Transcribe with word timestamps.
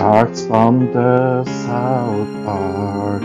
Sharks 0.00 0.46
from 0.46 0.90
the 0.94 1.44
South 1.44 2.32
Park 2.46 3.20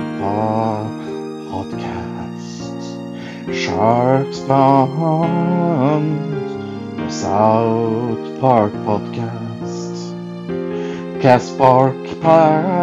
podcast. 1.48 2.84
Sharks 3.56 4.40
from 4.42 6.10
the 6.98 7.10
South 7.10 8.40
Park 8.42 8.74
podcast. 8.84 10.12
Cast 11.22 11.58
Park 11.58 11.96
podcast. 12.20 12.76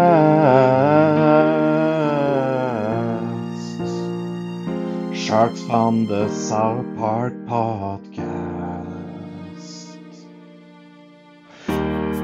Sharks 5.14 5.60
from 5.64 6.06
the 6.06 6.30
South 6.30 6.86
Park 6.96 7.34
podcast. 7.44 8.11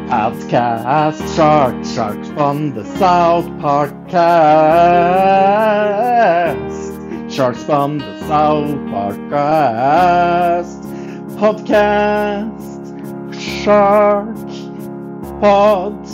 Podcast 0.08 1.20
Shark 1.36 1.84
Sharks 1.84 2.28
from 2.30 2.72
the 2.72 2.82
South 2.96 3.46
Park 3.60 3.92
cast. 4.08 4.48
Sharks 7.30 7.62
from 7.62 7.98
the 7.98 8.18
South 8.20 8.74
Park 8.90 9.18
cast. 9.28 10.82
Podcast 11.36 12.48
Shark 13.38 14.34
Pod 15.42 16.08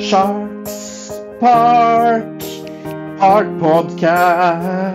Sharks 0.00 1.12
Park 1.40 2.40
Park 3.18 3.48
Podcast. 3.60 4.88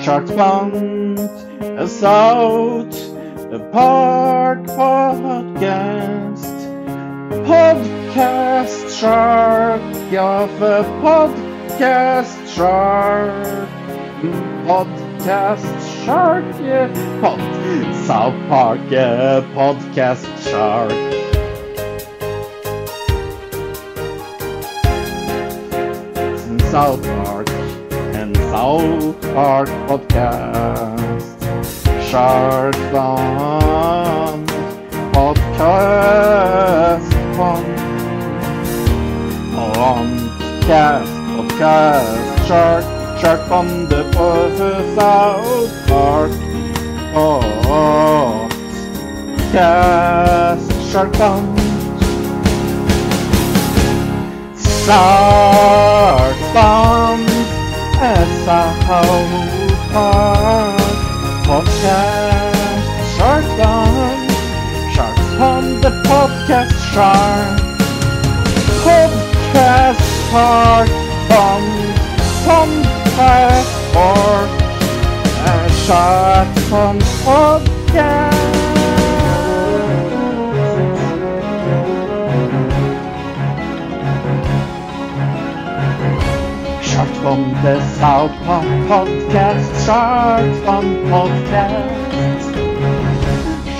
Sharks 0.00 0.30
from 0.30 1.16
the 1.16 1.88
South 1.88 2.87
the 3.58 3.64
Park 3.70 4.60
Podcast. 4.66 5.58
Podcast 7.46 9.00
Shark 9.00 9.82
of 10.12 10.62
a 10.62 10.84
Podcast 11.02 12.54
Shark. 12.54 13.68
Podcast 14.66 16.04
Shark, 16.04 16.44
yeah. 16.60 17.20
Pod, 17.20 17.40
South 18.06 18.48
Park, 18.48 18.80
yeah. 18.90 19.40
Podcast 19.54 20.26
Shark. 20.44 20.92
South 26.70 27.02
Park 27.02 27.48
and 28.14 28.36
South 28.36 29.20
Park 29.34 29.68
Podcast. 29.88 31.37
Shark 32.10 32.74
Fun 32.90 34.46
Podcast 35.12 37.08
Fun 37.36 37.64
Podcast 39.52 41.10
Podcast 41.36 42.48
Shark 42.48 42.84
Shark 43.20 43.40
from 43.46 43.68
the 43.90 44.02
South 44.96 45.86
Park. 45.86 46.32
Oh, 47.14 48.48
Podcast 49.52 50.66
Shark 50.90 51.12
Fun 51.14 51.44
Shark 54.56 56.38
Fun 56.54 57.20
South 58.46 58.80
Park 59.92 60.77
podcast 61.48 62.84
Shark 63.16 63.44
Fun 63.56 64.28
Sharks 64.92 65.28
from 65.36 65.62
the 65.80 65.92
podcast 66.04 66.76
Shark 66.92 67.56
Podcast 68.84 70.02
Shark 70.28 70.90
Fun 71.28 71.62
Podcast 72.44 73.70
or 73.96 74.36
uh, 75.48 75.68
Shark 75.86 76.50
Fun 76.68 76.96
Podcast 77.24 78.48
from 87.28 87.52
the 87.62 87.78
South 88.00 88.32
Park 88.46 88.64
Podcast. 88.88 89.66
Sharks 89.84 90.58
from 90.64 90.84
Podcast. 91.12 92.54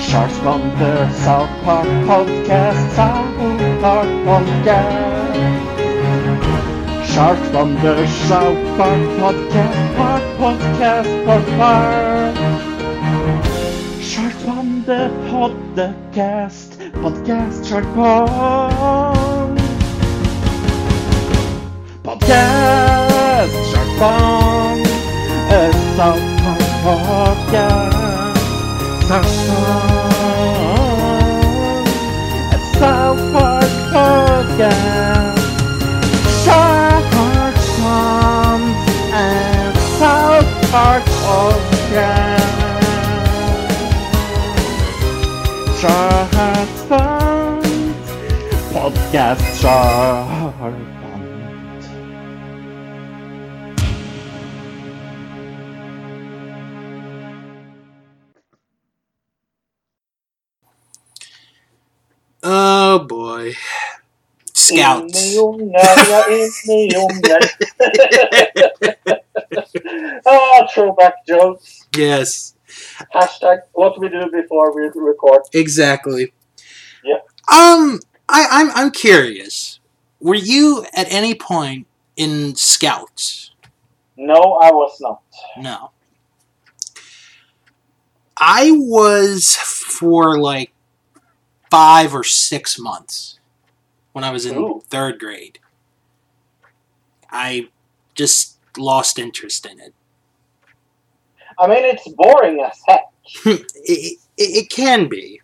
Sharks 0.07 0.37
from 0.41 0.61
the 0.81 1.11
South 1.25 1.49
Park 1.65 1.89
Podcast. 2.09 2.81
South 2.99 3.81
Park 3.81 4.11
Podcast. 4.29 5.33
Sharks 7.13 7.49
from 7.49 7.69
the 7.77 8.07
South 8.29 8.61
Park 8.77 9.03
Podcast. 9.19 9.97
Park 9.97 10.25
Podcast. 10.43 11.11
Park 11.27 11.47
Park. 11.61 12.35
Sharks 14.11 14.41
from 14.45 14.67
the 14.85 15.03
podcast. 15.33 16.69
Podcast. 17.01 17.67
Shark 17.67 17.87
Park. 17.95 19.59
Podcast 22.05 22.58
Shark 23.99 24.79
Fun 24.79 24.79
a 25.51 25.73
South 25.97 26.27
Park 26.39 27.39
Podcast 27.51 28.39
South 29.09 29.37
Park 29.49 30.13
a 32.53 32.59
South 32.79 33.23
Park 33.33 33.73
Podcast 33.91 35.41
Shark 36.45 37.05
Park 37.13 37.57
Fun 37.81 38.61
and 39.13 39.75
South 39.99 40.51
Park 40.71 41.05
Podcast 41.25 42.47
Shark 45.81 46.69
Fun 46.89 47.63
Podcast 48.73 49.45
Shark 49.61 50.38
ja, 66.67 67.03
inne 67.11 67.39
i 68.21 69.61
oh, 70.27 70.67
throwback 70.75 71.15
jokes. 71.27 71.87
Yes, 71.97 72.55
Hashtag 73.15 73.59
what 73.73 73.99
we 73.99 74.09
do 74.09 74.31
before 74.31 74.75
we 74.75 74.91
record. 74.95 75.43
exactly. 75.53 76.33
Yeah. 77.05 77.21
Um, 77.51 78.01
I, 78.29 78.47
I'm 78.51 78.71
I'm 78.75 78.91
curious. 78.91 79.81
Were 80.21 80.35
you 80.35 80.85
at 80.95 81.11
any 81.13 81.35
point 81.35 81.87
in 82.17 82.55
Scouts? 82.57 83.53
No, 84.17 84.35
I 84.35 84.71
was 84.73 84.99
not. 85.01 85.23
No. 85.57 85.91
I 88.37 88.71
was 88.73 89.57
for 89.57 90.39
like 90.39 90.73
five 91.71 92.15
or 92.15 92.25
six 92.25 92.79
months 92.79 93.39
when 94.13 94.25
I 94.25 94.31
was 94.31 94.47
in 94.47 94.57
Ooh. 94.57 94.83
third 94.89 95.19
grade. 95.19 95.59
I 97.31 97.69
just 98.15 98.59
lost 98.77 99.19
interest 99.19 99.67
in 99.67 99.81
it. 99.81 99.95
I 101.59 101.67
mean, 101.67 101.85
it's 101.85 102.07
boring 102.09 102.61
as 102.61 102.79
heck. 102.87 103.07
it, 103.45 103.73
it, 103.75 104.19
it 104.37 104.71
can 104.71 105.09
be. 105.09 105.41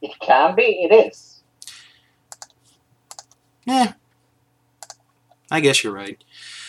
It 0.00 0.12
can 0.20 0.54
be, 0.54 0.88
it 0.90 0.94
is. 0.94 1.42
Yeah. 3.64 3.92
I 5.50 5.60
guess 5.60 5.84
you're 5.84 5.92
right. 5.92 6.22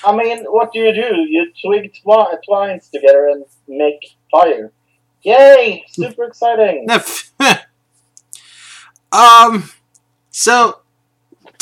I 0.05 0.15
mean, 0.15 0.43
what 0.45 0.73
do 0.73 0.79
you 0.79 0.93
do? 0.93 1.15
You 1.29 1.51
twig 1.63 1.93
twi- 2.01 2.35
twines 2.45 2.89
together 2.89 3.29
and 3.29 3.45
make 3.67 4.15
fire. 4.29 4.71
Yay! 5.23 5.85
Super 5.89 6.25
exciting. 6.25 6.87
um, 9.11 9.69
so 10.29 10.81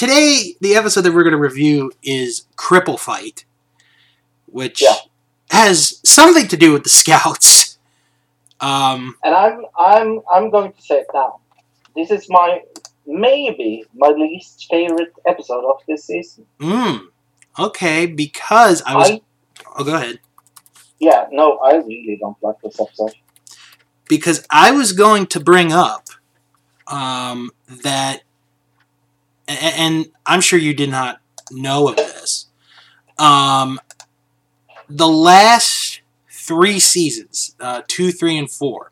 today 0.02 0.56
the 0.62 0.74
episode 0.74 1.02
that 1.02 1.14
we're 1.14 1.22
going 1.22 1.32
to 1.34 1.38
review 1.38 1.92
is 2.02 2.48
Cripple 2.58 3.00
Fight, 3.00 3.46
which 4.48 4.82
Yeah. 4.82 4.96
has 5.52 6.02
something 6.04 6.48
to 6.48 6.58
do 6.58 6.74
with 6.74 6.82
the 6.84 6.90
Scouts. 6.90 7.78
Um, 8.60 9.16
And 9.24 9.36
I'm 9.36 9.64
I'm 9.78 10.22
I'm 10.34 10.50
going 10.50 10.74
to 10.74 10.82
say 10.82 10.96
it 11.02 11.08
now. 11.14 11.40
This 11.96 12.10
is 12.10 12.28
my 12.30 12.62
maybe 13.06 13.86
my 13.94 14.08
least 14.08 14.66
favorite 14.72 15.14
episode 15.28 15.66
of 15.70 15.78
this 15.88 16.06
season. 16.06 16.48
mm, 16.60 17.02
okay, 17.60 18.08
because 18.08 18.82
I 18.88 18.96
was. 18.96 19.10
I 19.12 19.22
oh, 19.78 19.84
go 19.84 19.96
ahead. 19.96 20.20
yeah, 21.00 21.28
no, 21.32 21.58
I 21.60 21.74
really 21.76 22.18
don't 22.20 22.38
like 22.42 22.56
this 22.64 22.80
episode. 22.80 23.14
Because 24.10 24.46
I 24.50 24.72
was 24.72 24.94
going 24.94 25.28
to 25.28 25.40
bring 25.40 25.72
up 25.72 26.08
um, 26.88 27.52
that 27.84 28.22
and, 29.62 30.12
I'm 30.26 30.42
sure 30.42 30.60
you 30.60 30.74
did 30.74 30.90
not 30.90 31.20
know 31.52 31.90
of 31.90 31.96
this. 31.96 32.48
Um, 33.18 33.80
the 34.90 35.08
last 35.08 36.02
three 36.30 36.80
seasons, 36.80 37.56
uh, 37.60 37.82
two, 37.88 38.12
three, 38.12 38.38
and 38.38 38.50
four, 38.50 38.92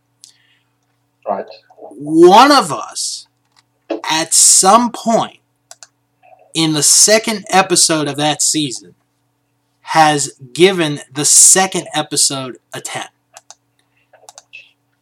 Right. 1.28 1.46
one 1.80 2.52
of 2.52 2.72
us 2.72 3.28
at 4.10 4.34
some 4.34 4.92
point 4.92 5.40
in 6.54 6.74
the 6.74 6.84
second 6.84 7.46
episode 7.50 8.08
of 8.08 8.16
that 8.18 8.42
season 8.42 8.96
has 9.82 10.34
given 10.54 11.00
the 11.12 11.26
second 11.26 11.88
episode 11.94 12.58
a 12.74 12.82
10. 12.82 13.06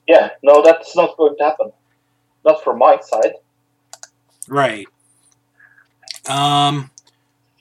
Yeah. 0.07 0.29
No, 0.43 0.61
that's 0.63 0.95
not 0.95 1.17
going 1.17 1.35
to 1.37 1.43
happen. 1.43 1.71
Not 2.45 2.63
from 2.63 2.77
my 2.79 2.97
side. 3.01 3.33
Right. 4.47 4.87
Um 6.29 6.91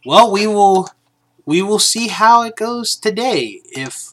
well 0.04 0.30
we 0.30 0.46
will 0.46 0.88
we 1.44 1.62
will 1.62 1.78
see 1.78 2.08
how 2.08 2.42
it 2.42 2.56
goes 2.56 2.96
today 2.96 3.60
if 3.70 4.12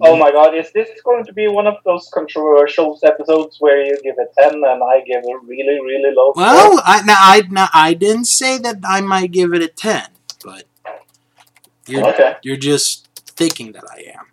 Oh 0.00 0.16
my 0.16 0.30
god, 0.30 0.54
is 0.54 0.70
this 0.72 0.88
going 1.04 1.24
to 1.24 1.32
be 1.32 1.48
one 1.48 1.66
of 1.66 1.74
those 1.84 2.08
controversial 2.14 2.96
episodes 3.02 3.56
where 3.58 3.84
you 3.84 3.98
give 4.02 4.14
a 4.16 4.42
10 4.42 4.54
and 4.54 4.82
I 4.82 5.00
give 5.04 5.24
a 5.24 5.38
really, 5.44 5.80
really 5.80 6.14
low 6.14 6.32
score? 6.32 6.44
Well, 6.44 6.82
I 6.84 7.02
now 7.02 7.16
I 7.18 7.42
now, 7.50 7.68
I 7.74 7.94
didn't 7.94 8.26
say 8.26 8.58
that 8.58 8.76
I 8.84 9.00
might 9.00 9.32
give 9.32 9.52
it 9.54 9.62
a 9.62 9.68
10, 9.68 10.04
but 10.44 10.64
you're 11.86 12.06
Okay. 12.06 12.36
you're 12.42 12.56
just 12.56 13.08
thinking 13.36 13.72
that 13.72 13.84
I 13.90 14.12
am. 14.14 14.26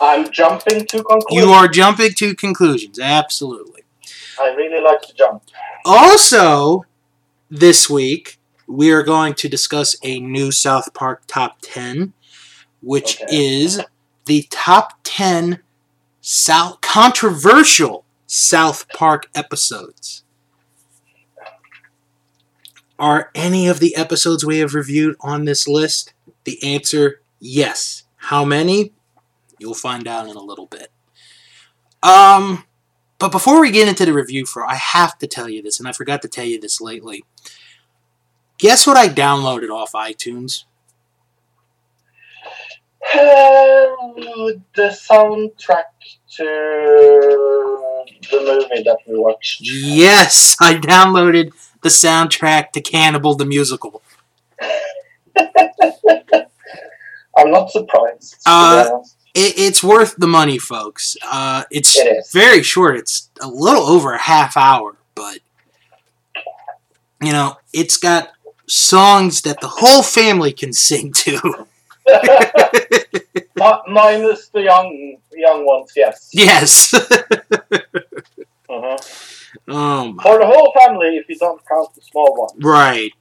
I'm 0.00 0.32
jumping 0.32 0.86
to 0.86 1.02
conclusions. 1.04 1.46
You 1.46 1.52
are 1.52 1.68
jumping 1.68 2.12
to 2.12 2.34
conclusions. 2.34 2.98
Absolutely. 2.98 3.82
I 4.40 4.54
really 4.54 4.82
like 4.82 5.02
to 5.02 5.14
jump. 5.14 5.42
Also, 5.84 6.86
this 7.50 7.90
week 7.90 8.38
we 8.70 8.90
are 8.92 9.02
going 9.02 9.34
to 9.34 9.48
discuss 9.48 9.96
a 10.02 10.20
new 10.20 10.52
South 10.52 10.94
Park 10.94 11.22
top 11.26 11.58
10, 11.62 12.12
which 12.80 13.20
Okay. 13.20 13.26
is 13.62 13.80
the 14.26 14.46
top 14.50 15.00
10 15.04 15.60
South 16.20 16.80
controversial 16.80 18.04
South 18.26 18.88
Park 18.90 19.26
episodes. 19.34 20.22
Are 22.98 23.30
any 23.34 23.66
of 23.66 23.80
the 23.80 23.96
episodes 23.96 24.44
we 24.44 24.58
have 24.58 24.74
reviewed 24.74 25.16
on 25.20 25.44
this 25.46 25.66
list? 25.66 26.12
The 26.44 26.62
answer 26.62 27.22
yes. 27.40 28.04
How 28.16 28.44
many? 28.44 28.92
You'll 29.58 29.74
find 29.74 30.06
out 30.06 30.28
in 30.28 30.36
a 30.36 30.42
little 30.42 30.66
bit. 30.66 30.92
Um 32.02 32.64
but 33.18 33.32
before 33.32 33.60
we 33.60 33.70
get 33.70 33.88
into 33.88 34.06
the 34.06 34.12
review 34.12 34.46
for 34.46 34.64
I 34.64 34.74
have 34.74 35.18
to 35.18 35.26
tell 35.26 35.48
you 35.48 35.62
this 35.62 35.78
and 35.78 35.88
I 35.88 35.92
forgot 35.92 36.22
to 36.22 36.28
tell 36.28 36.44
you 36.44 36.60
this 36.60 36.80
lately. 36.80 37.24
Guess 38.60 38.86
what 38.86 38.96
I 38.98 39.08
downloaded 39.08 39.70
off 39.70 39.92
iTunes? 39.92 40.64
the 44.74 44.88
soundtrack 44.88 45.84
to 46.36 46.44
the 48.30 48.40
movie 48.40 48.82
that 48.82 48.98
we 49.08 49.18
watched. 49.18 49.62
Yes, 49.62 50.56
I 50.60 50.74
downloaded 50.74 51.52
the 51.82 51.88
soundtrack 51.88 52.72
to 52.72 52.82
Cannibal 52.82 53.34
the 53.34 53.46
Musical. 53.46 54.02
I'm 57.36 57.50
not 57.50 57.70
surprised. 57.70 58.36
Uh. 58.44 59.00
It, 59.32 59.54
it's 59.56 59.80
worth 59.82 60.16
the 60.16 60.26
money, 60.26 60.58
folks. 60.58 61.16
Uh, 61.24 61.62
it's 61.70 61.96
It 61.96 62.26
very 62.32 62.64
short. 62.64 62.96
It's 62.96 63.30
a 63.40 63.46
little 63.46 63.84
over 63.84 64.12
a 64.12 64.18
half 64.18 64.56
hour, 64.56 64.96
but 65.14 65.38
you 67.22 67.32
know, 67.32 67.56
it's 67.72 67.96
got 67.96 68.30
songs 68.70 69.42
that 69.42 69.60
the 69.60 69.68
whole 69.68 70.02
family 70.02 70.52
can 70.52 70.72
sing 70.72 71.12
to. 71.12 71.66
Minus 73.88 74.48
the 74.48 74.62
young 74.62 75.16
young 75.32 75.66
ones, 75.66 75.92
yes. 75.94 76.30
yes. 76.32 76.92
Mhm. 78.70 78.96
oh 79.68 80.12
my. 80.12 80.22
For 80.22 80.38
the 80.38 80.46
whole 80.46 80.72
family, 80.78 81.16
if 81.16 81.28
you 81.28 81.36
don't 81.36 81.60
count 81.66 81.92
the 81.94 82.00
small 82.00 82.34
ones. 82.38 82.52
Right. 82.64 83.12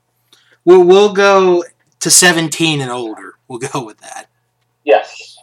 We'll 0.63 0.83
we'll 0.83 1.13
go 1.13 1.63
to 1.99 2.09
seventeen 2.09 2.81
and 2.81 2.91
older. 2.91 3.33
We'll 3.47 3.59
go 3.59 3.83
with 3.83 3.97
that. 3.99 4.27
Yes. 4.83 5.37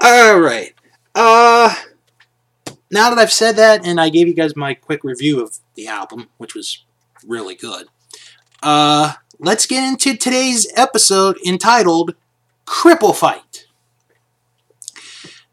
All 0.00 0.38
right. 0.38 0.74
Uh, 1.14 1.74
now 2.90 3.10
that 3.10 3.18
I've 3.18 3.32
said 3.32 3.56
that, 3.56 3.86
and 3.86 4.00
I 4.00 4.10
gave 4.10 4.28
you 4.28 4.34
guys 4.34 4.54
my 4.54 4.74
quick 4.74 5.02
review 5.02 5.42
of 5.42 5.58
the 5.74 5.88
album, 5.88 6.28
which 6.36 6.54
was 6.54 6.84
really 7.26 7.54
good. 7.54 7.88
Uh, 8.62 9.14
let's 9.38 9.66
get 9.66 9.86
into 9.86 10.16
today's 10.16 10.66
episode 10.76 11.38
entitled 11.46 12.14
"Cripple 12.66 13.14
Fight." 13.14 13.66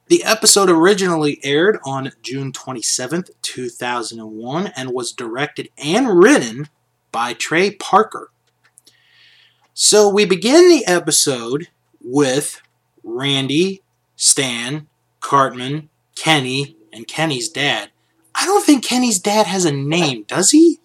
The 0.08 0.24
episode 0.24 0.70
originally 0.70 1.40
aired 1.44 1.80
on 1.84 2.12
June 2.22 2.52
27th, 2.52 3.32
2001, 3.42 4.68
and 4.76 4.92
was 4.92 5.12
directed 5.12 5.70
and 5.78 6.20
written 6.20 6.70
by 7.12 7.34
Trey 7.34 7.72
Parker. 7.72 8.30
So 9.74 10.08
we 10.08 10.26
begin 10.26 10.70
the 10.70 10.86
episode 10.86 11.70
with 12.04 12.62
Randy, 13.04 13.82
Stan, 14.16 14.88
Cartman, 15.22 15.90
Kenny, 16.16 16.78
and 16.94 17.08
Kenny's 17.08 17.50
dad. 17.50 17.90
I 18.36 18.46
don't 18.46 18.64
think 18.64 18.84
Kenny's 18.84 19.20
dad 19.20 19.48
has 19.48 19.66
a 19.66 19.72
name, 19.72 20.24
does 20.28 20.52
he? 20.52 20.80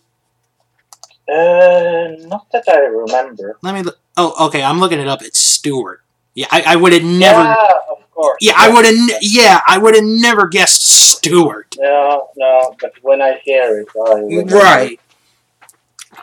Uh, 1.31 2.27
not 2.27 2.51
that 2.53 2.65
I 2.69 2.79
remember. 2.79 3.59
Let 3.63 3.75
me 3.75 3.83
look. 3.83 3.99
Oh, 4.17 4.47
okay, 4.47 4.63
I'm 4.63 4.81
looking 4.81 4.99
it 4.99 5.07
up. 5.07 5.23
It's 5.23 5.39
Stewart. 5.39 6.03
Yeah, 6.35 6.47
I, 6.51 6.63
I 6.69 6.77
would 6.77 6.93
have 6.93 7.05
never. 7.05 7.43
Yeah, 7.43 7.57
of 7.91 8.11
course. 8.11 8.39
Yeah, 8.41 8.55
I 8.57 8.69
would 8.69 8.85
have. 8.85 8.95
Yeah, 9.21 9.61
I 9.67 9.79
would 9.79 9.95
have 9.95 10.05
never 10.05 10.49
guessed 10.49 10.85
Stewart. 10.87 11.77
No, 11.79 12.29
no, 12.37 12.75
but 12.81 12.93
when 13.03 13.23
I 13.23 13.41
hear 13.45 13.81
it, 13.81 13.89
I. 13.97 14.55
Right. 14.55 15.01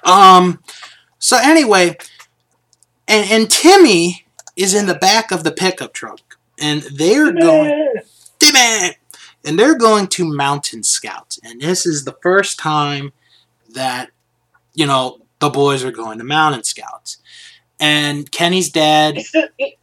Um. 0.04 0.62
So 1.20 1.38
anyway, 1.42 1.98
and 3.08 3.30
and 3.32 3.50
Timmy 3.50 4.26
is 4.56 4.74
in 4.74 4.88
the 4.88 4.96
back 4.96 5.32
of 5.32 5.44
the 5.44 5.52
pickup 5.52 5.94
truck, 5.94 6.38
and 6.60 6.82
they're 6.82 7.32
going. 7.32 7.96
Timmy! 8.40 8.96
And 9.46 9.58
they're 9.58 9.78
going 9.78 10.08
to 10.08 10.26
Mountain 10.26 10.84
Scouts. 10.84 11.40
And 11.44 11.62
this 11.62 11.86
is 11.86 12.04
the 12.04 12.18
first 12.22 12.60
time 12.60 13.14
that, 13.70 14.12
you 14.78 14.86
know, 14.86 15.20
the 15.40 15.50
boys 15.50 15.84
are 15.84 15.92
going 15.92 16.20
to 16.20 16.24
Mountain 16.24 16.64
Scouts. 16.64 17.18
And 17.80 18.32
Kenny's 18.32 18.70
dad. 18.72 19.18
Is 19.18 19.32
it- 19.34 19.52
it- 19.58 19.74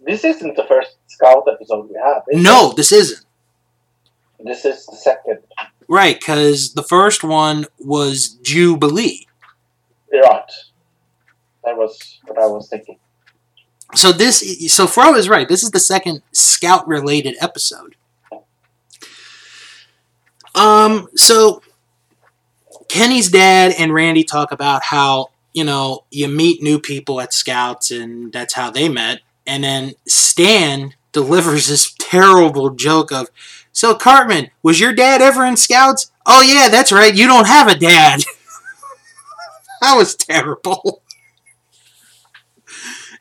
this 0.00 0.24
isn't 0.24 0.56
the 0.56 0.64
first 0.64 0.96
Scout 1.06 1.44
episode 1.52 1.88
we 1.90 1.96
have. 2.02 2.22
is 2.28 2.42
No, 2.42 2.72
this 2.72 2.90
isn't. 2.92 3.24
This 4.40 4.64
is 4.64 4.86
the 4.86 4.96
second. 4.96 5.38
Right, 5.88 6.18
because 6.18 6.72
the 6.74 6.82
first 6.82 7.22
one 7.24 7.66
was 7.78 8.36
Jewbilee. 8.42 9.26
Right. 10.12 10.50
That 11.64 11.76
was 11.76 12.18
what 12.26 12.38
I 12.38 12.46
was 12.46 12.68
thinking. 12.68 12.98
So 13.94 14.12
this, 14.12 14.72
so 14.72 14.86
Fro 14.86 15.14
is 15.14 15.28
right. 15.28 15.48
This 15.48 15.62
is 15.62 15.70
the 15.70 15.80
second 15.80 16.22
Scout-related 16.32 17.36
episode. 17.40 17.96
Um, 20.54 21.08
so 21.16 21.62
Kenny's 22.88 23.30
dad 23.30 23.74
and 23.78 23.92
Randy 23.92 24.24
talk 24.24 24.50
about 24.50 24.84
how 24.84 25.28
you 25.52 25.64
know 25.64 26.04
you 26.10 26.28
meet 26.28 26.62
new 26.62 26.80
people 26.80 27.20
at 27.20 27.32
Scouts, 27.32 27.90
and 27.90 28.32
that's 28.32 28.54
how 28.54 28.70
they 28.70 28.88
met. 28.88 29.20
And 29.46 29.64
then 29.64 29.92
Stan 30.06 30.94
delivers 31.12 31.68
this 31.68 31.94
terrible 31.98 32.70
joke 32.70 33.12
of, 33.12 33.28
"So 33.72 33.94
Cartman, 33.94 34.50
was 34.62 34.80
your 34.80 34.92
dad 34.92 35.20
ever 35.20 35.44
in 35.44 35.56
Scouts? 35.56 36.10
Oh 36.26 36.42
yeah, 36.42 36.68
that's 36.68 36.92
right. 36.92 37.14
You 37.14 37.26
don't 37.26 37.46
have 37.46 37.68
a 37.68 37.78
dad." 37.78 38.22
that 39.80 39.94
was 39.94 40.14
terrible. 40.14 41.02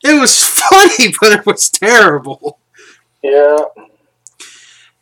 It 0.04 0.20
was 0.20 0.44
funny, 0.44 1.14
but 1.20 1.34
it 1.34 1.46
was 1.46 1.70
terrible. 1.70 2.60
Yeah. 3.24 3.58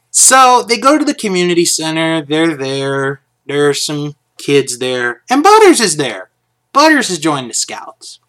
So 0.10 0.64
they 0.68 0.78
go 0.78 0.98
to 0.98 1.06
the 1.06 1.14
community 1.14 1.66
center. 1.66 2.22
They're 2.22 2.56
there. 2.56 3.22
There 3.46 3.70
are 3.70 3.74
some 3.74 4.16
kids 4.38 4.80
there, 4.80 5.24
and 5.30 5.44
Butters 5.44 5.82
is 5.82 5.98
there. 5.98 6.30
Butters 6.74 7.08
has 7.10 7.20
joined 7.20 7.50
the 7.50 7.54
scouts, 7.54 8.20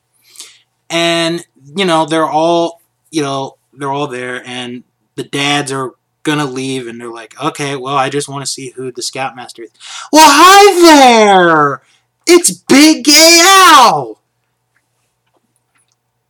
and 0.88 1.44
you 1.74 1.84
know 1.84 2.06
they're 2.06 2.28
all 2.28 2.80
you 3.10 3.22
know 3.22 3.56
they're 3.72 3.90
all 3.90 4.06
there, 4.06 4.42
and 4.46 4.84
the 5.16 5.24
dads 5.24 5.72
are 5.72 5.94
gonna 6.22 6.44
leave, 6.44 6.86
and 6.86 7.00
they're 7.00 7.12
like, 7.12 7.40
okay, 7.42 7.76
well, 7.76 7.96
I 7.96 8.08
just 8.08 8.28
want 8.28 8.44
to 8.44 8.50
see 8.50 8.70
who 8.70 8.90
the 8.90 9.02
scoutmaster 9.02 9.62
is. 9.62 9.70
Well, 10.12 10.28
hi 10.28 10.80
there. 10.82 11.82
It's 12.26 12.50
Big 12.50 13.04
Gay 13.04 13.42
Al. 13.44 14.20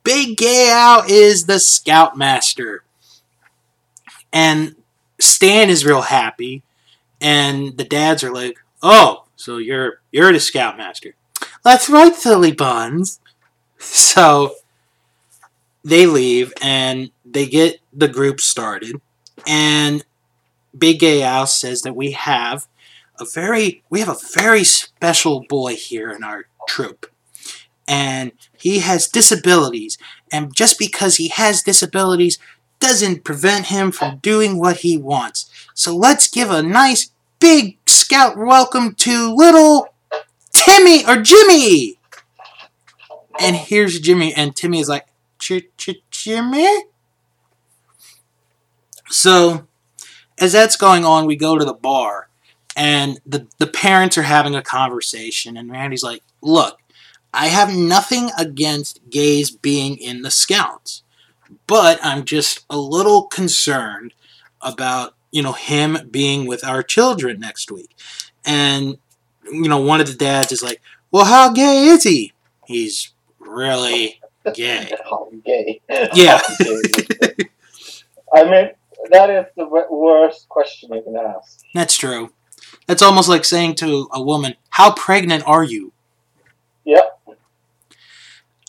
Big 0.03 0.37
Gay 0.37 0.69
Al 0.71 1.03
is 1.07 1.45
the 1.45 1.59
scoutmaster, 1.59 2.83
and 4.31 4.75
Stan 5.19 5.69
is 5.69 5.85
real 5.85 6.01
happy, 6.01 6.63
and 7.19 7.77
the 7.77 7.83
dads 7.83 8.23
are 8.23 8.31
like, 8.31 8.57
"Oh, 8.81 9.25
so 9.37 9.57
you're 9.57 10.01
you're 10.11 10.33
the 10.33 10.39
scoutmaster. 10.39 11.15
That's 11.63 11.89
right, 11.89 12.13
silly 12.13 12.51
buns. 12.51 13.21
So 13.77 14.55
they 15.83 16.05
leave 16.05 16.51
and 16.61 17.11
they 17.23 17.45
get 17.45 17.79
the 17.93 18.07
group 18.09 18.41
started. 18.41 18.99
And 19.47 20.03
Big 20.77 20.99
Gay 20.99 21.45
says 21.45 21.83
that 21.83 21.95
we 21.95 22.11
have 22.11 22.67
a 23.19 23.25
very 23.25 23.83
we 23.89 23.99
have 23.99 24.09
a 24.09 24.17
very 24.33 24.63
special 24.63 25.45
boy 25.47 25.75
here 25.75 26.11
in 26.11 26.23
our 26.23 26.47
troop. 26.67 27.05
And 27.87 28.33
he 28.57 28.79
has 28.79 29.07
disabilities. 29.07 29.97
And 30.31 30.53
just 30.53 30.77
because 30.77 31.15
he 31.15 31.29
has 31.29 31.63
disabilities 31.63 32.37
doesn't 32.79 33.23
prevent 33.23 33.67
him 33.67 33.91
from 33.91 34.17
doing 34.17 34.59
what 34.59 34.77
he 34.77 34.97
wants. 34.97 35.49
So 35.73 35.95
let's 35.95 36.27
give 36.27 36.51
a 36.51 36.61
nice 36.61 37.11
big 37.39 37.77
scout 37.87 38.37
welcome 38.37 38.95
to 38.95 39.33
little 39.33 39.89
Timmy 40.51 41.05
or 41.05 41.21
Jimmy. 41.21 41.99
And 43.39 43.55
here's 43.55 43.99
Jimmy, 43.99 44.33
and 44.33 44.55
Timmy 44.55 44.79
is 44.79 44.89
like, 44.89 45.07
Jimmy? 45.39 46.83
So, 49.09 49.67
as 50.39 50.51
that's 50.51 50.75
going 50.75 51.05
on, 51.05 51.25
we 51.25 51.35
go 51.35 51.57
to 51.57 51.63
the 51.65 51.73
bar, 51.73 52.29
and 52.75 53.19
the, 53.25 53.47
the 53.59 53.67
parents 53.67 54.17
are 54.17 54.23
having 54.23 54.55
a 54.55 54.61
conversation, 54.61 55.55
and 55.55 55.71
Randy's 55.71 56.03
like, 56.03 56.23
Look, 56.41 56.79
I 57.33 57.47
have 57.47 57.73
nothing 57.75 58.31
against 58.37 58.99
gays 59.09 59.51
being 59.51 59.97
in 59.97 60.23
the 60.23 60.31
scouts, 60.31 61.03
but 61.67 61.99
I'm 62.03 62.25
just 62.25 62.65
a 62.69 62.77
little 62.77 63.23
concerned 63.23 64.13
about, 64.61 65.13
you 65.31 65.41
know, 65.41 65.53
him 65.53 65.97
being 66.09 66.47
with 66.47 66.63
our 66.63 66.83
children 66.83 67.39
next 67.39 67.71
week. 67.71 67.95
And, 68.45 68.97
you 69.51 69.67
know, 69.67 69.79
one 69.79 70.01
of 70.01 70.07
the 70.07 70.13
dads 70.13 70.51
is 70.51 70.63
like, 70.63 70.81
Well, 71.11 71.25
how 71.25 71.51
gay 71.51 71.85
is 71.85 72.03
he? 72.03 72.33
He's 72.65 73.13
really 73.39 74.19
gay. 74.53 74.91
Gay. 75.45 75.81
Yeah. 76.13 76.41
Gay. 76.59 77.49
I 78.33 78.43
mean, 78.43 78.69
that 79.11 79.29
is 79.29 79.45
the 79.55 79.65
worst 79.89 80.49
question 80.49 80.93
you 80.93 81.01
can 81.01 81.15
ask. 81.15 81.63
That's 81.73 81.97
true. 81.97 82.31
That's 82.85 83.01
almost 83.01 83.29
like 83.29 83.45
saying 83.45 83.75
to 83.75 84.07
a 84.11 84.21
woman, 84.21 84.55
"How 84.69 84.93
pregnant 84.93 85.43
are 85.45 85.63
you?" 85.63 85.93
Yep. 86.85 87.19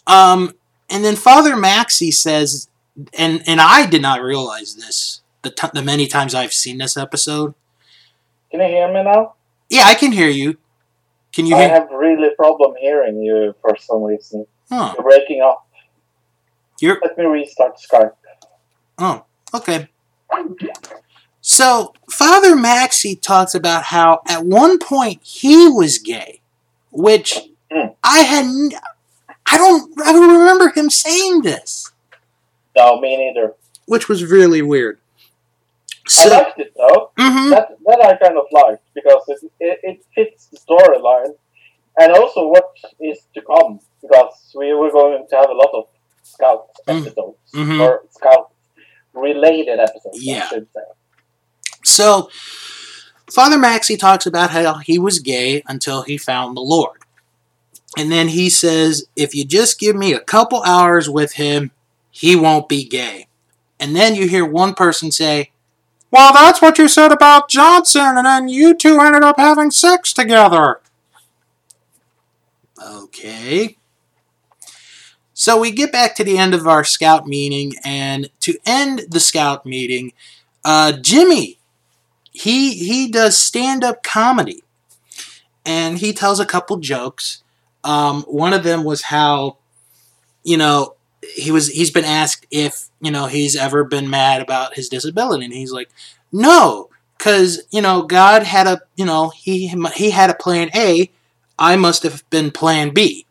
Um, 0.06 0.54
and 0.90 1.04
then 1.04 1.16
Father 1.16 1.54
Maxi 1.54 2.12
says, 2.12 2.68
and 3.16 3.42
and 3.46 3.60
I 3.60 3.86
did 3.86 4.02
not 4.02 4.22
realize 4.22 4.74
this 4.74 5.22
the 5.42 5.50
t- 5.50 5.68
the 5.72 5.82
many 5.82 6.06
times 6.06 6.34
I've 6.34 6.52
seen 6.52 6.78
this 6.78 6.96
episode. 6.96 7.54
Can 8.50 8.60
you 8.60 8.66
hear 8.66 8.88
me 8.92 9.02
now? 9.04 9.34
Yeah, 9.70 9.82
I 9.86 9.94
can 9.94 10.12
hear 10.12 10.28
you. 10.28 10.56
Can 11.32 11.46
you 11.46 11.54
hear 11.54 11.64
me? 11.68 11.72
I 11.72 11.74
hear? 11.74 11.80
have 11.80 11.90
really 11.90 12.30
problem 12.36 12.74
hearing 12.80 13.22
you 13.22 13.54
for 13.60 13.76
some 13.78 14.02
reason. 14.02 14.46
Huh. 14.70 14.94
You're 14.96 15.04
breaking 15.04 15.42
up. 15.42 15.66
You're 16.80 16.98
Let 17.02 17.18
me 17.18 17.24
restart 17.26 17.76
Skype. 17.78 18.12
oh 18.98 19.24
okay. 19.54 19.88
So 21.40 21.94
Father 22.10 22.54
Maxi 22.54 23.20
talks 23.20 23.54
about 23.54 23.84
how 23.84 24.20
at 24.28 24.44
one 24.44 24.78
point 24.78 25.20
he 25.22 25.68
was 25.68 25.98
gay, 25.98 26.40
which 26.90 27.38
Hmm. 27.70 27.88
I 28.02 28.20
had. 28.20 28.44
n- 28.46 28.70
I 29.50 29.56
don't. 29.58 29.92
I 30.00 30.12
don't 30.12 30.30
remember 30.38 30.70
him 30.70 30.88
saying 30.90 31.42
this. 31.42 31.90
No, 32.76 32.98
me 33.00 33.16
neither. 33.16 33.54
which 33.86 34.08
was 34.08 34.24
really 34.24 34.62
weird. 34.62 34.98
I 36.16 36.28
liked 36.28 36.58
it 36.58 36.72
though. 36.76 37.10
mhm, 37.18 37.50
That 37.50 37.68
that 37.86 38.00
I 38.04 38.16
kind 38.16 38.36
of 38.38 38.44
liked 38.52 38.82
because 38.94 39.22
it, 39.28 39.40
it, 39.60 39.78
it 39.82 40.04
fits 40.14 40.46
the 40.46 40.58
storyline 40.58 41.34
and 42.00 42.12
also 42.12 42.46
what 42.48 42.70
is 43.00 43.18
to 43.34 43.42
come 43.42 43.80
because 44.02 44.52
we 44.56 44.72
were 44.74 44.90
going 44.90 45.26
to 45.28 45.36
have 45.36 45.50
a 45.50 45.54
lot 45.54 45.70
of 45.74 45.84
scout 46.22 46.66
Mm. 46.86 47.00
episodes 47.06 47.38
Mhm. 47.54 47.80
or 47.80 48.02
scout 48.10 48.50
related 49.12 49.78
episodes. 49.80 50.22
Yeah. 50.22 50.44
I 50.44 50.48
should 50.48 50.68
say. 50.74 50.80
so 51.84 52.30
Father 53.30 53.56
Maxi 53.58 53.98
talks 53.98 54.26
about 54.26 54.50
how 54.50 54.78
he 54.78 54.98
was 54.98 55.18
gay 55.18 55.62
until 55.68 56.02
he 56.02 56.16
found 56.16 56.56
the 56.56 56.60
Lord. 56.62 56.98
And 57.96 58.10
then 58.12 58.28
he 58.28 58.48
says, 58.48 59.04
if 59.16 59.34
you 59.34 59.44
just 59.44 59.78
give 59.78 59.96
me 59.96 60.12
a 60.12 60.20
couple 60.20 60.62
hours 60.62 61.10
with 61.10 61.32
him, 61.34 61.70
he 62.10 62.36
won't 62.36 62.68
be 62.68 62.84
gay. 62.84 63.26
And 63.80 63.94
then 63.94 64.14
you 64.14 64.28
hear 64.28 64.44
one 64.46 64.74
person 64.74 65.10
say, 65.12 65.50
Well, 66.10 66.32
that's 66.32 66.62
what 66.62 66.78
you 66.78 66.88
said 66.88 67.12
about 67.12 67.50
Johnson, 67.50 68.16
and 68.16 68.26
then 68.26 68.48
you 68.48 68.74
two 68.74 68.98
ended 69.00 69.22
up 69.22 69.36
having 69.38 69.70
sex 69.70 70.12
together. 70.12 70.80
Okay. 72.82 73.76
So 75.34 75.60
we 75.60 75.70
get 75.70 75.92
back 75.92 76.16
to 76.16 76.24
the 76.24 76.38
end 76.38 76.54
of 76.54 76.66
our 76.66 76.82
scout 76.82 77.26
meeting, 77.26 77.74
and 77.84 78.30
to 78.40 78.58
end 78.66 79.02
the 79.08 79.20
scout 79.20 79.64
meeting, 79.64 80.12
uh, 80.64 80.92
Jimmy, 80.92 81.58
he 82.32 82.74
he 82.74 83.08
does 83.08 83.36
stand 83.38 83.84
up 83.84 84.02
comedy, 84.02 84.64
and 85.64 85.98
he 85.98 86.12
tells 86.12 86.40
a 86.40 86.46
couple 86.46 86.78
jokes. 86.78 87.42
Um, 87.84 88.22
one 88.22 88.52
of 88.52 88.64
them 88.64 88.82
was 88.82 89.02
how, 89.02 89.58
you 90.42 90.56
know, 90.56 90.96
he 91.22 91.50
was 91.50 91.68
he's 91.68 91.90
been 91.90 92.04
asked 92.04 92.46
if 92.50 92.88
you 93.00 93.10
know 93.10 93.26
he's 93.26 93.56
ever 93.56 93.84
been 93.84 94.10
mad 94.10 94.40
about 94.40 94.74
his 94.74 94.88
disability, 94.88 95.44
and 95.44 95.54
he's 95.54 95.72
like, 95.72 95.90
no, 96.32 96.88
because 97.16 97.62
you 97.70 97.82
know 97.82 98.02
God 98.02 98.42
had 98.42 98.66
a 98.66 98.80
you 98.96 99.04
know 99.04 99.30
he 99.30 99.68
he 99.94 100.10
had 100.10 100.30
a 100.30 100.34
plan 100.34 100.70
A, 100.74 101.10
I 101.58 101.76
must 101.76 102.02
have 102.02 102.28
been 102.30 102.50
plan 102.50 102.94
B. 102.94 103.26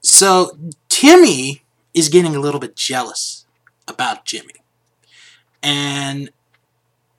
So 0.00 0.58
Timmy 0.88 1.64
is 1.94 2.08
getting 2.08 2.36
a 2.36 2.40
little 2.40 2.60
bit 2.60 2.76
jealous 2.76 3.46
about 3.88 4.24
Jimmy. 4.24 4.54
And 5.62 6.30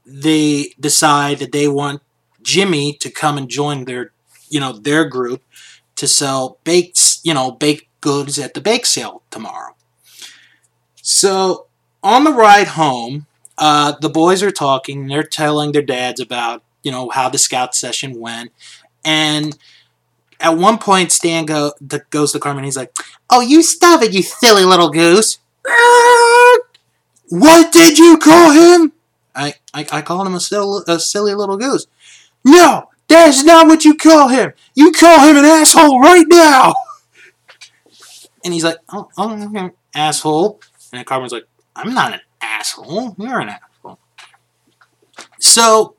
they 0.05 0.73
decide 0.79 1.39
that 1.39 1.51
they 1.51 1.67
want 1.67 2.01
Jimmy 2.41 2.93
to 2.93 3.09
come 3.09 3.37
and 3.37 3.49
join 3.49 3.85
their, 3.85 4.11
you 4.49 4.59
know, 4.59 4.73
their 4.73 5.05
group 5.05 5.41
to 5.95 6.07
sell 6.07 6.59
baked, 6.63 7.19
you 7.23 7.33
know, 7.33 7.51
baked 7.51 7.87
goods 8.05 8.37
at 8.37 8.53
the 8.53 8.61
bake 8.61 8.85
sale 8.85 9.23
tomorrow. 9.31 9.75
So 11.01 11.65
on 12.03 12.23
the 12.23 12.31
ride 12.31 12.67
home, 12.69 13.25
uh, 13.57 13.93
the 13.99 14.09
boys 14.09 14.43
are 14.43 14.51
talking. 14.51 15.07
They're 15.07 15.23
telling 15.23 15.71
their 15.71 15.81
dads 15.81 16.19
about, 16.19 16.63
you 16.83 16.91
know, 16.91 17.09
how 17.09 17.29
the 17.29 17.39
scout 17.39 17.73
session 17.73 18.19
went, 18.19 18.51
and 19.03 19.57
at 20.39 20.57
one 20.57 20.77
point, 20.77 21.11
Stan 21.11 21.45
go, 21.45 21.71
the, 21.81 22.03
goes 22.11 22.33
to 22.33 22.39
Cartman. 22.39 22.65
He's 22.65 22.77
like, 22.77 22.93
"Oh, 23.29 23.41
you 23.41 23.63
stop 23.63 24.01
it, 24.03 24.13
you 24.13 24.21
silly 24.21 24.65
little 24.65 24.89
goose!" 24.89 25.39
What 27.29 27.71
did 27.73 27.97
you 27.97 28.17
call 28.17 28.51
him? 28.51 28.93
I 29.35 29.55
I, 29.73 29.85
I 29.91 30.01
called 30.01 30.27
him 30.27 30.35
a, 30.35 30.39
sil- 30.39 30.85
a 30.87 30.99
silly 30.99 31.33
little 31.33 31.57
goose. 31.57 31.87
No, 32.43 32.89
that's 33.07 33.43
not 33.43 33.67
what 33.67 33.83
you 33.83 33.95
call 33.95 34.27
him. 34.29 34.53
You 34.75 34.91
call 34.91 35.27
him 35.27 35.37
an 35.37 35.45
asshole 35.45 35.99
right 35.99 36.25
now. 36.27 36.75
And 38.45 38.53
he's 38.53 38.63
like, 38.63 38.77
"Oh, 38.87 39.09
oh 39.17 39.71
asshole." 39.93 40.61
And 40.93 41.05
then 41.05 41.29
like, 41.29 41.47
"I'm 41.75 41.93
not 41.93 42.13
an 42.13 42.21
asshole. 42.41 43.15
You're 43.17 43.41
an 43.41 43.49
asshole." 43.49 43.99
So 45.39 45.95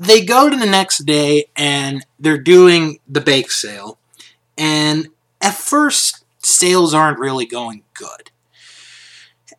they 0.00 0.24
go 0.24 0.48
to 0.48 0.56
the 0.56 0.66
next 0.66 1.04
day 1.04 1.44
and 1.54 2.06
they're 2.18 2.38
doing 2.38 3.00
the 3.06 3.20
bake 3.20 3.50
sale. 3.50 3.98
And 4.56 5.08
at 5.42 5.54
first, 5.54 6.24
sales 6.38 6.94
aren't 6.94 7.18
really 7.18 7.44
going 7.44 7.82
good. 7.92 8.30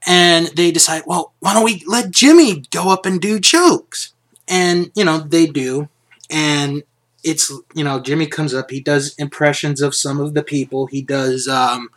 And 0.08 0.48
they 0.48 0.72
decide, 0.72 1.04
well, 1.06 1.34
why 1.40 1.54
don't 1.54 1.64
we 1.64 1.84
let 1.86 2.10
Jimmy 2.10 2.64
go 2.72 2.90
up 2.90 3.06
and 3.06 3.22
do 3.22 3.40
jokes? 3.40 4.14
And, 4.48 4.92
you 4.96 5.06
know, 5.06 5.20
they 5.20 5.46
do. 5.46 5.90
And 6.30 6.82
it's, 7.24 7.52
you 7.76 7.84
know, 7.84 8.00
Jimmy 8.00 8.28
comes 8.28 8.54
up, 8.54 8.72
he 8.72 8.80
does 8.80 9.16
impressions 9.16 9.82
of 9.82 9.96
some 9.96 10.20
of 10.20 10.34
the 10.34 10.44
people. 10.44 10.88
He 10.88 11.02
does, 11.02 11.48
um, 11.48 11.90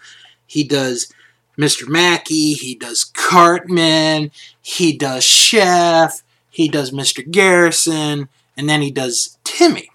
he 0.46 0.64
does 0.64 1.12
Mr. 1.58 1.88
Mackey, 1.88 2.52
he 2.54 2.74
does 2.74 3.04
Cartman, 3.04 4.30
he 4.60 4.96
does 4.96 5.24
Chef, 5.24 6.22
he 6.50 6.68
does 6.68 6.90
Mr. 6.90 7.28
Garrison, 7.28 8.28
and 8.56 8.68
then 8.68 8.82
he 8.82 8.90
does 8.90 9.38
Timmy. 9.44 9.90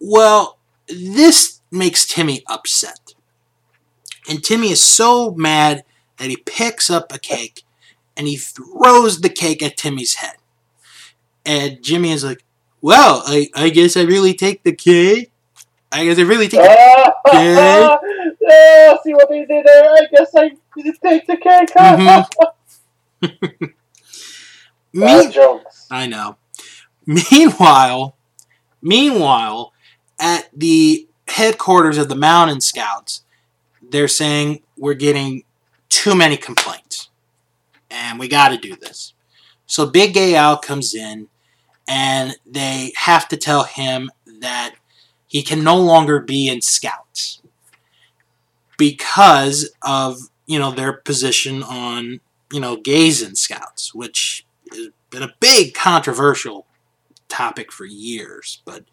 Well, 0.00 0.58
this 0.88 1.60
makes 1.70 2.06
Timmy 2.06 2.42
upset. 2.48 3.14
And 4.28 4.42
Timmy 4.42 4.70
is 4.70 4.82
so 4.82 5.32
mad 5.32 5.84
that 6.18 6.30
he 6.30 6.36
picks 6.36 6.90
up 6.90 7.12
a 7.12 7.18
cake 7.18 7.62
and 8.16 8.26
he 8.26 8.36
throws 8.36 9.20
the 9.20 9.28
cake 9.28 9.62
at 9.62 9.76
Timmy's 9.76 10.16
head. 10.16 10.36
And 11.44 11.82
Jimmy 11.82 12.12
is 12.12 12.24
like, 12.24 12.44
Well, 12.84 13.22
I, 13.26 13.48
I 13.54 13.70
guess 13.70 13.96
I 13.96 14.02
really 14.02 14.34
take 14.34 14.62
the 14.62 14.74
cake. 14.74 15.30
I 15.90 16.04
guess 16.04 16.18
I 16.18 16.22
really 16.22 16.48
take 16.48 16.60
the 16.60 16.68
Ah, 17.26 17.98
ah, 18.50 18.98
see 19.02 19.14
what 19.14 19.30
they 19.30 19.46
did 19.46 19.64
there? 19.64 19.90
I 19.90 20.06
guess 20.12 20.30
I 20.36 20.50
did 20.76 20.94
take 21.02 21.26
the 21.26 21.36
cake. 21.38 21.70
Mhm. 23.22 23.74
Bad 24.94 25.26
Me- 25.26 25.32
jokes. 25.32 25.86
I 25.90 26.06
know. 26.06 26.36
Meanwhile, 27.06 28.16
meanwhile, 28.82 29.72
at 30.20 30.48
the 30.54 31.08
headquarters 31.28 31.96
of 31.98 32.10
the 32.10 32.14
Mountain 32.16 32.60
Scouts, 32.60 33.24
they're 33.82 34.08
saying 34.08 34.62
we're 34.76 34.94
getting 34.94 35.44
too 35.88 36.14
many 36.14 36.36
complaints. 36.36 37.08
And 37.90 38.18
we 38.18 38.28
got 38.28 38.50
to 38.50 38.58
do 38.58 38.76
this. 38.76 39.14
So 39.66 39.86
Big 39.86 40.14
Gay 40.14 40.34
Al 40.36 40.58
comes 40.58 40.94
in 40.94 41.28
and 41.88 42.36
they 42.46 42.92
have 42.96 43.28
to 43.28 43.36
tell 43.36 43.64
him 43.64 44.10
that 44.40 44.74
he 45.26 45.42
can 45.42 45.62
no 45.64 45.76
longer 45.76 46.20
be 46.20 46.48
in 46.48 46.60
Scouts 46.60 47.42
because 48.76 49.70
of, 49.82 50.18
you 50.46 50.58
know, 50.58 50.70
their 50.70 50.92
position 50.92 51.62
on, 51.62 52.20
you 52.52 52.60
know, 52.60 52.76
gays 52.76 53.22
in 53.22 53.34
Scouts, 53.34 53.94
which 53.94 54.46
has 54.72 54.88
been 55.10 55.22
a 55.22 55.34
big 55.40 55.74
controversial 55.74 56.66
topic 57.28 57.72
for 57.72 57.84
years. 57.84 58.62
But 58.64 58.84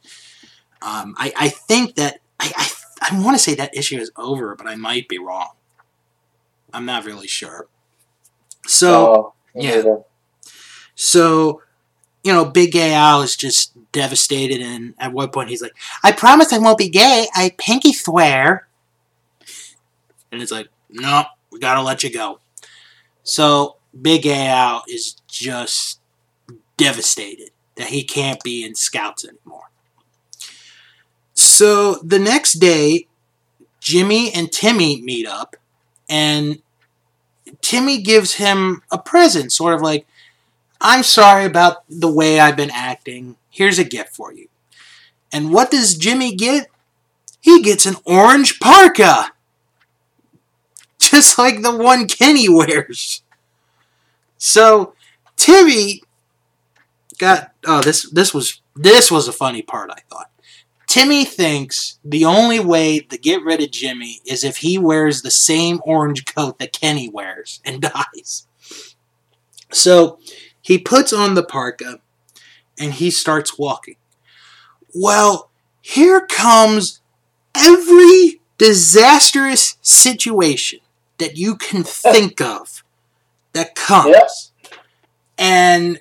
um, 0.81 1.15
I, 1.17 1.33
I 1.37 1.49
think 1.49 1.95
that 1.95 2.19
I, 2.39 2.51
I, 2.55 3.11
I 3.11 3.21
want 3.23 3.35
to 3.37 3.43
say 3.43 3.55
that 3.55 3.75
issue 3.75 3.97
is 3.97 4.11
over, 4.17 4.55
but 4.55 4.67
I 4.67 4.75
might 4.75 5.07
be 5.07 5.19
wrong. 5.19 5.51
I'm 6.73 6.85
not 6.85 7.05
really 7.05 7.27
sure. 7.27 7.67
So, 8.67 9.15
Oh, 9.15 9.33
yeah. 9.55 9.83
so 10.95 11.61
you 12.23 12.31
know, 12.31 12.45
Big 12.45 12.71
Gay 12.71 12.93
Al 12.93 13.21
is 13.21 13.35
just 13.35 13.73
devastated, 13.91 14.61
and 14.61 14.93
at 14.99 15.13
one 15.13 15.29
point 15.29 15.49
he's 15.49 15.61
like, 15.61 15.75
"I 16.03 16.11
promise 16.11 16.53
I 16.53 16.59
won't 16.59 16.77
be 16.77 16.89
gay. 16.89 17.27
I 17.35 17.55
pinky 17.57 17.93
swear." 17.93 18.67
And 20.31 20.41
it's 20.41 20.51
like, 20.51 20.67
"No, 20.89 21.25
we 21.51 21.59
gotta 21.59 21.81
let 21.81 22.03
you 22.03 22.11
go." 22.11 22.39
So 23.23 23.77
Big 23.99 24.23
Gay 24.23 24.47
Al 24.47 24.83
is 24.87 25.15
just 25.27 25.99
devastated 26.77 27.49
that 27.75 27.87
he 27.87 28.03
can't 28.03 28.41
be 28.43 28.63
in 28.63 28.75
Scouts 28.75 29.25
anymore. 29.25 29.69
So 31.33 31.95
the 32.03 32.19
next 32.19 32.53
day, 32.53 33.07
Jimmy 33.79 34.31
and 34.31 34.51
Timmy 34.51 35.01
meet 35.01 35.27
up, 35.27 35.55
and 36.07 36.61
Timmy 37.61 38.01
gives 38.01 38.35
him 38.35 38.83
a 38.91 38.97
present, 38.97 39.51
sort 39.51 39.73
of 39.73 39.81
like, 39.81 40.05
I'm 40.81 41.03
sorry 41.03 41.45
about 41.45 41.83
the 41.87 42.11
way 42.11 42.39
I've 42.39 42.57
been 42.57 42.71
acting. 42.71 43.37
Here's 43.49 43.77
a 43.77 43.83
gift 43.83 44.15
for 44.15 44.33
you. 44.33 44.47
And 45.31 45.53
what 45.53 45.69
does 45.69 45.95
Jimmy 45.95 46.35
get? 46.35 46.67
He 47.39 47.61
gets 47.61 47.85
an 47.85 47.95
orange 48.03 48.59
parka. 48.59 49.31
Just 50.99 51.37
like 51.37 51.61
the 51.61 51.75
one 51.75 52.07
Kenny 52.07 52.49
wears. 52.49 53.23
So 54.37 54.93
Timmy 55.37 56.01
got 57.19 57.51
oh 57.67 57.81
this 57.81 58.09
this 58.09 58.33
was 58.33 58.61
this 58.75 59.11
was 59.11 59.27
a 59.27 59.33
funny 59.33 59.61
part 59.61 59.91
I 59.91 60.01
thought. 60.09 60.31
Timmy 60.87 61.23
thinks 61.23 61.99
the 62.03 62.25
only 62.25 62.59
way 62.59 62.99
to 62.99 63.17
get 63.17 63.43
rid 63.43 63.61
of 63.61 63.71
Jimmy 63.71 64.19
is 64.25 64.43
if 64.43 64.57
he 64.57 64.77
wears 64.77 65.21
the 65.21 65.31
same 65.31 65.79
orange 65.85 66.25
coat 66.25 66.59
that 66.59 66.73
Kenny 66.73 67.07
wears 67.07 67.61
and 67.63 67.81
dies. 68.13 68.47
So 69.71 70.19
he 70.61 70.77
puts 70.77 71.11
on 71.13 71.33
the 71.35 71.43
parka 71.43 71.99
and 72.79 72.93
he 72.93 73.11
starts 73.11 73.57
walking. 73.57 73.95
Well, 74.93 75.49
here 75.81 76.25
comes 76.25 77.01
every 77.55 78.39
disastrous 78.57 79.77
situation 79.81 80.79
that 81.17 81.37
you 81.37 81.55
can 81.55 81.83
think 81.85 82.41
of 82.41 82.83
that 83.53 83.75
comes. 83.75 84.51
Yeah. 84.63 84.77
And 85.37 85.99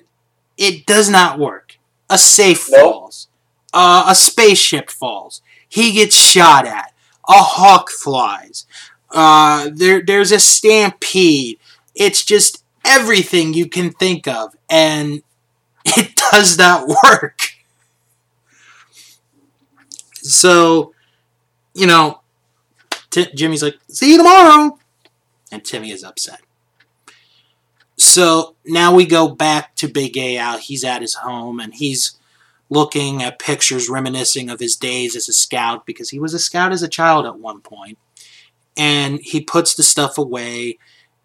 it 0.57 0.85
does 0.85 1.09
not 1.09 1.39
work. 1.39 1.77
A 2.09 2.17
safe 2.17 2.67
Nope. 2.69 2.93
falls. 2.93 3.27
Uh, 3.73 4.05
a 4.07 4.15
spaceship 4.15 4.89
falls. 4.89 5.41
He 5.67 5.93
gets 5.93 6.15
shot 6.15 6.65
at. 6.67 6.93
A 7.27 7.33
hawk 7.33 7.89
flies. 7.89 8.65
Uh, 9.09 9.69
there, 9.73 10.01
there's 10.05 10.31
a 10.31 10.39
stampede. 10.39 11.57
It's 11.95 12.23
just 12.23 12.60
everything 12.85 13.53
you 13.53 13.67
can 13.67 13.91
think 13.91 14.27
of, 14.27 14.55
and 14.69 15.23
it 15.85 16.15
does 16.31 16.57
not 16.57 16.87
work. 17.03 17.39
So, 20.13 20.93
you 21.73 21.87
know, 21.87 22.21
Ti- 23.09 23.33
Jimmy's 23.35 23.63
like, 23.63 23.79
"See 23.89 24.11
you 24.11 24.17
tomorrow," 24.17 24.77
and 25.51 25.63
Timmy 25.63 25.91
is 25.91 26.03
upset. 26.03 26.41
So 27.97 28.55
now 28.65 28.95
we 28.95 29.05
go 29.05 29.27
back 29.27 29.75
to 29.75 29.87
Big 29.87 30.17
A. 30.17 30.57
He's 30.57 30.83
at 30.83 31.03
his 31.03 31.13
home 31.13 31.59
and 31.59 31.71
he's 31.71 32.17
looking 32.67 33.21
at 33.21 33.37
pictures 33.37 33.89
reminiscing 33.89 34.49
of 34.49 34.59
his 34.59 34.75
days 34.75 35.15
as 35.15 35.29
a 35.29 35.33
scout 35.33 35.85
because 35.85 36.09
he 36.09 36.19
was 36.19 36.33
a 36.33 36.39
scout 36.39 36.71
as 36.71 36.81
a 36.81 36.87
child 36.87 37.27
at 37.27 37.37
one 37.37 37.61
point. 37.61 37.99
And 38.75 39.19
he 39.19 39.39
puts 39.41 39.75
the 39.75 39.83
stuff 39.83 40.17
away 40.17 40.79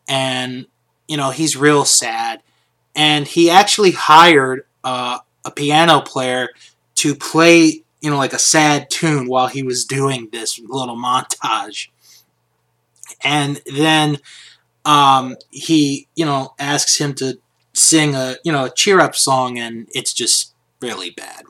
and, 0.06 0.66
you 1.08 1.16
know, 1.16 1.30
he's 1.30 1.56
real 1.56 1.84
sad. 1.84 2.42
And 2.94 3.26
he 3.26 3.50
actually 3.50 3.92
hired 3.92 4.66
uh, 4.82 5.18
a 5.44 5.50
piano 5.50 6.00
player 6.00 6.48
to 6.96 7.14
play, 7.14 7.82
you 8.00 8.10
know, 8.10 8.16
like 8.16 8.32
a 8.32 8.38
sad 8.38 8.90
tune 8.90 9.28
while 9.28 9.48
he 9.48 9.62
was 9.62 9.84
doing 9.84 10.28
this 10.32 10.58
little 10.58 10.96
montage. 10.96 11.88
And 13.22 13.60
then 13.66 14.18
um, 14.84 15.36
he, 15.50 16.08
you 16.14 16.24
know, 16.24 16.54
asks 16.58 16.98
him 16.98 17.14
to 17.14 17.38
sing 17.74 18.14
a, 18.14 18.36
you 18.44 18.52
know, 18.52 18.64
a 18.66 18.70
cheer 18.70 19.00
up 19.00 19.14
song, 19.14 19.58
and 19.58 19.88
it's 19.92 20.14
just 20.14 20.54
really 20.80 21.10
bad. 21.10 21.44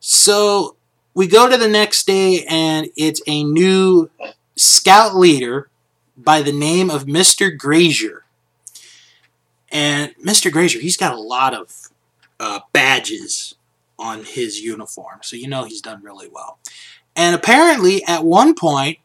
So 0.00 0.76
we 1.14 1.26
go 1.26 1.48
to 1.48 1.56
the 1.56 1.68
next 1.68 2.06
day, 2.06 2.44
and 2.48 2.88
it's 2.96 3.22
a 3.26 3.44
new 3.44 4.10
scout 4.56 5.16
leader 5.16 5.68
by 6.16 6.42
the 6.42 6.52
name 6.52 6.90
of 6.90 7.04
Mr. 7.04 7.56
Grazier. 7.56 8.24
And 9.70 10.14
Mr. 10.16 10.52
Grazier, 10.52 10.80
he's 10.80 10.96
got 10.96 11.14
a 11.14 11.20
lot 11.20 11.54
of 11.54 11.88
uh, 12.38 12.60
badges 12.72 13.56
on 13.98 14.24
his 14.24 14.60
uniform, 14.60 15.20
so 15.22 15.36
you 15.36 15.48
know 15.48 15.64
he's 15.64 15.80
done 15.80 16.02
really 16.02 16.28
well. 16.28 16.58
And 17.16 17.34
apparently, 17.34 18.04
at 18.06 18.24
one 18.24 18.54
point, 18.54 18.98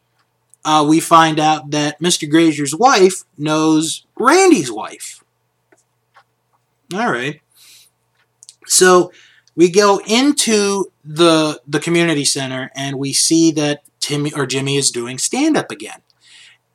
uh, 0.64 0.84
we 0.88 1.00
find 1.00 1.38
out 1.38 1.70
that 1.70 2.00
Mr. 2.00 2.28
Grazier's 2.28 2.74
wife 2.74 3.24
knows 3.38 4.04
Randy's 4.16 4.70
wife. 4.70 5.22
All 6.92 7.10
right. 7.10 7.40
So 8.66 9.12
we 9.56 9.70
go 9.70 10.00
into 10.06 10.92
the 11.04 11.60
the 11.66 11.80
community 11.80 12.24
center 12.24 12.70
and 12.74 12.98
we 12.98 13.12
see 13.12 13.52
that 13.52 13.82
Timmy 14.00 14.32
or 14.32 14.46
Jimmy 14.46 14.76
is 14.76 14.90
doing 14.90 15.18
stand 15.18 15.56
up 15.56 15.70
again. 15.70 16.02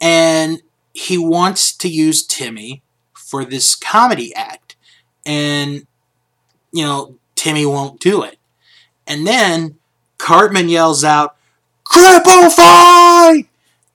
And 0.01 0.62
he 0.93 1.17
wants 1.17 1.75
to 1.77 1.89
use 1.89 2.25
Timmy 2.25 2.81
for 3.13 3.45
this 3.45 3.75
comedy 3.75 4.34
act. 4.36 4.75
And 5.25 5.88
you 6.71 6.84
know, 6.84 7.15
Timmy 7.36 7.65
won't 7.65 7.99
do 7.99 8.21
it. 8.23 8.38
And 9.08 9.25
then 9.25 9.77
Cartman 10.17 10.69
yells 10.69 11.03
out, 11.03 11.38
"Cripple 11.86 12.51
fight!" 12.51 13.47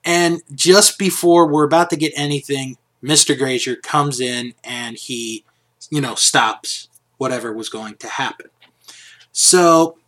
And 0.04 0.42
just 0.54 0.98
before 0.98 1.46
we're 1.46 1.64
about 1.64 1.90
to 1.90 1.96
get 1.96 2.12
anything, 2.16 2.78
Mr. 3.02 3.36
Grazier 3.36 3.76
comes 3.76 4.20
in 4.20 4.54
and 4.64 4.96
he, 4.96 5.44
you 5.90 6.00
know, 6.00 6.14
stops 6.14 6.88
whatever 7.18 7.52
was 7.52 7.68
going 7.68 7.96
to 7.96 8.08
happen. 8.08 8.46
So, 9.32 9.98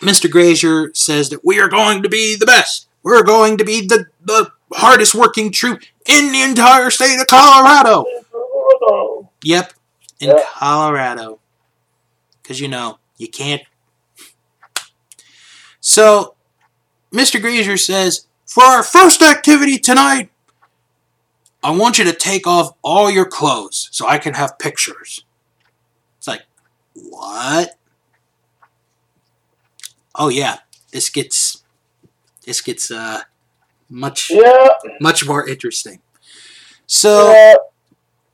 Mr. 0.00 0.30
Grazier 0.30 0.90
says 0.94 1.30
that 1.30 1.44
we 1.44 1.58
are 1.60 1.68
going 1.68 2.02
to 2.02 2.08
be 2.08 2.36
the 2.36 2.46
best. 2.46 2.88
We're 3.02 3.22
going 3.22 3.56
to 3.58 3.64
be 3.64 3.86
the, 3.86 4.06
the 4.22 4.52
hardest 4.72 5.14
working 5.14 5.50
troop 5.52 5.82
in 6.06 6.32
the 6.32 6.42
entire 6.42 6.90
state 6.90 7.20
of 7.20 7.26
Colorado. 7.26 8.04
Yep, 9.42 9.72
in 10.20 10.28
Yeah. 10.30 10.42
Colorado. 10.54 11.40
Because, 12.42 12.60
you 12.60 12.68
know, 12.68 12.98
you 13.16 13.28
can't. 13.28 13.62
So, 15.80 16.34
Mr. 17.12 17.40
Grazier 17.40 17.76
says, 17.76 18.26
for 18.46 18.64
our 18.64 18.82
first 18.82 19.22
activity 19.22 19.78
tonight, 19.78 20.30
I 21.62 21.70
want 21.70 21.98
you 21.98 22.04
to 22.04 22.12
take 22.12 22.46
off 22.46 22.74
all 22.82 23.10
your 23.10 23.24
clothes 23.24 23.88
so 23.90 24.06
I 24.06 24.18
can 24.18 24.34
have 24.34 24.58
pictures. 24.58 25.24
It's 26.18 26.28
like, 26.28 26.42
what? 26.94 27.76
Oh 30.14 30.28
yeah, 30.28 30.58
this 30.92 31.10
gets 31.10 31.62
this 32.44 32.60
gets 32.60 32.90
uh 32.90 33.22
much 33.88 34.30
Yeah, 34.30 34.68
much 35.00 35.26
more 35.26 35.48
interesting. 35.48 36.00
So 36.86 37.32
yeah, 37.32 37.54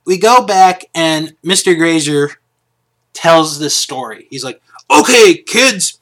we 0.05 0.17
go 0.17 0.45
back 0.45 0.85
and 0.93 1.35
Mr. 1.43 1.77
Grazier 1.77 2.31
tells 3.13 3.59
this 3.59 3.75
story. 3.75 4.27
He's 4.29 4.43
like, 4.43 4.61
"Okay, 4.91 5.37
kids, 5.37 5.99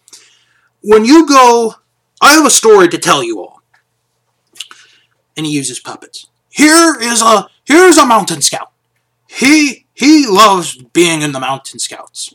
when 0.82 1.06
you 1.06 1.28
go, 1.28 1.76
I 2.22 2.34
have 2.34 2.46
a 2.46 2.52
story 2.52 2.90
to 2.90 2.98
tell 2.98 3.24
you 3.24 3.42
all." 3.42 3.62
And 5.38 5.46
he 5.46 5.52
uses 5.54 5.80
puppets. 5.80 6.28
Here 6.50 6.96
is 7.00 7.22
a 7.22 7.50
here's 7.66 7.98
a 7.98 8.06
mountain 8.06 8.42
scout. 8.42 8.72
He 9.28 9.86
he 9.94 10.28
loves 10.28 10.76
being 10.94 11.22
in 11.22 11.32
the 11.32 11.40
mountain 11.40 11.80
scouts. 11.80 12.34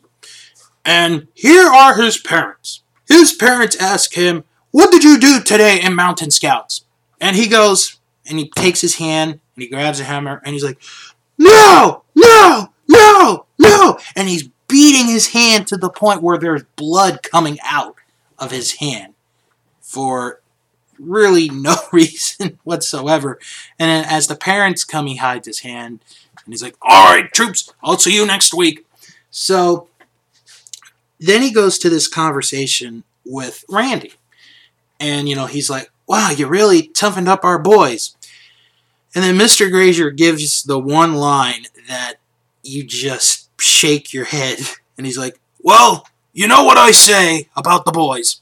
And 0.85 1.29
here 1.35 1.67
are 1.69 2.01
his 2.01 2.19
parents. 2.19 2.83
his 3.09 3.35
parents 3.35 3.77
ask 3.77 4.15
him, 4.15 4.45
What 4.73 4.91
did 4.93 5.05
you 5.05 5.19
do 5.19 5.43
today 5.43 5.81
in 5.83 5.95
Mountain 5.95 6.31
Scouts? 6.33 6.86
And 7.21 7.37
he 7.37 7.49
goes, 7.49 7.99
and 8.29 8.39
he 8.39 8.51
takes 8.51 8.81
his 8.81 8.97
hand 8.97 9.33
and 9.33 9.63
he 9.63 9.69
grabs 9.69 10.01
a 10.01 10.05
hammer 10.05 10.43
and 10.45 10.53
he's 10.53 10.65
like, 10.65 10.79
No, 11.39 12.03
no, 12.15 12.73
no, 12.89 13.47
no. 13.59 13.99
And 14.15 14.29
he's 14.29 14.49
beating 14.69 15.07
his 15.07 15.29
hand 15.29 15.67
to 15.69 15.77
the 15.77 15.91
point 15.91 16.23
where 16.23 16.39
there's 16.39 16.65
blood 16.77 17.23
coming 17.23 17.59
out 17.65 17.97
of 18.39 18.51
his 18.51 18.73
hand 18.75 19.15
for 19.81 20.41
really 20.99 21.49
no 21.49 21.77
reason 21.93 22.59
whatsoever. 22.65 23.39
And 23.79 23.89
then 23.89 24.05
as 24.09 24.27
the 24.27 24.37
parents 24.37 24.85
come, 24.85 25.07
he 25.07 25.17
hides 25.17 25.47
his 25.47 25.61
hand 25.61 26.01
and 26.45 26.53
he's 26.53 26.63
like, 26.63 26.77
All 26.83 27.15
right, 27.15 27.33
troops, 27.33 27.73
I'll 27.83 27.99
see 27.99 28.15
you 28.15 28.27
next 28.27 28.55
week. 28.55 28.87
So 29.31 29.89
then 31.19 31.43
he 31.43 31.51
goes 31.51 31.79
to 31.79 31.91
this 31.91 32.09
conversation 32.09 33.05
with 33.25 33.65
Randy. 33.69 34.15
And, 34.99 35.29
you 35.29 35.37
know, 35.37 35.47
he's 35.47 35.69
like, 35.69 35.91
Wow, 36.07 36.31
you 36.31 36.47
really 36.47 36.89
toughened 36.89 37.29
up 37.29 37.45
our 37.45 37.59
boys. 37.59 38.17
And 39.15 39.25
then 39.25 39.37
Mr. 39.37 39.71
Grazier 39.71 40.11
gives 40.11 40.63
the 40.63 40.79
one 40.79 41.15
line 41.15 41.65
that 41.89 42.17
you 42.63 42.85
just 42.85 43.51
shake 43.61 44.13
your 44.13 44.27
head. 44.27 44.59
And 44.97 45.07
he's 45.07 45.19
like, 45.19 45.39
Well, 45.61 46.07
you 46.33 46.47
know 46.47 46.65
what 46.65 46.79
I 46.79 46.91
say 46.91 47.49
about 47.57 47.85
the 47.85 47.93
boys. 47.93 48.41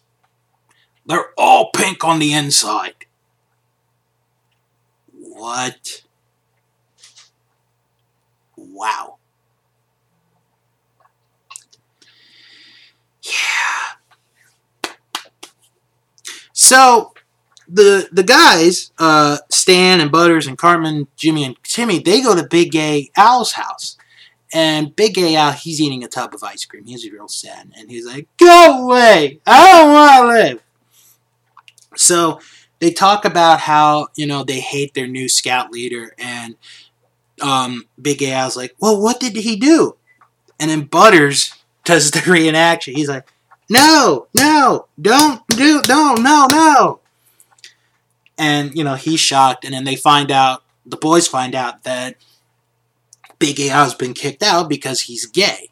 They're 1.07 1.31
all 1.37 1.71
pink 1.75 2.05
on 2.05 2.19
the 2.19 2.33
inside. 2.33 3.07
What? 5.13 6.03
Wow. 8.57 9.19
Yeah. 13.23 14.91
So 16.53 17.14
the 17.69 18.09
the 18.13 18.23
guys, 18.23 18.93
uh, 18.99 19.39
Stan 19.51 20.01
and 20.01 20.11
Butters 20.11 20.47
and 20.47 20.59
Cartman, 20.59 21.07
Jimmy 21.17 21.45
and 21.45 21.57
Timmy, 21.63 21.99
they 21.99 22.21
go 22.21 22.35
to 22.35 22.47
Big 22.47 22.73
Gay 22.73 23.11
Al's 23.17 23.53
house. 23.53 23.97
And 24.53 24.95
Big 24.95 25.15
Gay 25.15 25.35
Al, 25.35 25.51
he's 25.53 25.81
eating 25.81 26.05
a 26.05 26.09
tub 26.09 26.33
of 26.33 26.45
ice 26.45 26.65
cream. 26.65 26.85
He's 26.85 27.11
real 27.11 27.27
sad. 27.27 27.73
And 27.77 27.91
he's 27.91 28.07
like, 28.07 28.29
Go 28.39 28.85
away! 28.85 29.41
I 29.47 29.73
don't 29.73 29.93
want 29.93 30.21
to 30.21 30.27
live! 30.29 30.63
So 31.97 32.41
they 32.79 32.93
talk 32.93 33.25
about 33.25 33.61
how, 33.61 34.09
you 34.15 34.27
know, 34.27 34.45
they 34.45 34.61
hate 34.61 34.95
their 34.95 35.09
new 35.09 35.29
scout 35.29 35.73
leader. 35.73 36.15
And 36.19 36.57
um, 37.41 37.85
Big 38.01 38.19
Gay 38.19 38.33
Al's 38.33 38.57
like, 38.57 38.77
Well, 38.79 39.01
what 39.01 39.19
did 39.19 39.35
he 39.35 39.57
do? 39.57 39.97
And 40.61 40.71
then 40.71 40.83
Butters 40.83 41.53
does 41.85 42.13
the 42.13 42.21
reenaction. 42.21 42.95
He's 42.95 43.09
like, 43.09 43.27
No, 43.69 44.29
no, 44.35 44.87
don't 45.01 45.45
do, 45.49 45.83
don't, 45.83 46.23
no, 46.23 46.47
no 46.49 47.01
and 48.39 48.75
you 48.77 48.85
know 48.85 48.95
he's 48.95 49.21
shocked. 49.21 49.65
And 49.65 49.75
then 49.75 49.85
they 49.85 49.97
find 49.97 50.31
out 50.31 50.63
the 50.87 50.97
boys 50.97 51.27
find 51.27 51.55
out 51.55 51.85
that 51.85 52.17
big 53.39 53.61
al's 53.61 53.95
been 53.95 54.15
kicked 54.15 54.43
out 54.43 54.69
because 54.69 55.03
he's 55.03 55.27
gay. 55.27 55.71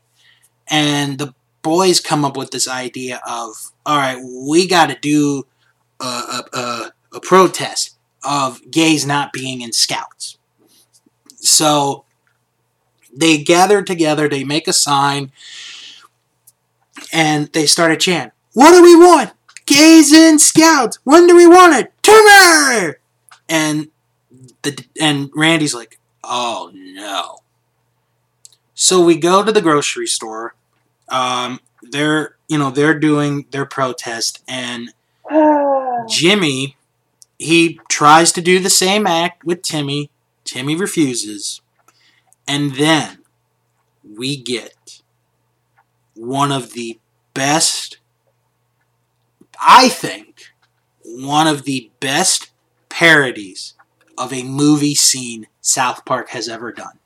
And 0.68 1.18
the 1.18 1.34
boys 1.62 2.00
come 2.00 2.24
up 2.24 2.36
with 2.36 2.50
this 2.50 2.68
idea 2.68 3.20
of 3.26 3.72
all 3.86 3.96
right 3.96 4.18
we 4.48 4.66
got 4.66 4.88
to 4.88 4.96
do 5.00 5.46
a, 6.00 6.04
a, 6.04 6.44
a, 6.52 6.92
a 7.14 7.20
protest 7.20 7.96
of 8.24 8.60
gays 8.70 9.06
not 9.06 9.32
being 9.32 9.60
in 9.60 9.72
scouts. 9.72 10.38
So 11.36 12.04
they 13.14 13.38
gather 13.38 13.82
together 13.82 14.28
they 14.28 14.44
make 14.44 14.66
a 14.66 14.72
sign 14.72 15.32
and 17.12 17.52
they 17.52 17.66
start 17.66 17.92
a 17.92 17.96
chant. 17.96 18.32
What 18.54 18.72
do 18.72 18.82
we 18.82 18.96
want 18.96 19.32
gays 19.66 20.12
in 20.12 20.38
scouts. 20.38 20.98
When 21.04 21.26
do 21.26 21.36
we 21.36 21.46
want 21.46 21.74
it? 21.74 21.92
Timmy! 22.02 22.94
And 23.48 23.88
the 24.62 24.84
and 25.00 25.30
Randy's 25.34 25.74
like, 25.74 25.98
oh 26.24 26.70
no. 26.74 27.38
So 28.74 29.04
we 29.04 29.16
go 29.16 29.44
to 29.44 29.52
the 29.52 29.62
grocery 29.62 30.06
store. 30.06 30.54
Um, 31.08 31.60
they're 31.82 32.36
you 32.48 32.58
know 32.58 32.70
they're 32.70 32.98
doing 32.98 33.46
their 33.50 33.66
protest, 33.66 34.42
and 34.48 34.92
Jimmy 36.08 36.76
he 37.42 37.80
tries 37.88 38.32
to 38.32 38.40
do 38.40 38.58
the 38.58 38.70
same 38.70 39.06
act 39.06 39.44
with 39.44 39.62
Timmy. 39.62 40.10
Timmy 40.44 40.76
refuses, 40.76 41.60
and 42.46 42.76
then 42.76 43.18
we 44.16 44.36
get 44.36 45.02
one 46.14 46.52
of 46.52 46.72
the 46.72 46.98
best 47.34 47.98
I 49.62 49.88
think, 49.88 50.52
one 51.04 51.46
of 51.46 51.64
the 51.64 51.90
best 52.00 52.50
parodies 52.88 53.74
of 54.18 54.32
a 54.32 54.42
movie 54.42 54.94
scene 54.94 55.46
South 55.60 56.04
Park 56.04 56.30
has 56.30 56.48
ever 56.48 56.72
done. 56.72 56.98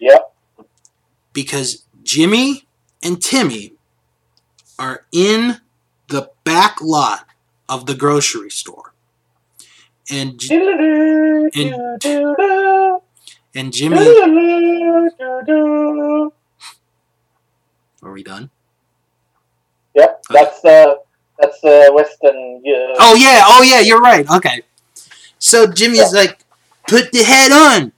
Yep. 0.00 0.32
Because 1.32 1.84
Jimmy 2.04 2.68
and 3.02 3.20
Timmy 3.20 3.74
are 4.78 5.06
in 5.12 5.60
the 6.08 6.30
back 6.44 6.80
lot 6.80 7.26
of 7.68 7.86
the 7.86 7.94
grocery 7.94 8.50
store. 8.50 8.94
And, 10.10 10.40
and, 10.50 11.52
and 13.54 13.72
Jimmy. 13.72 13.98
Are 18.02 18.12
we 18.12 18.22
done? 18.22 18.50
Yep, 19.94 20.22
that's 20.30 20.60
the 20.60 21.00
that's 21.40 21.60
the 21.60 21.90
Western. 21.94 22.62
Uh, 22.66 22.94
Oh 23.00 23.14
yeah, 23.14 23.42
oh 23.46 23.62
yeah, 23.62 23.80
you're 23.80 24.00
right. 24.00 24.28
Okay. 24.28 24.62
So 25.38 25.70
Jimmy's 25.70 26.12
like, 26.12 26.40
put 26.88 27.12
the 27.12 27.22
head 27.22 27.52
on, 27.52 27.92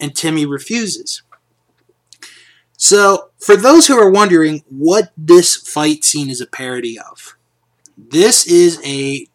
and 0.00 0.16
Timmy 0.16 0.46
refuses. 0.46 1.22
So 2.76 3.28
for 3.38 3.56
those 3.56 3.86
who 3.86 3.98
are 3.98 4.10
wondering 4.10 4.64
what 4.70 5.12
this 5.16 5.54
fight 5.56 6.04
scene 6.04 6.30
is 6.30 6.40
a 6.40 6.46
parody 6.46 6.98
of, 6.98 7.36
this 7.98 8.46
is 8.46 8.80
a 8.82 9.26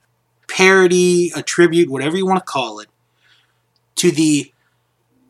parody, 0.47 1.31
a 1.35 1.43
tribute, 1.43 1.89
whatever 1.89 2.17
you 2.17 2.25
want 2.25 2.39
to 2.39 2.45
call 2.45 2.79
it, 2.79 2.87
to 3.97 4.09
the 4.11 4.51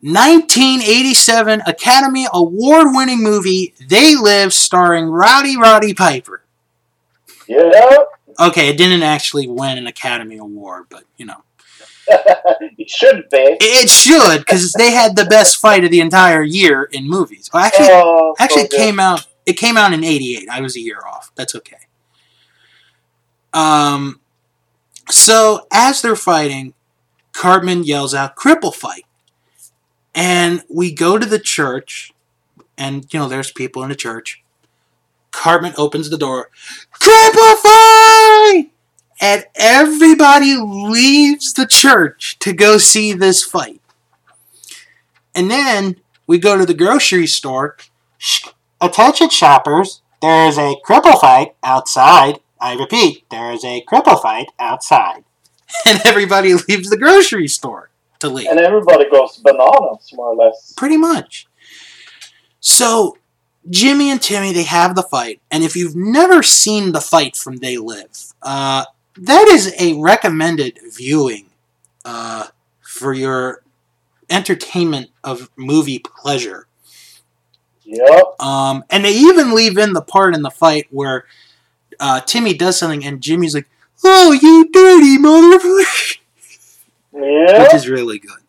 1987 0.00 1.62
Academy 1.66 2.26
Award 2.32 2.88
winning 2.92 3.22
movie 3.22 3.74
They 3.86 4.14
Live 4.14 4.54
starring 4.54 5.06
Rowdy 5.06 5.56
Roddy 5.56 5.92
Piper. 5.92 6.42
Yeah, 7.48 7.96
Okay, 8.38 8.68
it 8.68 8.76
didn't 8.76 9.02
actually 9.02 9.48
win 9.48 9.78
an 9.78 9.86
Academy 9.86 10.36
Award, 10.38 10.86
but 10.90 11.04
you 11.16 11.26
know. 11.26 11.42
it 12.08 12.88
should 12.88 13.28
be. 13.30 13.56
It 13.60 13.90
should, 13.90 14.38
because 14.40 14.72
they 14.74 14.92
had 14.92 15.16
the 15.16 15.24
best 15.24 15.56
fight 15.60 15.84
of 15.84 15.90
the 15.90 16.00
entire 16.00 16.42
year 16.42 16.84
in 16.84 17.08
movies. 17.08 17.50
Well, 17.52 17.64
actually, 17.64 17.88
Oh, 17.90 18.34
so 18.38 18.44
actually, 18.44 18.62
it 18.62 18.70
came 18.70 19.00
out. 19.00 19.26
It 19.44 19.54
came 19.54 19.76
out 19.76 19.92
in 19.92 20.04
'88. 20.04 20.48
I 20.48 20.60
was 20.60 20.76
a 20.76 20.80
year 20.80 21.00
off. 21.06 21.32
That's 21.34 21.54
okay. 21.56 21.78
Um, 23.52 24.20
so 25.08 25.66
as 25.72 26.02
they're 26.02 26.14
fighting, 26.14 26.74
Cartman 27.32 27.84
yells 27.84 28.14
out, 28.14 28.36
"Cripple 28.36 28.74
fight!" 28.74 29.04
And 30.14 30.62
we 30.68 30.92
go 30.92 31.18
to 31.18 31.26
the 31.26 31.38
church, 31.40 32.12
and 32.78 33.12
you 33.12 33.18
know, 33.18 33.28
there's 33.28 33.50
people 33.50 33.82
in 33.82 33.88
the 33.88 33.96
church. 33.96 34.42
Cartman 35.36 35.74
opens 35.76 36.08
the 36.10 36.16
door, 36.18 36.50
"Cripple 36.98 37.56
fight!" 37.56 38.70
And 39.20 39.44
everybody 39.54 40.56
leaves 40.56 41.52
the 41.52 41.66
church 41.66 42.38
to 42.40 42.52
go 42.52 42.78
see 42.78 43.12
this 43.12 43.44
fight. 43.44 43.80
And 45.34 45.50
then 45.50 45.96
we 46.26 46.38
go 46.38 46.56
to 46.56 46.66
the 46.66 46.74
grocery 46.74 47.26
store. 47.26 47.76
Attention 48.80 49.30
shoppers, 49.30 50.02
there 50.20 50.46
is 50.48 50.58
a 50.58 50.76
cripple 50.86 51.20
fight 51.20 51.54
outside. 51.62 52.40
I 52.60 52.74
repeat, 52.74 53.24
there 53.30 53.52
is 53.52 53.64
a 53.64 53.84
cripple 53.90 54.20
fight 54.20 54.48
outside. 54.58 55.24
And 55.86 56.00
everybody 56.06 56.54
leaves 56.54 56.88
the 56.90 56.96
grocery 56.96 57.48
store 57.48 57.90
to 58.20 58.28
leave. 58.28 58.46
and 58.48 58.60
everybody 58.60 59.10
goes 59.10 59.36
bananas, 59.38 60.10
more 60.14 60.28
or 60.28 60.36
less. 60.36 60.72
Pretty 60.76 60.96
much. 60.96 61.48
So, 62.60 63.18
Jimmy 63.70 64.10
and 64.10 64.20
Timmy, 64.22 64.52
they 64.52 64.62
have 64.64 64.94
the 64.94 65.02
fight. 65.02 65.40
And 65.50 65.64
if 65.64 65.76
you've 65.76 65.96
never 65.96 66.42
seen 66.42 66.92
the 66.92 67.00
fight 67.00 67.36
from 67.36 67.56
They 67.56 67.78
Live, 67.78 68.32
uh, 68.42 68.84
that 69.18 69.48
is 69.48 69.74
a 69.80 69.94
recommended 70.00 70.78
viewing 70.94 71.46
uh, 72.04 72.48
for 72.80 73.12
your 73.12 73.62
entertainment 74.30 75.10
of 75.24 75.50
movie 75.56 75.98
pleasure. 75.98 76.66
Yep. 77.84 78.40
Um, 78.40 78.84
and 78.90 79.04
they 79.04 79.12
even 79.14 79.54
leave 79.54 79.78
in 79.78 79.92
the 79.92 80.02
part 80.02 80.34
in 80.34 80.42
the 80.42 80.50
fight 80.50 80.86
where 80.90 81.24
uh, 82.00 82.20
Timmy 82.20 82.52
does 82.54 82.78
something 82.78 83.04
and 83.04 83.20
Jimmy's 83.22 83.54
like, 83.54 83.68
"Oh, 84.04 84.32
you 84.32 84.68
dirty 84.72 85.18
motherfucker," 85.18 86.18
Yeah. 87.12 87.62
which 87.62 87.74
is 87.74 87.88
really 87.88 88.18
good. 88.18 88.40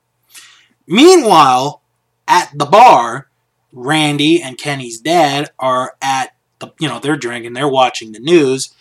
Meanwhile, 0.88 1.82
at 2.28 2.52
the 2.56 2.66
bar, 2.66 3.27
Randy 3.72 4.42
and 4.42 4.58
Kenny's 4.58 5.00
dad 5.00 5.52
are 5.60 5.96
at 6.02 6.36
the, 6.60 6.72
you 6.80 6.88
know, 6.88 7.00
they're 7.00 7.16
drinking, 7.16 7.54
they're 7.54 7.68
watching 7.68 8.12
the 8.12 8.20
news, 8.20 8.74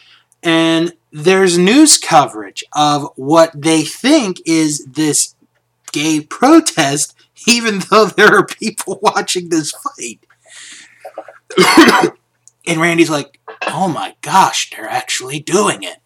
and 0.42 0.94
there's 1.12 1.58
news 1.58 1.98
coverage 1.98 2.64
of 2.74 3.10
what 3.16 3.50
they 3.54 3.82
think 3.82 4.40
is 4.46 4.84
this 4.86 5.34
gay 5.92 6.20
protest, 6.30 7.14
even 7.46 7.80
though 7.90 8.06
there 8.06 8.36
are 8.36 8.46
people 8.46 8.98
watching 9.02 9.48
this 9.48 9.72
fight. 9.72 10.20
and 12.66 12.80
Randy's 12.80 13.10
like, 13.10 13.40
oh 13.66 13.88
my 13.88 14.14
gosh, 14.20 14.70
they're 14.70 14.88
actually 14.88 15.40
doing 15.40 15.82
it. 15.82 15.98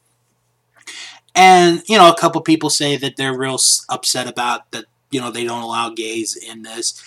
And, 1.34 1.82
you 1.86 1.96
know, 1.96 2.10
a 2.10 2.16
couple 2.16 2.40
people 2.40 2.70
say 2.70 2.96
that 2.96 3.16
they're 3.16 3.36
real 3.36 3.58
upset 3.88 4.28
about 4.28 4.70
that, 4.72 4.86
you 5.10 5.20
know, 5.20 5.30
they 5.30 5.44
don't 5.44 5.62
allow 5.62 5.90
gays 5.90 6.36
in 6.36 6.62
this. 6.62 7.02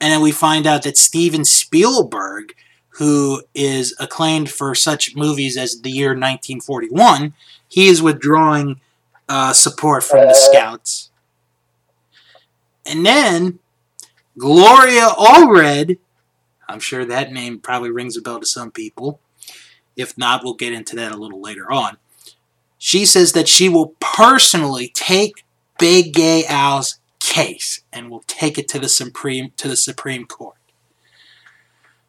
And 0.00 0.12
then 0.12 0.20
we 0.20 0.32
find 0.32 0.66
out 0.66 0.82
that 0.84 0.96
Steven 0.96 1.44
Spielberg, 1.44 2.54
who 2.90 3.42
is 3.54 3.94
acclaimed 3.98 4.50
for 4.50 4.74
such 4.74 5.16
movies 5.16 5.56
as 5.56 5.80
The 5.80 5.90
Year 5.90 6.10
1941, 6.10 7.34
he 7.68 7.88
is 7.88 8.00
withdrawing 8.02 8.80
uh, 9.28 9.52
support 9.52 10.02
from 10.04 10.20
the 10.20 10.30
Uh. 10.30 10.34
Scouts. 10.34 11.10
And 12.86 13.04
then 13.04 13.58
Gloria 14.38 15.08
Allred, 15.08 15.98
I'm 16.68 16.80
sure 16.80 17.04
that 17.04 17.32
name 17.32 17.58
probably 17.58 17.90
rings 17.90 18.16
a 18.16 18.22
bell 18.22 18.40
to 18.40 18.46
some 18.46 18.70
people. 18.70 19.20
If 19.96 20.16
not, 20.16 20.42
we'll 20.44 20.54
get 20.54 20.72
into 20.72 20.96
that 20.96 21.12
a 21.12 21.16
little 21.16 21.40
later 21.40 21.70
on. 21.70 21.98
She 22.78 23.04
says 23.04 23.32
that 23.32 23.48
she 23.48 23.68
will 23.68 23.94
personally 24.00 24.92
take 24.94 25.44
Big 25.78 26.14
Gay 26.14 26.44
Al's 26.46 27.00
case 27.28 27.82
and 27.92 28.10
will 28.10 28.24
take 28.26 28.58
it 28.58 28.68
to 28.68 28.78
the 28.78 28.88
Supreme 28.88 29.52
to 29.56 29.68
the 29.68 29.76
Supreme 29.76 30.26
Court. 30.26 30.56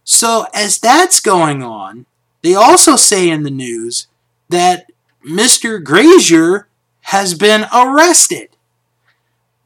So 0.03 0.47
as 0.53 0.79
that's 0.79 1.19
going 1.19 1.61
on, 1.61 2.05
they 2.41 2.55
also 2.55 2.95
say 2.95 3.29
in 3.29 3.43
the 3.43 3.51
news 3.51 4.07
that 4.47 4.91
Mr. 5.23 5.83
Grazier 5.83 6.67
has 7.01 7.33
been 7.33 7.65
arrested 7.73 8.49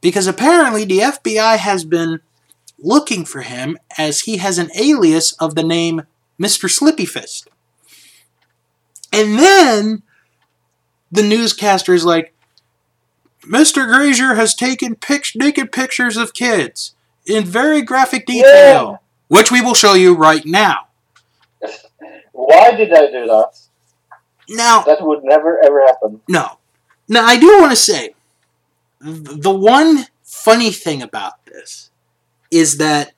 because 0.00 0.26
apparently 0.26 0.84
the 0.84 0.98
FBI 0.98 1.56
has 1.56 1.84
been 1.84 2.20
looking 2.78 3.24
for 3.24 3.42
him 3.42 3.78
as 3.96 4.22
he 4.22 4.36
has 4.38 4.58
an 4.58 4.70
alias 4.76 5.32
of 5.34 5.54
the 5.54 5.62
name 5.62 6.02
Mr. 6.38 6.68
Slippy 6.68 7.06
Fist. 7.06 7.48
And 9.12 9.38
then 9.38 10.02
the 11.10 11.22
newscaster 11.22 11.94
is 11.94 12.04
like, 12.04 12.33
Mr. 13.48 13.86
Grazier 13.86 14.34
has 14.34 14.54
taken 14.54 14.94
pic- 14.94 15.34
naked 15.34 15.72
pictures 15.72 16.16
of 16.16 16.34
kids 16.34 16.94
in 17.26 17.44
very 17.44 17.82
graphic 17.82 18.26
detail, 18.26 19.00
which 19.28 19.50
we 19.50 19.60
will 19.60 19.74
show 19.74 19.94
you 19.94 20.14
right 20.14 20.44
now. 20.44 20.88
Why 22.32 22.72
did 22.76 22.92
I 22.92 23.06
do 23.10 23.26
that? 23.26 23.58
Now, 24.48 24.82
That 24.82 25.02
would 25.02 25.24
never 25.24 25.64
ever 25.64 25.86
happen. 25.86 26.20
No. 26.28 26.58
Now, 27.08 27.24
I 27.24 27.38
do 27.38 27.60
want 27.60 27.72
to 27.72 27.76
say 27.76 28.14
the 29.00 29.54
one 29.54 30.06
funny 30.22 30.70
thing 30.70 31.02
about 31.02 31.44
this 31.46 31.90
is 32.50 32.78
that 32.78 33.12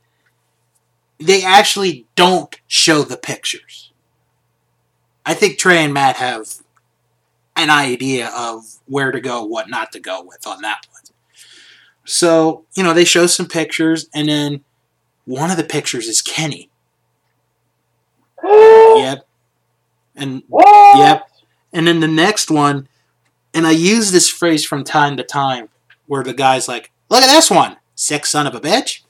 they 1.18 1.42
actually 1.42 2.06
don't 2.14 2.54
show 2.66 3.02
the 3.02 3.16
pictures. 3.16 3.90
I 5.24 5.34
think 5.34 5.58
Trey 5.58 5.84
and 5.84 5.94
Matt 5.94 6.16
have 6.16 6.46
an 7.56 7.70
idea 7.70 8.30
of 8.34 8.62
where 8.86 9.10
to 9.10 9.20
go, 9.20 9.42
what 9.44 9.68
not 9.68 9.92
to 9.92 10.00
go 10.00 10.22
with 10.22 10.46
on 10.46 10.62
that 10.62 10.86
one. 10.90 11.02
So, 12.04 12.64
you 12.76 12.82
know, 12.82 12.94
they 12.94 13.04
show 13.04 13.26
some 13.26 13.46
pictures, 13.48 14.08
and 14.14 14.28
then 14.28 14.64
one 15.24 15.50
of 15.50 15.56
the 15.56 15.64
pictures 15.64 16.06
is 16.06 16.20
Kenny. 16.22 16.70
Yep. 18.96 19.26
And 20.14 20.42
What? 20.48 20.98
Yep. 20.98 21.28
And 21.72 21.86
then 21.86 22.00
the 22.00 22.08
next 22.08 22.50
one, 22.50 22.88
and 23.52 23.66
I 23.66 23.72
use 23.72 24.10
this 24.10 24.30
phrase 24.30 24.64
from 24.64 24.84
time 24.84 25.18
to 25.18 25.22
time, 25.22 25.68
where 26.06 26.22
the 26.24 26.32
guy's 26.32 26.66
like, 26.66 26.90
"Look 27.10 27.22
at 27.22 27.30
this 27.30 27.50
one, 27.50 27.76
sick 27.94 28.24
son 28.24 28.46
of 28.46 28.54
a 28.54 28.60
bitch." 28.60 29.02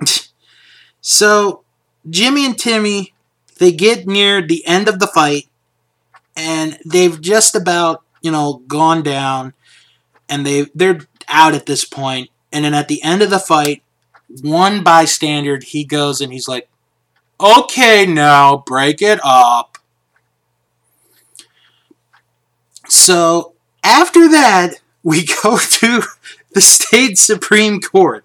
so 1.02 1.64
Jimmy 2.08 2.46
and 2.46 2.58
Timmy, 2.58 3.12
they 3.58 3.72
get 3.72 4.06
near 4.06 4.40
the 4.40 4.64
end 4.66 4.88
of 4.88 5.00
the 5.00 5.06
fight, 5.06 5.47
and 6.38 6.78
they've 6.86 7.20
just 7.20 7.56
about 7.56 8.02
you 8.22 8.30
know 8.30 8.62
gone 8.68 9.02
down, 9.02 9.52
and 10.28 10.46
they 10.46 10.66
they're 10.74 11.00
out 11.28 11.54
at 11.54 11.66
this 11.66 11.84
point. 11.84 12.30
And 12.50 12.64
then 12.64 12.72
at 12.72 12.88
the 12.88 13.02
end 13.02 13.20
of 13.20 13.28
the 13.28 13.38
fight, 13.38 13.82
one 14.40 14.82
bystander 14.82 15.58
he 15.62 15.84
goes 15.84 16.22
and 16.22 16.32
he's 16.32 16.48
like, 16.48 16.70
"Okay, 17.38 18.06
now 18.06 18.62
break 18.64 19.02
it 19.02 19.20
up." 19.22 19.76
So 22.88 23.52
after 23.84 24.28
that, 24.28 24.80
we 25.02 25.26
go 25.42 25.58
to 25.58 26.02
the 26.52 26.60
state 26.60 27.18
Supreme 27.18 27.80
Court. 27.80 28.24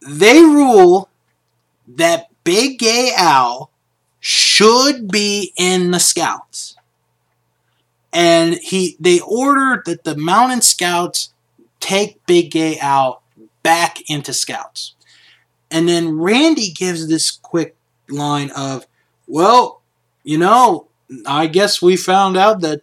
They 0.00 0.40
rule 0.40 1.10
that 1.86 2.28
Big 2.44 2.78
Gay 2.78 3.12
Al 3.14 3.70
should 4.30 5.08
be 5.08 5.54
in 5.56 5.90
the 5.90 5.98
Scouts. 5.98 6.76
And 8.12 8.56
he 8.56 8.94
they 9.00 9.20
ordered 9.20 9.86
that 9.86 10.04
the 10.04 10.18
Mountain 10.18 10.60
Scouts 10.60 11.32
take 11.80 12.26
Big 12.26 12.50
Gay 12.50 12.78
Al 12.78 13.22
back 13.62 14.02
into 14.10 14.34
Scouts. 14.34 14.94
And 15.70 15.88
then 15.88 16.18
Randy 16.18 16.70
gives 16.70 17.08
this 17.08 17.30
quick 17.30 17.74
line 18.10 18.50
of, 18.50 18.86
well, 19.26 19.80
you 20.24 20.36
know, 20.36 20.88
I 21.24 21.46
guess 21.46 21.80
we 21.80 21.96
found 21.96 22.36
out 22.36 22.60
that 22.60 22.82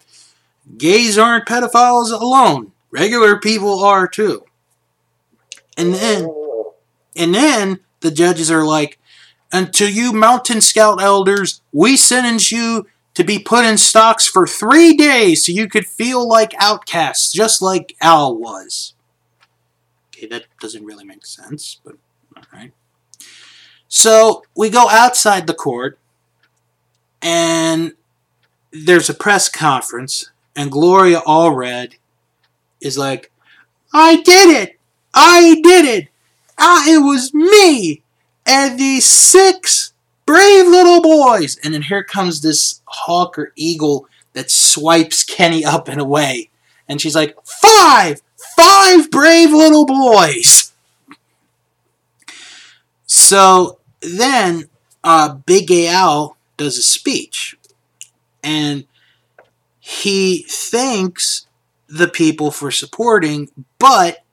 gays 0.80 1.16
aren't 1.16 1.46
pedophiles 1.48 2.12
alone. 2.12 2.72
Regular 2.90 3.40
people 3.40 3.84
are 3.84 4.08
too. 4.08 4.46
And 5.78 5.94
then 5.94 6.26
oh. 6.28 6.74
and 7.16 7.36
then 7.36 7.82
the 8.00 8.10
judges 8.10 8.50
are 8.50 8.66
like, 8.66 8.98
and 9.52 9.74
to 9.74 9.92
you 9.92 10.12
mountain 10.12 10.62
scout 10.62 11.02
elders, 11.02 11.62
we 11.72 11.96
sentence 11.98 12.52
you 12.52 12.88
to 13.14 13.24
be 13.24 13.40
put 13.40 13.66
in 13.66 13.78
stocks 13.78 14.28
for 14.28 14.46
three 14.46 14.94
days 14.94 15.46
so 15.46 15.52
you 15.52 15.68
could 15.68 15.86
feel 15.86 16.28
like 16.28 16.54
outcasts, 16.60 17.32
just 17.32 17.62
like 17.62 17.96
Al 18.02 18.36
was. 18.36 18.94
Okay, 20.10 20.28
that 20.28 20.46
doesn't 20.60 20.86
really 20.86 21.06
make 21.06 21.26
sense, 21.26 21.80
but 21.84 21.96
alright. 22.36 22.74
So 23.88 24.44
we 24.56 24.70
go 24.70 24.90
outside 24.90 25.48
the 25.48 25.54
court 25.54 25.98
and 27.22 27.94
there's 28.72 29.10
a 29.10 29.14
press 29.14 29.48
conference, 29.50 30.32
and 30.56 30.72
Gloria 30.72 31.22
Allred 31.22 31.96
is 32.82 32.98
like, 32.98 33.32
I 33.94 34.18
did 34.18 34.50
it! 34.50 34.80
I 35.14 35.60
did 35.64 35.86
it! 35.86 36.10
Ah, 36.58 36.84
it 36.88 37.00
was 37.00 37.34
me! 37.34 38.04
And 38.46 38.80
these 38.80 39.06
six 39.06 39.94
brave 40.26 40.68
little 40.68 41.02
boys! 41.02 41.58
And 41.64 41.74
then 41.74 41.84
here 41.84 42.04
comes 42.04 42.42
this 42.42 42.82
hawk 42.86 43.38
or 43.38 43.52
eagle 43.56 44.08
that 44.34 44.52
swipes 44.52 45.24
Kenny 45.24 45.64
up 45.66 45.88
and 45.88 46.00
away. 46.00 46.50
And 46.88 47.02
she's 47.02 47.16
like, 47.16 47.36
Five! 47.44 48.22
Five 48.56 49.10
brave 49.12 49.52
little 49.52 49.86
boys! 49.86 50.74
So 53.06 53.80
then, 54.02 54.70
uh, 55.04 55.36
Big 55.36 55.72
Al 55.72 56.38
does 56.58 56.78
a 56.78 56.82
speech 56.82 57.58
and 58.46 58.86
he 59.80 60.46
thanks 60.48 61.48
the 61.88 62.08
people 62.08 62.52
for 62.52 62.72
supporting, 62.72 63.50
but 63.80 64.24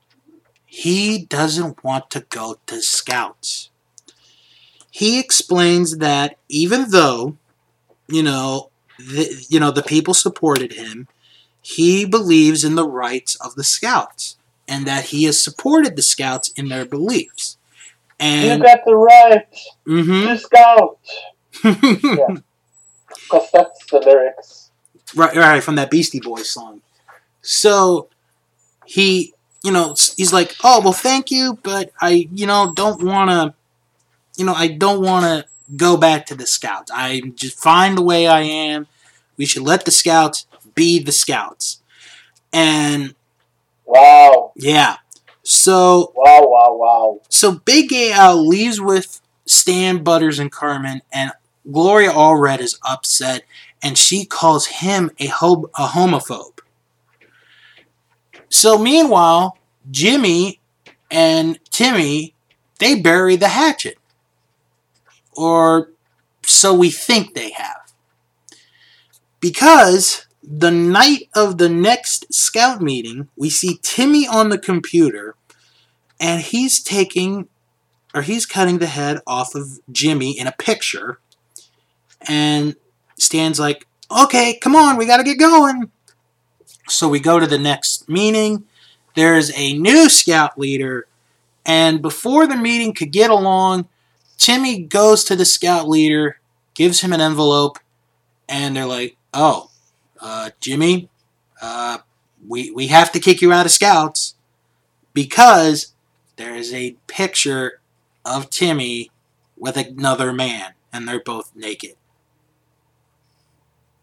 he 0.67 1.25
doesn't 1.25 1.83
want 1.83 2.11
to 2.11 2.21
go 2.21 2.57
to 2.67 2.81
scouts. 2.81 3.71
He 4.93 5.19
explains 5.21 5.99
that 5.99 6.39
even 6.49 6.91
though, 6.93 7.39
you 8.09 8.23
know, 8.23 8.71
the, 8.99 9.47
you 9.51 9.61
know 9.61 9.73
the 9.73 9.83
people 9.83 10.15
supported 10.15 10.75
him, 10.75 11.09
he 11.63 12.05
believes 12.05 12.65
in 12.65 12.77
the 12.77 12.89
rights 12.89 13.37
of 13.37 13.55
the 13.57 13.65
scouts 13.65 14.37
and 14.69 14.87
that 14.87 15.07
he 15.07 15.25
has 15.25 15.43
supported 15.43 15.97
the 15.97 16.03
scouts 16.03 16.51
in 16.51 16.69
their 16.69 16.87
beliefs. 16.87 17.59
And 18.21 18.61
You 18.61 18.65
got 18.67 18.81
the 18.87 18.97
right 18.97 19.47
Mhm. 19.89 20.29
to 20.29 20.39
scout. 20.39 20.99
Because 23.09 23.51
that's 23.53 23.87
the 23.91 23.99
lyrics. 24.01 24.71
right, 25.17 25.37
right, 25.37 25.63
from 25.63 25.77
that 25.77 25.91
Beastie 25.91 26.21
Boys 26.21 26.49
song. 26.49 26.83
So 27.43 28.09
he, 28.85 29.35
you 29.65 29.73
know, 29.73 29.95
he's 30.17 30.33
like, 30.33 30.57
"Oh, 30.65 30.81
well, 30.83 30.93
thank 30.93 31.31
you, 31.31 31.59
but 31.63 31.93
I, 32.01 32.29
you 32.33 32.47
know, 32.47 32.73
don't 32.75 33.03
want 33.03 33.31
to, 33.31 33.55
you 34.37 34.45
know, 34.45 34.55
I 34.55 34.69
don't 34.69 35.03
want 35.03 35.25
to 35.25 35.47
go 35.77 35.97
back 35.97 36.27
to 36.27 36.35
the 36.35 36.47
Scouts. 36.47 36.91
I'm 36.95 37.35
just 37.35 37.59
fine 37.59 37.95
the 37.95 38.03
way 38.03 38.27
I 38.27 38.41
am. 38.43 38.87
We 39.37 39.47
should 39.47 39.63
let 39.63 39.85
the 39.85 39.91
Scouts 39.91 40.47
be 40.75 40.99
the 40.99 41.13
Scouts." 41.13 41.81
And 42.53 43.15
Wow. 43.87 44.53
yeah, 44.55 44.97
so 45.43 46.13
Wow, 46.15 46.41
wow, 46.47 46.75
wow. 46.75 47.21
so 47.29 47.53
Big 47.53 47.89
Gay 47.89 48.13
Al 48.13 48.39
uh, 48.39 48.43
leaves 48.43 48.81
with 48.81 49.21
Stan, 49.47 50.03
Butters, 50.03 50.39
and 50.39 50.51
Cartman, 50.53 51.03
and 51.13 51.33
Gloria 51.71 52.11
Allred 52.13 52.61
is 52.61 52.79
upset 52.87 53.45
and 53.83 53.99
she 53.99 54.25
calls 54.25 54.67
him 54.67 55.11
a, 55.19 55.27
ho- 55.27 55.71
a 55.77 55.89
homophobe. 55.89 56.61
So 58.49 58.79
meanwhile, 58.79 59.59
Jimmy 59.91 60.61
and 61.11 61.59
Timmy, 61.71 62.35
they 62.79 63.01
bury 63.01 63.37
the 63.37 63.49
hatchet. 63.49 63.99
Or 65.35 65.91
so 66.45 66.75
we 66.75 66.91
think 66.91 67.35
they 67.35 67.51
have. 67.53 67.93
Because 69.41 70.27
the 70.43 70.71
night 70.71 71.29
of 71.35 71.59
the 71.59 71.69
next 71.69 72.33
scout 72.33 72.81
meeting, 72.81 73.29
we 73.37 73.51
see 73.51 73.79
Timmy 73.83 74.27
on 74.27 74.49
the 74.49 74.59
computer 74.59 75.35
and 76.21 76.41
he's 76.41 76.83
taking 76.83 77.49
or 78.15 78.23
he's 78.23 78.47
cutting 78.47 78.79
the 78.79 78.87
head 78.87 79.21
off 79.27 79.55
of 79.55 79.81
Jimmy 79.91 80.39
in 80.39 80.47
a 80.47 80.53
picture. 80.53 81.19
And 82.29 82.77
Stan's 83.19 83.59
like, 83.59 83.87
okay, 84.11 84.59
come 84.59 84.77
on, 84.77 84.97
we 84.97 85.07
gotta 85.07 85.25
get 85.25 85.39
going. 85.39 85.91
So 86.89 87.09
we 87.09 87.21
go 87.21 87.41
to 87.41 87.47
the 87.47 87.59
next 87.59 88.09
meeting. 88.09 88.65
There's 89.15 89.51
a 89.57 89.73
new 89.75 90.09
scout 90.09 90.59
leader, 90.59 91.07
and 91.67 92.01
before 92.01 92.47
the 92.47 92.57
meeting 92.57 92.95
could 92.95 93.13
get 93.13 93.31
along, 93.31 93.89
Timmy 94.43 94.83
goes 94.83 95.23
to 95.23 95.37
the 95.37 95.45
scout 95.45 95.89
leader, 95.89 96.41
gives 96.75 97.01
him 97.01 97.13
an 97.13 97.21
envelope, 97.21 97.79
and 98.49 98.75
they're 98.75 98.87
like, 98.87 99.17
oh, 99.33 99.71
uh, 100.21 100.51
Jimmy, 100.59 101.09
uh, 101.61 101.99
we, 102.49 102.73
we 102.73 102.89
have 102.89 103.13
to 103.13 103.21
kick 103.21 103.41
you 103.41 103.53
out 103.53 103.67
of 103.67 103.71
scouts 103.71 104.35
because 105.15 105.95
there 106.35 106.57
is 106.57 106.75
a 106.75 106.97
picture 107.07 107.81
of 108.25 108.51
Timmy 108.51 109.13
with 109.57 109.77
another 109.77 110.33
man, 110.33 110.73
and 110.93 111.07
they're 111.07 111.21
both 111.21 111.53
naked. 111.55 111.95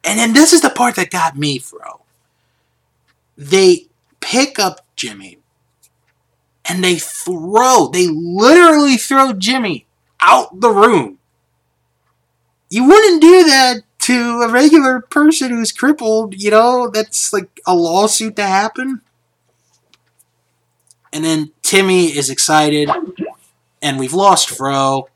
And 0.06 0.20
then 0.20 0.32
this 0.32 0.54
is 0.54 0.62
the 0.62 0.70
part 0.70 0.96
that 0.96 1.10
got 1.10 1.36
me, 1.36 1.60
Fro. 1.60 2.00
They 3.38 3.88
pick 4.22 4.58
up 4.58 4.86
Jimmy 4.96 5.40
and 6.64 6.82
they 6.82 6.96
throw, 6.96 7.90
they 7.92 8.08
literally 8.08 8.96
throw 8.96 9.34
Jimmy 9.34 9.86
out 10.22 10.60
the 10.60 10.70
room. 10.70 11.20
You 12.70 12.86
wouldn't 12.86 13.22
do 13.22 13.44
that 13.46 13.82
to 14.00 14.42
a 14.42 14.50
regular 14.50 15.02
person 15.02 15.52
who's 15.52 15.72
crippled, 15.72 16.40
you 16.40 16.52
know, 16.52 16.90
that's 16.90 17.34
like 17.34 17.60
a 17.66 17.76
lawsuit 17.76 18.36
to 18.38 18.44
happen. 18.44 19.02
And 21.12 21.24
then 21.24 21.52
Timmy 21.64 22.16
is 22.16 22.30
excited, 22.30 22.90
and 23.82 24.00
we've 24.00 24.14
lost 24.14 24.50
Fro, 24.50 25.10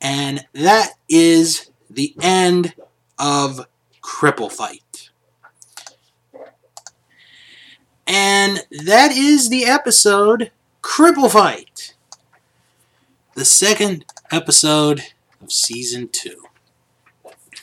and 0.00 0.46
that 0.52 0.92
is 1.08 1.70
the 1.90 2.14
end 2.20 2.74
of 3.18 3.66
Cripple 4.02 4.52
Fight. 4.52 5.10
And 8.06 8.60
that 8.70 9.12
is 9.12 9.48
the 9.48 9.64
episode 9.64 10.50
Cripple 10.82 11.30
Fight. 11.30 11.77
The 13.38 13.44
second 13.44 14.04
episode 14.32 15.00
of 15.40 15.52
season 15.52 16.08
two. 16.08 16.42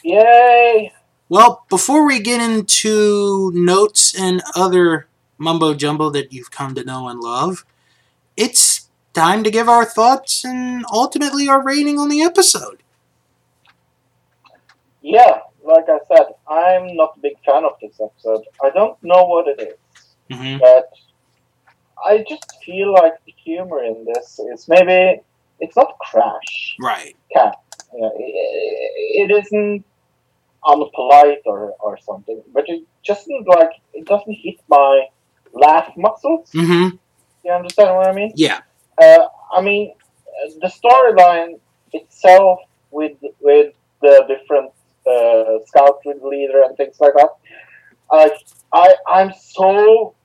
Yay! 0.04 0.94
Well, 1.28 1.66
before 1.70 2.08
we 2.08 2.22
get 2.22 2.40
into 2.40 3.52
notes 3.54 4.18
and 4.18 4.42
other 4.56 5.10
mumbo 5.38 5.74
jumbo 5.74 6.10
that 6.12 6.32
you've 6.32 6.50
come 6.50 6.76
to 6.76 6.86
know 6.86 7.10
and 7.10 7.20
love, 7.20 7.66
it's 8.38 8.90
time 9.14 9.44
to 9.44 9.52
give 9.52 9.68
our 9.68 9.84
thoughts 9.84 10.46
and 10.46 10.86
ultimately 10.94 11.50
our 11.50 11.62
rating 11.62 12.00
on 12.00 12.08
the 12.08 12.22
episode. 12.22 12.82
Yeah, 15.02 15.40
like 15.62 15.90
I 15.90 16.00
said, 16.08 16.28
I'm 16.48 16.96
not 16.96 17.18
a 17.18 17.20
big 17.20 17.36
fan 17.46 17.66
of 17.66 17.74
this 17.82 18.00
episode. 18.02 18.46
I 18.64 18.70
don't 18.70 18.98
know 19.04 19.26
what 19.26 19.50
it 19.50 19.60
is, 19.60 20.06
Mm-hmm. 20.32 20.58
but 20.60 20.94
I 22.06 22.24
just 22.30 22.64
feel 22.64 22.94
like 22.94 23.16
the 23.26 23.34
humor 23.44 23.84
in 23.84 24.06
this 24.06 24.40
is 24.40 24.70
maybe 24.70 25.22
it's 25.60 25.76
not 25.76 25.98
crash 26.00 26.76
Right. 26.80 27.15
cat. 27.34 27.56
It, 27.94 29.30
it 29.30 29.32
isn't 29.32 29.86
unpolite 30.63 31.41
or, 31.46 31.74
or 31.80 31.98
something, 32.00 32.41
but 32.54 32.65
it 32.68 32.84
just 33.04 33.28
like 33.46 33.70
it 33.94 34.06
doesn't 34.06 34.34
hit 34.34 34.58
my 34.68 35.06
laugh 35.54 35.91
muscles. 35.96 36.50
Mm-hmm. 36.52 36.96
You 37.46 37.52
understand 37.52 37.96
what 37.96 38.08
I 38.08 38.13
mean? 38.13 38.32
Yeah. 38.36 38.62
Uh, 39.02 39.28
I 39.56 39.62
mean, 39.62 39.94
the 40.62 40.68
storyline 40.68 41.60
itself 41.94 42.60
with 42.91 43.18
with 43.39 43.74
the 44.02 44.26
different 44.28 44.72
uh, 45.08 45.63
scout 45.68 46.00
leader 46.06 46.63
and 46.63 46.76
things 46.76 46.98
like 47.00 47.13
that. 47.13 47.30
I 48.12 48.32
I 48.74 48.96
I'm 49.08 49.32
so 49.39 50.15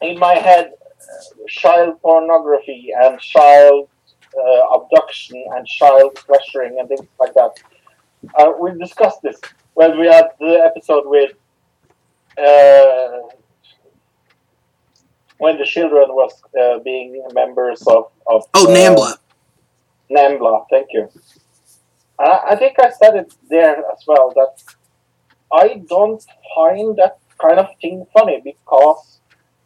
in 0.00 0.18
my 0.18 0.34
head, 0.34 0.72
uh, 0.72 1.46
child 1.48 2.00
pornography 2.02 2.90
and 3.02 3.18
child 3.20 3.88
uh, 4.36 4.76
abduction 4.76 5.42
and 5.54 5.66
child 5.66 6.14
pressuring 6.16 6.78
and 6.78 6.88
things 6.88 7.06
like 7.18 7.34
that. 7.34 7.52
Uh, 8.38 8.52
we 8.60 8.72
discussed 8.78 9.22
this 9.22 9.40
when 9.74 9.98
we 9.98 10.06
had 10.06 10.26
the 10.40 10.62
episode 10.64 11.04
with. 11.06 11.32
Uh, 12.36 13.22
when 15.38 15.58
the 15.58 15.64
children 15.64 16.04
was 16.08 16.32
uh, 16.60 16.78
being 16.80 17.22
members 17.32 17.82
of, 17.86 18.10
of 18.26 18.44
Oh, 18.54 18.70
uh, 18.70 18.74
Nambla. 18.74 19.16
Nambla, 20.10 20.64
thank 20.70 20.88
you. 20.92 21.08
I, 22.18 22.40
I 22.50 22.56
think 22.56 22.78
I 22.78 22.90
said 22.90 23.16
it 23.16 23.34
there 23.48 23.78
as 23.78 24.04
well 24.06 24.32
that 24.34 24.62
I 25.52 25.82
don't 25.88 26.24
find 26.54 26.96
that 26.96 27.18
kind 27.38 27.58
of 27.58 27.68
thing 27.80 28.06
funny 28.14 28.40
because 28.42 29.20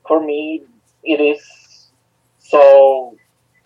for 0.07 0.25
me 0.25 0.65
it 1.05 1.21
is 1.21 1.41
so 2.39 3.17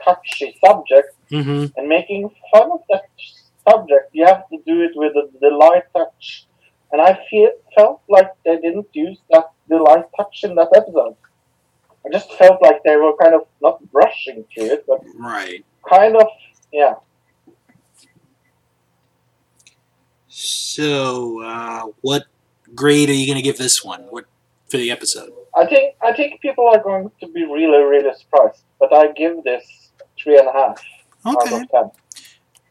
touchy 0.04 0.56
subject 0.64 1.08
Mm-hmm. 1.30 1.66
and 1.76 1.88
making 1.88 2.28
fun 2.52 2.70
of 2.70 2.80
that 2.90 3.04
subject 3.68 4.10
you 4.12 4.24
have 4.26 4.46
to 4.50 4.58
do 4.66 4.82
it 4.82 4.92
with 4.94 5.12
a, 5.16 5.24
the 5.40 5.48
light 5.48 5.84
touch 5.96 6.46
and 6.92 7.00
I 7.00 7.18
feel 7.30 7.50
felt 7.74 8.02
like 8.08 8.30
they 8.44 8.56
didn't 8.58 8.88
use 8.92 9.18
that 9.30 9.50
the 9.68 9.78
light 9.78 10.04
touch 10.16 10.44
in 10.44 10.54
that 10.56 10.68
episode. 10.76 11.16
I 12.06 12.10
just 12.12 12.30
felt 12.34 12.60
like 12.62 12.82
they 12.84 12.96
were 12.96 13.16
kind 13.16 13.34
of 13.34 13.46
not 13.62 13.80
rushing 13.92 14.44
to 14.56 14.60
it, 14.74 14.84
but 14.86 15.00
Right. 15.18 15.64
kind 15.88 16.14
of 16.16 16.28
yeah. 16.70 16.94
So, 20.28 21.40
uh, 21.42 21.86
what 22.00 22.24
grade 22.74 23.08
are 23.08 23.14
you 23.14 23.26
going 23.26 23.36
to 23.36 23.42
give 23.42 23.58
this 23.58 23.84
one? 23.84 24.02
What 24.10 24.26
for 24.68 24.76
the 24.76 24.90
episode? 24.90 25.32
I 25.56 25.66
think 25.66 25.94
I 26.02 26.12
think 26.12 26.40
people 26.40 26.68
are 26.68 26.82
going 26.82 27.10
to 27.20 27.26
be 27.28 27.44
really 27.44 27.82
really 27.82 28.12
surprised, 28.18 28.62
but 28.80 28.92
I 28.92 29.12
give 29.12 29.42
this 29.44 29.83
three 30.24 30.38
and 30.38 30.48
a 30.48 30.52
half 30.52 30.82
Okay. 31.26 31.64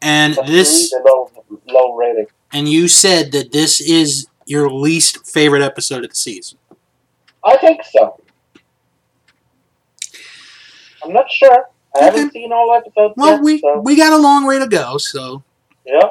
And 0.02 0.34
That's 0.34 0.48
this, 0.50 0.92
really 0.92 1.04
low 1.10 1.30
low 1.66 1.96
rating. 1.96 2.26
and 2.52 2.68
you 2.68 2.88
said 2.88 3.32
that 3.32 3.52
this 3.52 3.80
is 3.80 4.26
your 4.46 4.70
least 4.70 5.26
favorite 5.26 5.62
episode 5.62 6.04
of 6.04 6.10
the 6.10 6.16
season. 6.16 6.58
I 7.44 7.56
think 7.56 7.80
so. 7.90 8.20
I'm 11.02 11.12
not 11.12 11.30
sure. 11.30 11.66
I 11.98 12.04
haven't 12.04 12.32
seen 12.32 12.52
all 12.52 12.74
episodes 12.74 13.14
Well, 13.16 13.32
yet, 13.36 13.42
we 13.42 13.58
so 13.60 13.80
we 13.80 13.96
got 13.96 14.12
a 14.12 14.18
long 14.18 14.46
way 14.46 14.58
to 14.58 14.66
go. 14.66 14.98
So, 14.98 15.42
yeah. 15.86 16.10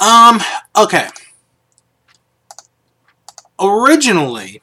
um, 0.00 0.40
okay. 0.76 1.08
Originally, 3.60 4.62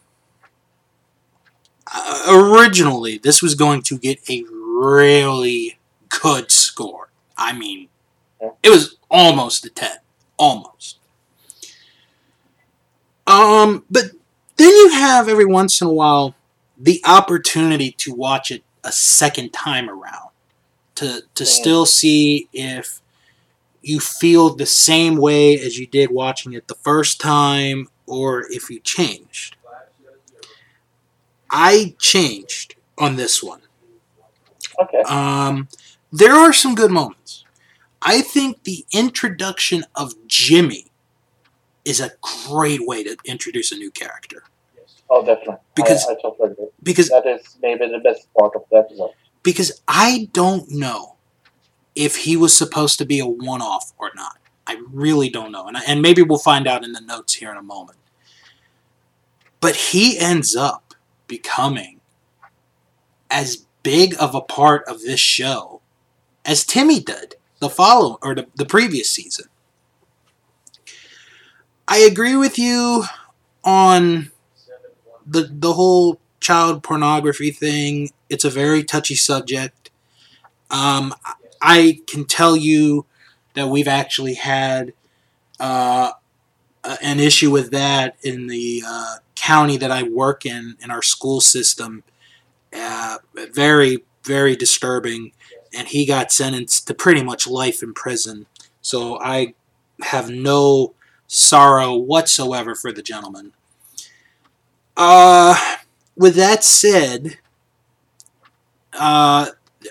uh, 1.93 2.25
originally, 2.29 3.17
this 3.17 3.41
was 3.41 3.55
going 3.55 3.81
to 3.83 3.97
get 3.97 4.19
a 4.29 4.43
really 4.81 5.77
good 6.09 6.51
score. 6.51 7.09
I 7.37 7.53
mean, 7.53 7.87
it 8.63 8.69
was 8.69 8.97
almost 9.09 9.65
a 9.65 9.69
ten, 9.69 9.97
almost. 10.37 10.97
Um, 13.27 13.85
but 13.89 14.05
then 14.57 14.69
you 14.69 14.89
have 14.89 15.29
every 15.29 15.45
once 15.45 15.81
in 15.81 15.87
a 15.87 15.93
while 15.93 16.35
the 16.77 17.01
opportunity 17.05 17.91
to 17.91 18.13
watch 18.13 18.51
it 18.51 18.63
a 18.83 18.91
second 18.91 19.53
time 19.53 19.89
around 19.89 20.29
to 20.95 21.23
to 21.35 21.45
still 21.45 21.85
see 21.85 22.49
if 22.51 23.01
you 23.81 23.99
feel 23.99 24.55
the 24.55 24.65
same 24.65 25.15
way 25.15 25.55
as 25.59 25.77
you 25.77 25.87
did 25.87 26.11
watching 26.11 26.53
it 26.53 26.67
the 26.67 26.75
first 26.75 27.19
time 27.19 27.87
or 28.05 28.45
if 28.49 28.69
you 28.69 28.79
changed. 28.79 29.55
I 31.49 31.95
changed 31.99 32.75
on 32.97 33.15
this 33.15 33.43
one. 33.43 33.61
Okay. 34.81 35.01
Um, 35.07 35.67
there 36.11 36.33
are 36.33 36.53
some 36.53 36.75
good 36.75 36.91
moments. 36.91 37.45
I 38.01 38.21
think 38.21 38.63
the 38.63 38.85
introduction 38.93 39.83
of 39.95 40.13
Jimmy 40.27 40.87
is 41.85 41.99
a 41.99 42.11
great 42.47 42.81
way 42.85 43.03
to 43.03 43.15
introduce 43.25 43.71
a 43.71 43.75
new 43.75 43.91
character 43.91 44.43
Oh, 45.09 45.25
definitely. 45.25 45.55
Because- 45.75 46.05
I, 46.07 46.13
I 46.13 46.15
totally 46.21 46.51
agree. 46.51 46.67
because 46.83 47.09
That 47.09 47.25
is 47.27 47.57
maybe 47.61 47.85
the 47.87 47.99
best 47.99 48.27
part 48.37 48.55
of 48.55 48.63
the 48.71 48.77
episode. 48.77 49.11
because 49.43 49.81
I 49.87 50.29
don't 50.31 50.69
know 50.71 51.15
if 51.95 52.15
he 52.15 52.37
was 52.37 52.55
supposed 52.57 52.97
to 52.99 53.05
be 53.05 53.19
a 53.19 53.25
one-off 53.25 53.91
or 53.97 54.11
not. 54.15 54.37
I 54.65 54.81
really 54.89 55.29
don't 55.29 55.51
know. 55.51 55.67
And, 55.67 55.75
I- 55.75 55.83
and 55.85 56.01
maybe 56.01 56.21
we'll 56.21 56.39
find 56.39 56.65
out 56.65 56.85
in 56.85 56.93
the 56.93 57.01
notes 57.01 57.33
here 57.33 57.51
in 57.51 57.57
a 57.57 57.61
moment. 57.63 57.97
But 59.59 59.75
he 59.75 60.17
ends 60.17 60.55
up 60.55 60.93
becoming 61.27 61.99
as 63.29 63.65
big 63.83 64.15
of 64.19 64.35
a 64.35 64.41
part 64.41 64.83
of 64.87 65.01
this 65.01 65.19
show 65.19 65.81
as 66.45 66.65
Timmy 66.65 66.99
did 66.99 67.35
the 67.59 67.69
follow 67.69 68.17
or 68.21 68.35
the, 68.35 68.47
the 68.55 68.65
previous 68.65 69.09
season. 69.09 69.45
I 71.87 71.97
agree 71.97 72.35
with 72.35 72.57
you 72.57 73.03
on 73.63 74.31
the 75.25 75.49
the 75.51 75.73
whole 75.73 76.19
child 76.39 76.83
pornography 76.83 77.51
thing. 77.51 78.11
It's 78.29 78.45
a 78.45 78.49
very 78.49 78.83
touchy 78.83 79.15
subject. 79.15 79.91
Um, 80.69 81.13
I 81.61 82.01
can 82.07 82.25
tell 82.25 82.55
you 82.55 83.05
that 83.53 83.67
we've 83.67 83.87
actually 83.87 84.35
had 84.35 84.93
uh, 85.59 86.13
an 87.01 87.19
issue 87.19 87.51
with 87.51 87.71
that 87.71 88.15
in 88.23 88.47
the 88.47 88.83
uh, 88.85 89.15
county 89.35 89.77
that 89.77 89.91
I 89.91 90.03
work 90.03 90.45
in 90.45 90.77
in 90.81 90.89
our 90.91 91.01
school 91.01 91.41
system. 91.41 92.03
Uh, 92.73 93.17
very 93.53 94.03
very 94.23 94.55
disturbing, 94.55 95.31
and 95.73 95.87
he 95.87 96.05
got 96.05 96.31
sentenced 96.31 96.87
to 96.87 96.93
pretty 96.93 97.23
much 97.23 97.47
life 97.47 97.81
in 97.81 97.93
prison. 97.93 98.45
So 98.81 99.19
I 99.19 99.53
have 100.03 100.29
no 100.29 100.93
sorrow 101.27 101.95
whatsoever 101.95 102.75
for 102.75 102.91
the 102.91 103.01
gentleman. 103.01 103.53
Uh, 104.97 105.55
with 106.15 106.35
that 106.35 106.63
said, 106.63 107.37
uh, 108.93 109.47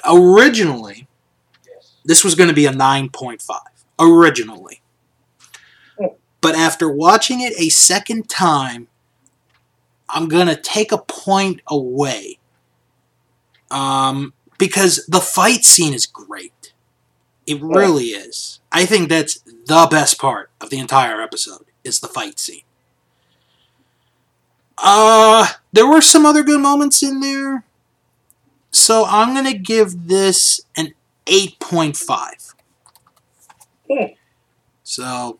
originally, 0.08 1.08
this 2.04 2.22
was 2.22 2.34
going 2.34 2.48
to 2.48 2.54
be 2.54 2.66
a 2.66 2.72
9.5. 2.72 3.40
Originally. 3.98 4.80
But 6.40 6.54
after 6.54 6.90
watching 6.90 7.40
it 7.40 7.52
a 7.58 7.68
second 7.68 8.28
time, 8.28 8.88
I'm 10.08 10.28
going 10.28 10.46
to 10.46 10.56
take 10.56 10.90
a 10.90 10.98
point 10.98 11.60
away. 11.66 12.39
Um, 13.70 14.32
because 14.58 15.06
the 15.06 15.20
fight 15.20 15.64
scene 15.64 15.94
is 15.94 16.06
great. 16.06 16.72
It 17.46 17.60
really 17.60 18.06
is. 18.06 18.60
I 18.70 18.84
think 18.84 19.08
that's 19.08 19.40
the 19.66 19.88
best 19.90 20.18
part 20.18 20.50
of 20.60 20.70
the 20.70 20.78
entire 20.78 21.20
episode 21.20 21.64
is 21.82 22.00
the 22.00 22.08
fight 22.08 22.38
scene. 22.38 22.62
Uh, 24.78 25.46
there 25.72 25.86
were 25.86 26.00
some 26.00 26.24
other 26.24 26.42
good 26.42 26.60
moments 26.60 27.02
in 27.02 27.20
there. 27.20 27.64
So 28.70 29.04
I'm 29.06 29.34
going 29.34 29.52
to 29.52 29.58
give 29.58 30.06
this 30.08 30.60
an 30.76 30.94
8.5. 31.26 32.54
Hmm. 33.90 34.04
So, 34.84 35.38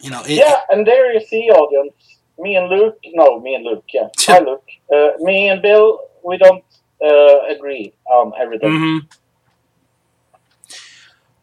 you 0.00 0.10
know, 0.10 0.22
it, 0.22 0.30
yeah, 0.38 0.60
and 0.70 0.86
there 0.86 1.12
you 1.12 1.20
see, 1.26 1.48
audience. 1.50 1.94
Me 2.38 2.54
and 2.54 2.68
Luke, 2.68 2.98
no, 3.14 3.40
me 3.40 3.54
and 3.54 3.64
Luke, 3.64 3.84
yeah. 3.92 4.08
Hi, 4.20 4.38
Luke. 4.40 4.64
Uh, 4.92 5.10
me 5.20 5.48
and 5.48 5.62
Bill, 5.62 6.00
we 6.26 6.36
don't 6.38 6.64
uh, 7.04 7.38
agree 7.54 7.94
on 8.10 8.32
everything. 8.40 8.70
Mhm. 8.70 9.00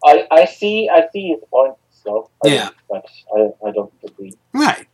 I, 0.05 0.27
I 0.31 0.45
see, 0.45 0.89
I 0.89 1.07
see 1.13 1.29
his 1.29 1.39
point, 1.49 1.75
so 2.03 2.29
I 2.43 2.49
Yeah. 2.49 2.69
but 2.89 3.05
I, 3.35 3.49
I 3.67 3.71
don't 3.71 3.93
agree. 4.03 4.33
Right. 4.53 4.87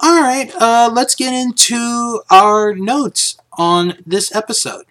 All 0.00 0.20
right, 0.22 0.52
uh, 0.60 0.90
let's 0.92 1.14
get 1.16 1.32
into 1.32 2.20
our 2.30 2.74
notes 2.74 3.36
on 3.56 3.94
this 4.06 4.32
episode. 4.34 4.84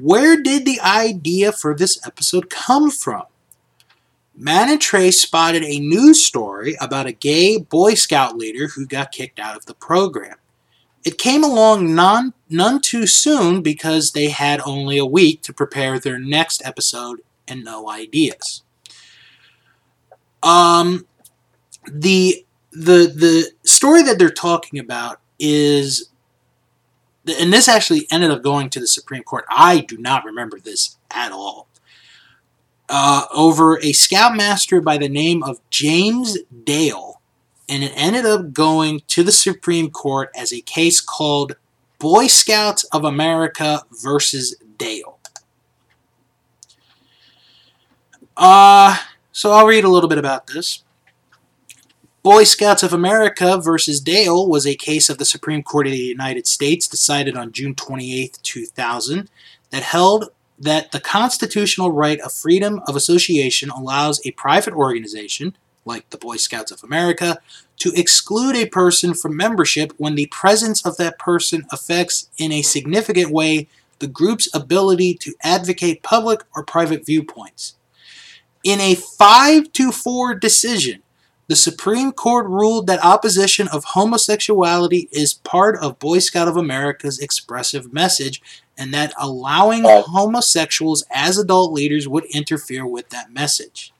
Where 0.00 0.40
did 0.40 0.64
the 0.64 0.80
idea 0.80 1.52
for 1.52 1.74
this 1.76 2.04
episode 2.06 2.48
come 2.48 2.90
from? 2.90 3.24
Matt 4.34 4.68
and 4.70 4.80
Trey 4.80 5.10
spotted 5.10 5.62
a 5.62 5.78
news 5.78 6.24
story 6.24 6.76
about 6.80 7.06
a 7.06 7.12
gay 7.12 7.58
Boy 7.58 7.94
Scout 7.94 8.36
leader 8.36 8.68
who 8.68 8.86
got 8.86 9.12
kicked 9.12 9.38
out 9.38 9.56
of 9.56 9.66
the 9.66 9.74
program. 9.74 10.36
It 11.06 11.18
came 11.18 11.44
along 11.44 11.94
non, 11.94 12.34
none 12.50 12.80
too 12.80 13.06
soon 13.06 13.62
because 13.62 14.10
they 14.10 14.30
had 14.30 14.60
only 14.62 14.98
a 14.98 15.06
week 15.06 15.40
to 15.42 15.52
prepare 15.52 16.00
their 16.00 16.18
next 16.18 16.60
episode 16.66 17.20
and 17.46 17.62
no 17.62 17.88
ideas. 17.88 18.64
Um, 20.42 21.06
the 21.88 22.44
the 22.72 23.06
the 23.14 23.52
story 23.62 24.02
that 24.02 24.18
they're 24.18 24.30
talking 24.30 24.80
about 24.80 25.20
is 25.38 26.10
and 27.38 27.52
this 27.52 27.68
actually 27.68 28.08
ended 28.10 28.32
up 28.32 28.42
going 28.42 28.68
to 28.70 28.80
the 28.80 28.88
Supreme 28.88 29.22
Court. 29.22 29.44
I 29.48 29.80
do 29.80 29.96
not 29.98 30.24
remember 30.24 30.58
this 30.58 30.96
at 31.12 31.30
all. 31.30 31.68
Uh, 32.88 33.26
over 33.32 33.78
a 33.80 33.92
scoutmaster 33.92 34.80
by 34.80 34.98
the 34.98 35.08
name 35.08 35.44
of 35.44 35.60
James 35.70 36.38
Dale, 36.64 37.15
and 37.68 37.82
it 37.82 37.92
ended 37.96 38.24
up 38.24 38.52
going 38.52 39.00
to 39.08 39.22
the 39.22 39.32
Supreme 39.32 39.90
Court 39.90 40.30
as 40.34 40.52
a 40.52 40.60
case 40.60 41.00
called 41.00 41.56
Boy 41.98 42.26
Scouts 42.26 42.84
of 42.84 43.04
America 43.04 43.82
versus 44.02 44.56
Dale. 44.78 45.18
Uh, 48.36 48.96
so 49.32 49.52
I'll 49.52 49.66
read 49.66 49.84
a 49.84 49.88
little 49.88 50.08
bit 50.08 50.18
about 50.18 50.46
this. 50.46 50.82
Boy 52.22 52.44
Scouts 52.44 52.82
of 52.82 52.92
America 52.92 53.58
versus 53.62 54.00
Dale 54.00 54.48
was 54.48 54.66
a 54.66 54.74
case 54.74 55.08
of 55.08 55.18
the 55.18 55.24
Supreme 55.24 55.62
Court 55.62 55.86
of 55.86 55.92
the 55.92 55.98
United 55.98 56.46
States 56.46 56.88
decided 56.88 57.36
on 57.36 57.52
June 57.52 57.74
28, 57.74 58.38
2000, 58.42 59.30
that 59.70 59.82
held 59.82 60.30
that 60.58 60.90
the 60.90 61.00
constitutional 61.00 61.92
right 61.92 62.18
of 62.20 62.32
freedom 62.32 62.80
of 62.88 62.96
association 62.96 63.70
allows 63.70 64.20
a 64.26 64.32
private 64.32 64.74
organization, 64.74 65.56
like 65.86 66.10
the 66.10 66.18
Boy 66.18 66.36
Scouts 66.36 66.70
of 66.70 66.82
America, 66.84 67.38
to 67.78 67.92
exclude 67.94 68.56
a 68.56 68.66
person 68.66 69.14
from 69.14 69.36
membership 69.36 69.92
when 69.96 70.14
the 70.14 70.26
presence 70.26 70.84
of 70.84 70.96
that 70.96 71.18
person 71.18 71.64
affects 71.70 72.28
in 72.38 72.52
a 72.52 72.62
significant 72.62 73.30
way 73.30 73.68
the 73.98 74.06
group's 74.06 74.54
ability 74.54 75.14
to 75.14 75.34
advocate 75.42 76.02
public 76.02 76.40
or 76.54 76.64
private 76.64 77.06
viewpoints. 77.06 77.76
In 78.62 78.80
a 78.80 78.94
5 78.94 79.72
to 79.72 79.92
4 79.92 80.34
decision, 80.34 81.02
the 81.48 81.56
Supreme 81.56 82.10
Court 82.10 82.46
ruled 82.46 82.88
that 82.88 83.04
opposition 83.04 83.68
of 83.68 83.84
homosexuality 83.84 85.08
is 85.12 85.34
part 85.34 85.78
of 85.78 86.00
Boy 86.00 86.18
Scout 86.18 86.48
of 86.48 86.56
America's 86.56 87.20
expressive 87.20 87.92
message 87.92 88.42
and 88.76 88.92
that 88.92 89.14
allowing 89.18 89.84
homosexuals 89.84 91.04
as 91.10 91.38
adult 91.38 91.72
leaders 91.72 92.08
would 92.08 92.24
interfere 92.24 92.84
with 92.84 93.10
that 93.10 93.32
message. 93.32 93.92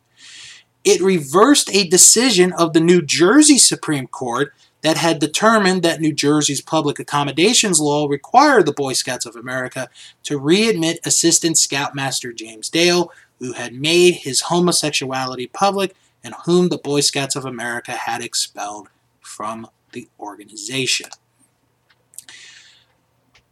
It 0.87 1.03
reversed 1.03 1.69
a 1.75 1.89
decision 1.89 2.53
of 2.53 2.73
the 2.73 2.81
New 2.81 3.03
Jersey 3.03 3.59
Supreme 3.59 4.07
Court 4.07 4.55
that 4.83 4.97
had 4.97 5.19
determined 5.19 5.83
that 5.83 6.01
New 6.01 6.13
Jersey's 6.13 6.61
public 6.61 7.01
accommodations 7.01 7.81
law 7.81 8.07
required 8.07 8.67
the 8.67 8.73
Boy 8.73 8.93
Scouts 8.93 9.27
of 9.27 9.35
America 9.35 9.89
to 10.23 10.39
readmit 10.39 11.05
Assistant 11.05 11.59
Scoutmaster 11.59 12.33
James 12.33 12.69
Dale, 12.69 13.11
who 13.41 13.53
had 13.55 13.75
made 13.75 14.15
his 14.15 14.43
homosexuality 14.43 15.49
public 15.49 15.97
and 16.23 16.37
whom 16.45 16.69
the 16.69 16.79
Boy 16.79 17.01
Scouts 17.01 17.35
of 17.35 17.45
America 17.45 17.91
had 17.91 18.23
expelled 18.23 18.89
from 19.21 19.67
the 19.91 20.09
organization. 20.21 21.09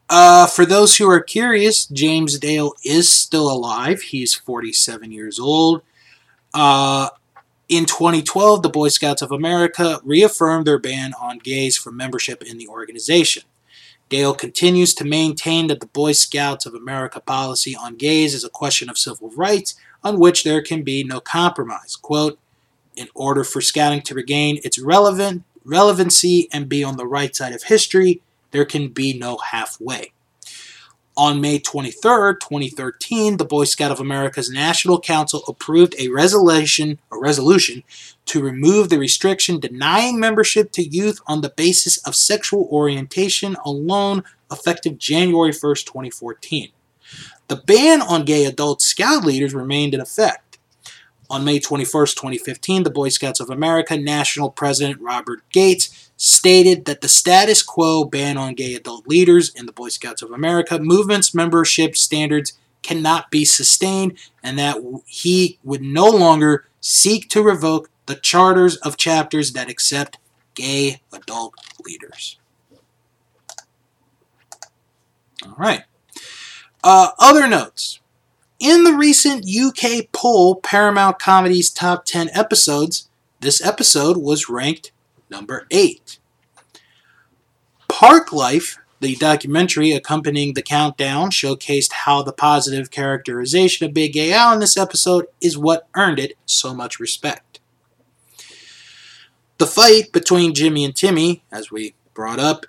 Uh, 0.09 0.47
for 0.47 0.65
those 0.65 0.99
who 0.99 1.11
are 1.11 1.21
curious, 1.21 1.87
James 1.87 2.39
Dale 2.39 2.75
is 2.85 3.11
still 3.11 3.51
alive. 3.51 4.03
He's 4.03 4.37
47 4.37 5.11
years 5.11 5.41
old. 5.41 5.83
Uh, 6.53 7.09
in 7.69 7.87
2012, 7.87 8.63
the 8.63 8.69
Boy 8.69 8.89
Scouts 8.89 9.23
of 9.23 9.33
America 9.33 10.01
reaffirmed 10.05 10.67
their 10.67 10.79
ban 10.79 11.15
on 11.21 11.39
gays 11.39 11.77
from 11.77 11.97
membership 11.97 12.43
in 12.43 12.59
the 12.59 12.69
organization. 12.69 13.45
Dale 14.11 14.35
continues 14.35 14.95
to 14.95 15.05
maintain 15.05 15.69
that 15.69 15.81
the 15.81 15.87
Boy 15.87 16.13
Scouts 16.13 16.67
of 16.67 16.75
America 16.75 17.21
policy 17.21 17.75
on 17.75 17.97
gays 17.97 18.35
is 18.35 18.45
a 18.45 18.51
question 18.51 18.91
of 18.91 18.99
civil 18.99 19.31
rights 19.31 19.75
on 20.03 20.19
which 20.19 20.45
there 20.45 20.63
can 20.63 20.83
be 20.83 21.03
no 21.03 21.21
compromise. 21.21 21.97
Quote, 21.97 22.39
in 22.97 23.09
order 23.15 23.43
for 23.43 23.61
scouting 23.61 24.03
to 24.03 24.15
regain 24.15 24.61
its 24.63 24.79
relevant 24.79 25.43
relevancy 25.65 26.49
and 26.53 26.69
be 26.69 26.85
on 26.85 26.97
the 26.97 27.07
right 27.07 27.35
side 27.35 27.55
of 27.55 27.65
history, 27.65 28.21
there 28.51 28.65
can 28.65 28.89
be 28.89 29.19
no 29.19 29.39
halfway. 29.39 30.13
On 31.17 31.41
May 31.41 31.61
23, 31.61 31.93
2013, 32.41 33.37
the 33.37 33.45
Boy 33.45 33.65
Scout 33.65 33.93
of 33.93 34.01
America's 34.01 34.51
National 34.51 35.01
Council 35.01 35.45
approved 35.47 35.95
a 35.97 36.09
resolution, 36.09 36.99
a 37.13 37.17
resolution 37.17 37.85
to 38.27 38.43
remove 38.43 38.89
the 38.89 38.99
restriction 38.99 39.61
denying 39.61 40.19
membership 40.19 40.73
to 40.73 40.83
youth 40.83 41.21
on 41.29 41.41
the 41.41 41.51
basis 41.51 41.99
of 41.99 42.17
sexual 42.17 42.69
orientation 42.71 43.57
alone 43.65 44.25
effective 44.51 44.99
January 44.99 45.53
1, 45.53 45.57
2014. 45.61 46.71
The 47.47 47.57
ban 47.57 48.03
on 48.03 48.25
gay 48.25 48.45
adult 48.45 48.83
scout 48.83 49.25
leaders 49.25 49.55
remained 49.55 49.95
in 49.95 50.01
effect. 50.01 50.44
On 51.31 51.45
May 51.45 51.59
21st, 51.59 52.15
2015, 52.17 52.83
the 52.83 52.91
Boy 52.91 53.09
Scouts 53.09 53.41
of 53.41 53.49
America 53.49 53.97
National 53.97 54.51
President 54.51 55.01
Robert 55.01 55.41
Gates 55.51 56.11
stated 56.17 56.85
that 56.85 57.01
the 57.01 57.09
status 57.09 57.63
quo 57.63 58.05
ban 58.05 58.37
on 58.37 58.55
gay 58.55 58.75
adult 58.75 59.09
leaders 59.09 59.51
in 59.55 59.67
the 59.67 59.73
Boy 59.73 59.89
Scouts 59.89 60.23
of 60.23 60.31
America 60.31 60.79
movement's 60.79 61.35
membership 61.35 61.97
standards 61.97 62.53
cannot 62.83 63.31
be 63.31 63.45
sustained 63.45 64.19
and 64.43 64.59
that 64.59 64.77
he 65.07 65.59
would 65.65 65.83
no 65.83 66.09
longer 66.09 66.67
seek 66.81 67.31
to 67.31 67.43
revoke 67.43 67.91
the 68.07 68.15
charters 68.15 68.77
of 68.79 68.99
chapters 68.99 69.53
that 69.53 69.71
accept 69.71 70.19
gay 70.55 71.01
adult 71.13 71.55
leaders. 71.85 72.39
All 75.45 75.55
right. 75.57 75.85
Uh, 76.83 77.09
other 77.19 77.49
notes. 77.49 78.01
In 78.65 78.85
the 78.85 78.95
recent 78.95 79.45
UK 79.47 80.11
poll, 80.11 80.55
Paramount 80.55 81.19
Comedy's 81.19 81.69
top 81.69 82.07
10 82.07 82.31
episodes, 82.33 83.11
this 83.41 83.63
episode 83.63 84.17
was 84.17 84.49
ranked 84.49 84.91
number 85.29 85.67
8. 85.71 86.19
Park 87.89 88.33
Life, 88.33 88.79
the 89.01 89.17
documentary 89.17 89.93
accompanying 89.93 90.55
the 90.55 90.63
countdown, 90.63 91.31
showcased 91.31 91.93
how 91.93 92.23
the 92.23 92.33
positive 92.33 92.91
characterization 92.91 93.87
of 93.87 93.93
Big 93.93 94.17
Al 94.17 94.55
in 94.55 94.61
this 94.61 94.79
episode 94.79 95.27
is 95.43 95.59
what 95.59 95.87
earned 95.95 96.19
it 96.19 96.39
so 96.47 96.73
much 96.73 96.99
respect. 96.99 97.61
The 99.59 99.67
fight 99.67 100.11
between 100.11 100.55
Jimmy 100.55 100.87
and 100.87 100.97
Timmy, 100.97 101.45
as 101.53 101.71
we 101.71 101.97
brought 102.15 102.41
up, 102.41 102.65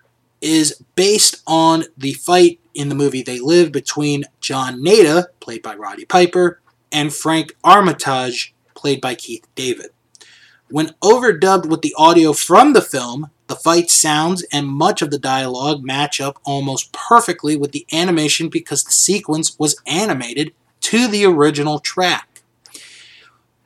is 0.46 0.80
based 0.94 1.42
on 1.48 1.86
the 1.98 2.14
fight 2.14 2.60
in 2.76 2.88
the 2.88 2.96
movie 2.96 3.24
They 3.24 3.40
Live 3.40 3.72
between 3.72 4.26
John 4.42 4.84
Nada, 4.84 5.30
played 5.40 5.64
by 5.64 5.74
Roddy 5.74 6.06
Piper, 6.06 6.62
and 6.92 7.12
Frank 7.12 7.56
Armitage, 7.64 8.54
played 8.76 9.02
by 9.02 9.16
Keith 9.16 9.48
David. 9.56 9.88
When 10.70 10.94
overdubbed 11.02 11.66
with 11.66 11.82
the 11.82 11.96
audio 11.98 12.32
from 12.32 12.74
the 12.74 12.84
film, 12.84 13.32
the 13.48 13.56
fight 13.56 13.90
sounds 13.90 14.44
and 14.54 14.68
much 14.68 15.02
of 15.02 15.10
the 15.10 15.18
dialogue 15.18 15.84
match 15.84 16.22
up 16.22 16.40
almost 16.44 16.92
perfectly 16.92 17.56
with 17.56 17.72
the 17.72 17.88
animation 17.92 18.48
because 18.48 18.84
the 18.84 18.92
sequence 18.92 19.58
was 19.58 19.82
animated 19.88 20.54
to 20.82 21.08
the 21.08 21.26
original 21.26 21.80
track. 21.80 22.44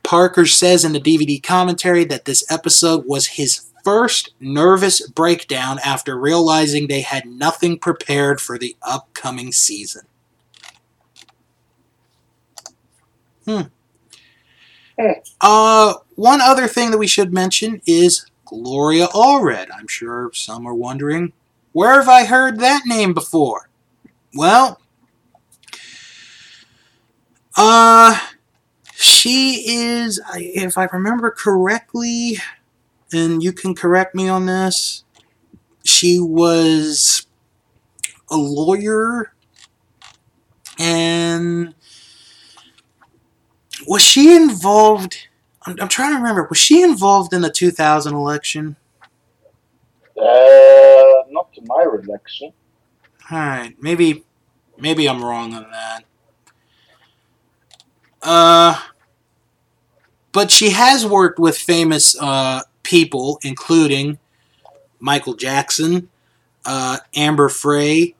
Parker 0.02 0.46
says 0.46 0.82
in 0.82 0.92
the 0.92 1.00
DVD 1.00 1.42
commentary 1.42 2.04
that 2.04 2.24
this 2.24 2.42
episode 2.50 3.04
was 3.06 3.26
his 3.26 3.69
first 3.84 4.34
nervous 4.40 5.06
breakdown 5.08 5.78
after 5.84 6.18
realizing 6.18 6.86
they 6.86 7.00
had 7.00 7.26
nothing 7.26 7.78
prepared 7.78 8.40
for 8.40 8.58
the 8.58 8.76
upcoming 8.82 9.52
season. 9.52 10.02
Hmm. 13.44 13.62
Uh, 15.40 15.94
one 16.16 16.40
other 16.40 16.66
thing 16.68 16.90
that 16.90 16.98
we 16.98 17.06
should 17.06 17.32
mention 17.32 17.80
is 17.86 18.26
Gloria 18.44 19.06
Allred. 19.08 19.68
I'm 19.74 19.88
sure 19.88 20.30
some 20.34 20.66
are 20.66 20.74
wondering, 20.74 21.32
where 21.72 21.94
have 21.94 22.08
I 22.08 22.24
heard 22.24 22.58
that 22.58 22.82
name 22.84 23.14
before? 23.14 23.70
Well, 24.34 24.80
uh, 27.56 28.18
she 28.94 29.64
is, 29.66 30.20
if 30.34 30.76
I 30.76 30.84
remember 30.84 31.30
correctly, 31.30 32.36
and 33.12 33.42
you 33.42 33.52
can 33.52 33.74
correct 33.74 34.14
me 34.14 34.28
on 34.28 34.46
this, 34.46 35.04
she 35.84 36.18
was 36.20 37.26
a 38.30 38.36
lawyer 38.36 39.32
and 40.78 41.74
was 43.86 44.02
she 44.02 44.34
involved 44.34 45.28
I'm, 45.66 45.76
I'm 45.80 45.88
trying 45.88 46.12
to 46.12 46.16
remember 46.16 46.46
was 46.48 46.58
she 46.58 46.82
involved 46.82 47.32
in 47.32 47.40
the 47.42 47.50
2000 47.50 48.14
election? 48.14 48.76
Uh, 50.16 51.22
not 51.30 51.52
to 51.54 51.62
my 51.64 51.84
recollection. 51.84 52.52
all 53.30 53.38
right 53.38 53.74
maybe 53.80 54.24
maybe 54.78 55.08
i'm 55.08 55.24
wrong 55.24 55.54
on 55.54 55.66
that. 55.70 56.04
Uh 58.22 58.80
but 60.32 60.50
she 60.50 60.70
has 60.70 61.04
worked 61.06 61.38
with 61.40 61.56
famous 61.58 62.16
uh 62.20 62.62
people 62.82 63.38
including 63.42 64.18
michael 64.98 65.34
jackson 65.34 66.08
uh 66.64 66.98
amber 67.14 67.48
frey 67.48 68.14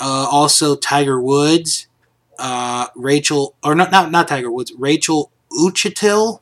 uh 0.00 0.28
also 0.30 0.76
tiger 0.76 1.20
woods 1.20 1.86
uh 2.38 2.86
rachel 2.94 3.54
or 3.64 3.74
not 3.74 3.90
not 3.90 4.10
not 4.10 4.28
tiger 4.28 4.50
woods 4.50 4.72
rachel 4.78 5.30
uchitel 5.52 6.40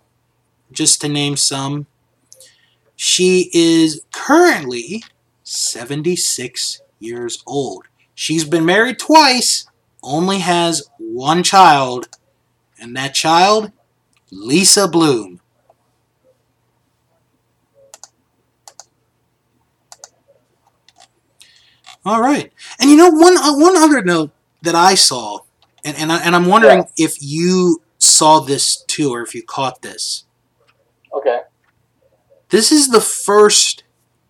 just 0.72 1.01
to 1.01 1.09
name 1.09 1.36
some 1.36 1.86
she 2.97 3.51
is 3.53 4.03
currently 4.12 5.05
76 5.42 6.80
years 6.99 7.42
old. 7.47 7.84
She's 8.14 8.45
been 8.45 8.64
married 8.64 8.99
twice, 8.99 9.66
only 10.03 10.38
has 10.38 10.88
one 10.99 11.42
child, 11.42 12.09
and 12.80 12.97
that 12.97 13.14
child, 13.14 13.72
Lisa 14.30 14.88
Bloom. 14.88 15.40
All 22.05 22.20
right, 22.20 22.52
and 22.78 22.90
you 22.90 22.96
know 22.96 23.09
one 23.11 23.36
uh, 23.36 23.55
one 23.57 23.76
other 23.76 24.02
note 24.02 24.30
that 24.62 24.74
I 24.74 24.94
saw, 24.94 25.40
and 25.84 25.96
and, 25.96 26.12
I, 26.12 26.18
and 26.24 26.36
I'm 26.36 26.46
wondering 26.46 26.78
Yeah. 26.96 27.07
if 27.07 27.16
you 27.22 27.82
saw 27.98 28.40
this 28.40 28.82
too, 28.82 29.11
or 29.14 29.22
if 29.22 29.34
you 29.34 29.42
caught 29.42 29.80
this. 29.82 30.24
Okay. 31.12 31.40
This 32.50 32.70
is 32.70 32.88
the 32.88 33.00
first 33.00 33.84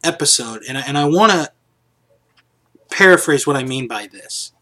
episode, 0.04 0.62
and 0.68 0.78
I, 0.78 0.82
and 0.82 0.96
I 0.96 1.06
want 1.06 1.32
to 1.32 1.50
paraphrase 2.90 3.46
what 3.46 3.56
I 3.56 3.64
mean 3.64 3.88
by 3.88 4.06
this. 4.06 4.52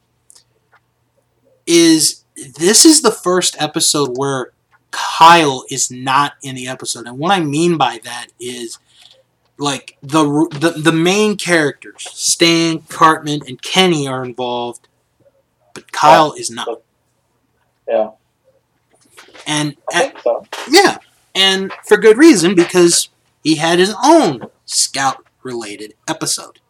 Is 1.67 2.25
this 2.57 2.85
is 2.85 3.03
the 3.03 3.11
first 3.13 3.57
episode 3.61 4.17
where 4.17 4.53
Kyle 4.91 5.65
is 5.71 5.91
not 5.91 6.35
in 6.43 6.55
the 6.55 6.67
episode, 6.67 7.07
and 7.07 7.19
what 7.19 7.31
I 7.31 7.41
mean 7.41 7.77
by 7.77 8.01
that 8.05 8.29
is 8.41 8.79
like 9.59 9.97
the 10.03 10.25
the, 10.53 10.71
the 10.71 10.93
main 10.93 11.37
characters, 11.37 12.09
Stan, 12.11 12.81
Cartman, 12.83 13.41
and 13.47 13.61
Kenny 13.63 14.09
are 14.09 14.25
involved, 14.25 14.89
but 15.75 15.93
Kyle 15.93 16.33
is 16.33 16.51
not. 16.51 16.83
Yeah. 17.89 18.11
And 19.47 19.77
I 19.93 19.99
think 20.01 20.19
so. 20.21 20.47
yeah, 20.71 20.99
and 21.35 21.73
for 21.85 21.97
good 21.97 22.17
reason 22.17 22.55
because 22.55 23.09
he 23.43 23.57
had 23.57 23.79
his 23.79 23.95
own 24.05 24.49
scout 24.65 25.27
related 25.43 25.95
episode. 26.09 26.61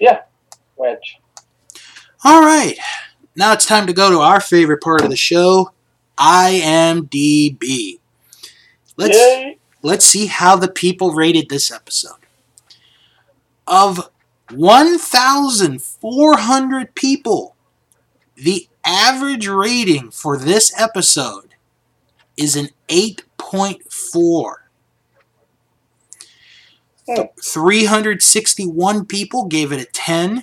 Yeah. 0.00 0.22
which. 0.74 1.18
All 2.24 2.42
right, 2.42 2.76
now 3.36 3.52
it's 3.52 3.66
time 3.66 3.86
to 3.86 3.92
go 3.92 4.10
to 4.10 4.18
our 4.18 4.40
favorite 4.40 4.82
part 4.82 5.02
of 5.02 5.10
the 5.10 5.16
show, 5.16 5.70
IMDb. 6.18 8.00
Let's 8.96 9.16
Yay! 9.16 9.55
Let's 9.86 10.04
see 10.04 10.26
how 10.26 10.56
the 10.56 10.68
people 10.68 11.12
rated 11.12 11.48
this 11.48 11.70
episode. 11.70 12.18
Of 13.68 14.10
1,400 14.50 16.94
people, 16.96 17.54
the 18.34 18.68
average 18.84 19.46
rating 19.46 20.10
for 20.10 20.36
this 20.36 20.72
episode 20.76 21.54
is 22.36 22.56
an 22.56 22.70
8.4. 22.88 24.54
Hmm. 27.08 27.22
361 27.40 29.06
people 29.06 29.44
gave 29.44 29.70
it 29.70 29.80
a 29.80 29.84
10. 29.84 30.42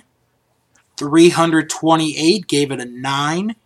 328 0.96 2.46
gave 2.46 2.72
it 2.72 2.80
a 2.80 2.86
9. 2.86 3.56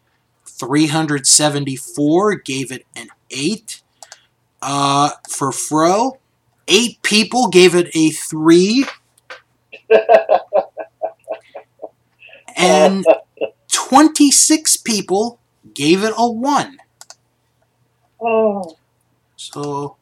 374 0.44 2.34
gave 2.34 2.72
it 2.72 2.84
an 2.96 3.10
8. 3.30 3.82
Uh, 4.60 5.10
for 5.28 5.52
Fro, 5.52 6.18
8 6.66 7.02
people 7.02 7.48
gave 7.48 7.74
it 7.74 7.88
a 7.94 8.10
3. 8.10 8.84
And 12.56 13.04
26 13.72 14.78
people 14.78 15.38
gave 15.74 16.02
it 16.02 16.12
a 16.16 16.28
1. 16.28 16.78
oh, 18.20 18.76
So 19.36 19.96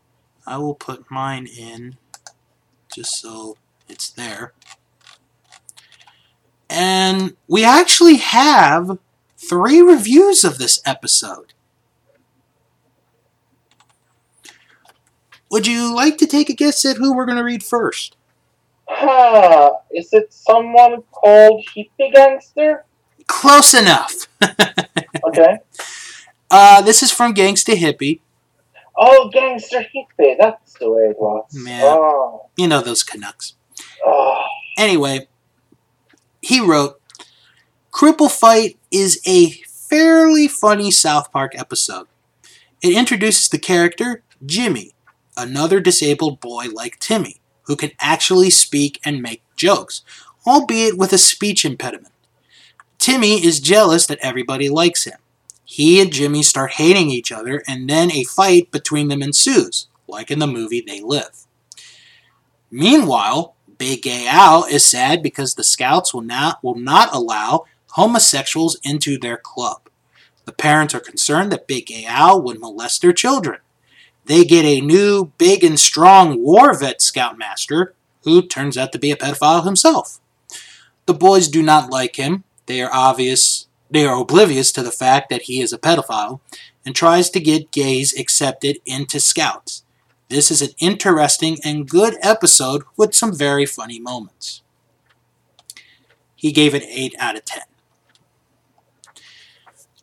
I 0.46 0.56
will 0.56 0.74
put 0.74 1.10
mine 1.10 1.46
in 1.46 1.98
just 2.94 3.20
so 3.20 3.58
it's 3.88 4.08
there. 4.08 4.54
And 6.70 7.36
we 7.46 7.62
actually 7.62 8.16
have 8.16 8.98
three 9.36 9.82
reviews 9.82 10.42
of 10.44 10.56
this 10.58 10.80
episode. 10.86 11.52
Would 15.50 15.66
you 15.66 15.94
like 15.94 16.18
to 16.18 16.26
take 16.26 16.48
a 16.48 16.54
guess 16.54 16.84
at 16.84 16.96
who 16.96 17.14
we're 17.14 17.26
going 17.26 17.38
to 17.38 17.44
read 17.44 17.62
first? 17.62 18.16
huh. 18.88 19.72
Is 19.92 20.12
it 20.12 20.32
someone 20.32 21.02
called 21.12 21.64
Hippie 21.74 22.12
Gangster? 22.12 22.84
Close 23.26 23.74
enough. 23.74 24.28
Okay. 25.24 25.58
uh, 26.50 26.82
this 26.82 27.02
is 27.02 27.10
from 27.10 27.34
Gangsta 27.34 27.74
Hippie. 27.74 28.20
Oh, 28.96 29.28
Gangster 29.32 29.80
Hippie. 29.80 30.36
That's 30.38 30.74
the 30.74 30.90
way 30.90 31.04
it 31.10 31.16
was. 31.18 31.46
Yeah. 31.66 31.80
Oh. 31.84 32.48
You 32.56 32.68
know 32.68 32.80
those 32.80 33.02
Canucks. 33.02 33.54
oh. 34.04 34.44
Anyway, 34.78 35.26
he 36.42 36.60
wrote 36.60 37.00
Cripple 37.92 38.30
Fight 38.30 38.78
is 38.92 39.20
a 39.26 39.50
fairly 39.66 40.46
funny 40.48 40.90
South 40.90 41.32
Park 41.32 41.58
episode. 41.58 42.06
It 42.82 42.92
introduces 42.96 43.48
the 43.48 43.58
character 43.58 44.22
Jimmy, 44.44 44.92
another 45.36 45.80
disabled 45.80 46.40
boy 46.40 46.66
like 46.72 46.98
Timmy, 46.98 47.40
who 47.62 47.76
can 47.76 47.92
actually 48.00 48.50
speak 48.50 49.00
and 49.04 49.22
make 49.22 49.42
jokes, 49.56 50.02
albeit 50.46 50.96
with 50.96 51.12
a 51.12 51.18
speech 51.18 51.64
impediment. 51.64 52.14
Timmy 52.98 53.44
is 53.44 53.60
jealous 53.60 54.06
that 54.06 54.18
everybody 54.22 54.68
likes 54.68 55.04
him. 55.04 55.18
He 55.64 56.00
and 56.00 56.12
Jimmy 56.12 56.42
start 56.42 56.72
hating 56.72 57.10
each 57.10 57.32
other, 57.32 57.62
and 57.66 57.90
then 57.90 58.12
a 58.12 58.24
fight 58.24 58.70
between 58.70 59.08
them 59.08 59.22
ensues, 59.22 59.88
like 60.06 60.30
in 60.30 60.38
the 60.38 60.46
movie 60.46 60.80
They 60.80 61.00
Live. 61.00 61.46
Meanwhile, 62.70 63.56
Big 63.78 64.02
Gay 64.02 64.26
Al 64.26 64.64
is 64.64 64.86
sad 64.86 65.22
because 65.22 65.54
the 65.54 65.64
scouts 65.64 66.14
will 66.14 66.22
not 66.22 66.62
will 66.62 66.76
not 66.76 67.12
allow 67.12 67.64
homosexuals 67.90 68.78
into 68.82 69.18
their 69.18 69.36
club. 69.36 69.88
The 70.44 70.52
parents 70.52 70.94
are 70.94 71.00
concerned 71.00 71.50
that 71.52 71.66
Big 71.66 71.86
Gay 71.86 72.04
Al 72.06 72.40
would 72.42 72.60
molest 72.60 73.02
their 73.02 73.12
children. 73.12 73.58
They 74.26 74.44
get 74.44 74.64
a 74.64 74.80
new 74.80 75.32
big 75.38 75.62
and 75.64 75.78
strong 75.78 76.42
war 76.42 76.76
vet 76.76 77.00
scoutmaster 77.00 77.94
who 78.24 78.42
turns 78.42 78.76
out 78.76 78.92
to 78.92 78.98
be 78.98 79.10
a 79.10 79.16
pedophile 79.16 79.64
himself. 79.64 80.20
The 81.06 81.14
boys 81.14 81.48
do 81.48 81.62
not 81.62 81.90
like 81.90 82.16
him. 82.16 82.42
They 82.66 82.82
are 82.82 82.92
obvious 82.92 83.66
they 83.88 84.04
are 84.04 84.20
oblivious 84.20 84.72
to 84.72 84.82
the 84.82 84.90
fact 84.90 85.30
that 85.30 85.42
he 85.42 85.60
is 85.60 85.72
a 85.72 85.78
pedophile 85.78 86.40
and 86.84 86.94
tries 86.94 87.30
to 87.30 87.40
get 87.40 87.70
gays 87.70 88.18
accepted 88.18 88.78
into 88.84 89.20
scouts. 89.20 89.84
This 90.28 90.50
is 90.50 90.60
an 90.60 90.70
interesting 90.80 91.58
and 91.64 91.88
good 91.88 92.16
episode 92.20 92.82
with 92.96 93.14
some 93.14 93.32
very 93.32 93.64
funny 93.64 94.00
moments. 94.00 94.62
He 96.34 96.50
gave 96.50 96.74
it 96.74 96.82
8 96.84 97.14
out 97.18 97.36
of 97.36 97.44
10. 97.44 97.62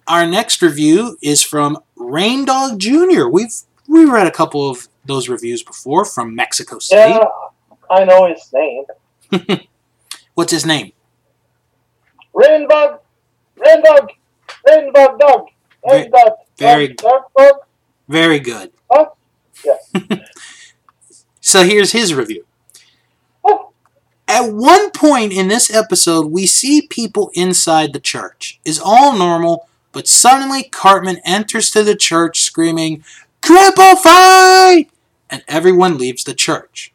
Our 0.07 0.25
next 0.25 0.61
review 0.61 1.17
is 1.21 1.43
from 1.43 1.79
Rain 1.95 2.45
Dog 2.45 2.79
Jr. 2.79 3.27
We've 3.27 3.53
we 3.93 4.05
read 4.05 4.27
a 4.27 4.31
couple 4.31 4.69
of 4.69 4.87
those 5.05 5.29
reviews 5.29 5.63
before 5.63 6.03
from 6.05 6.35
Mexico 6.35 6.79
City. 6.79 7.11
Yeah, 7.11 7.25
I 7.89 8.03
know 8.03 8.27
his 8.27 8.51
name. 8.53 8.85
What's 10.33 10.51
his 10.51 10.65
name? 10.65 10.91
Rainbug, 12.33 12.99
Rainbug, 13.57 14.09
Rainbug 14.67 15.19
Dog. 15.19 15.47
Rainbug, 15.87 16.31
very- 16.57 16.87
Dog, 16.89 17.23
Dog, 17.37 17.55
Very 18.07 18.39
good. 18.39 18.71
Huh? 18.91 19.09
Yes. 19.63 19.91
So 21.45 21.63
here's 21.63 21.91
his 21.91 22.13
review. 22.13 22.45
Oh. 23.43 23.71
At 24.29 24.53
one 24.53 24.91
point 24.91 25.33
in 25.33 25.49
this 25.49 25.69
episode, 25.71 26.27
we 26.31 26.45
see 26.45 26.87
people 26.87 27.31
inside 27.33 27.91
the 27.91 27.99
church. 27.99 28.61
Is 28.63 28.79
all 28.79 29.15
normal, 29.17 29.67
but 29.91 30.07
suddenly 30.07 30.63
Cartman 30.63 31.17
enters 31.25 31.69
to 31.71 31.83
the 31.83 31.97
church 31.97 32.41
screaming, 32.41 33.03
Cripple 33.43 33.97
fight! 33.97 34.89
And 35.29 35.43
everyone 35.49 35.97
leaves 35.97 36.23
the 36.23 36.33
church. 36.33 36.93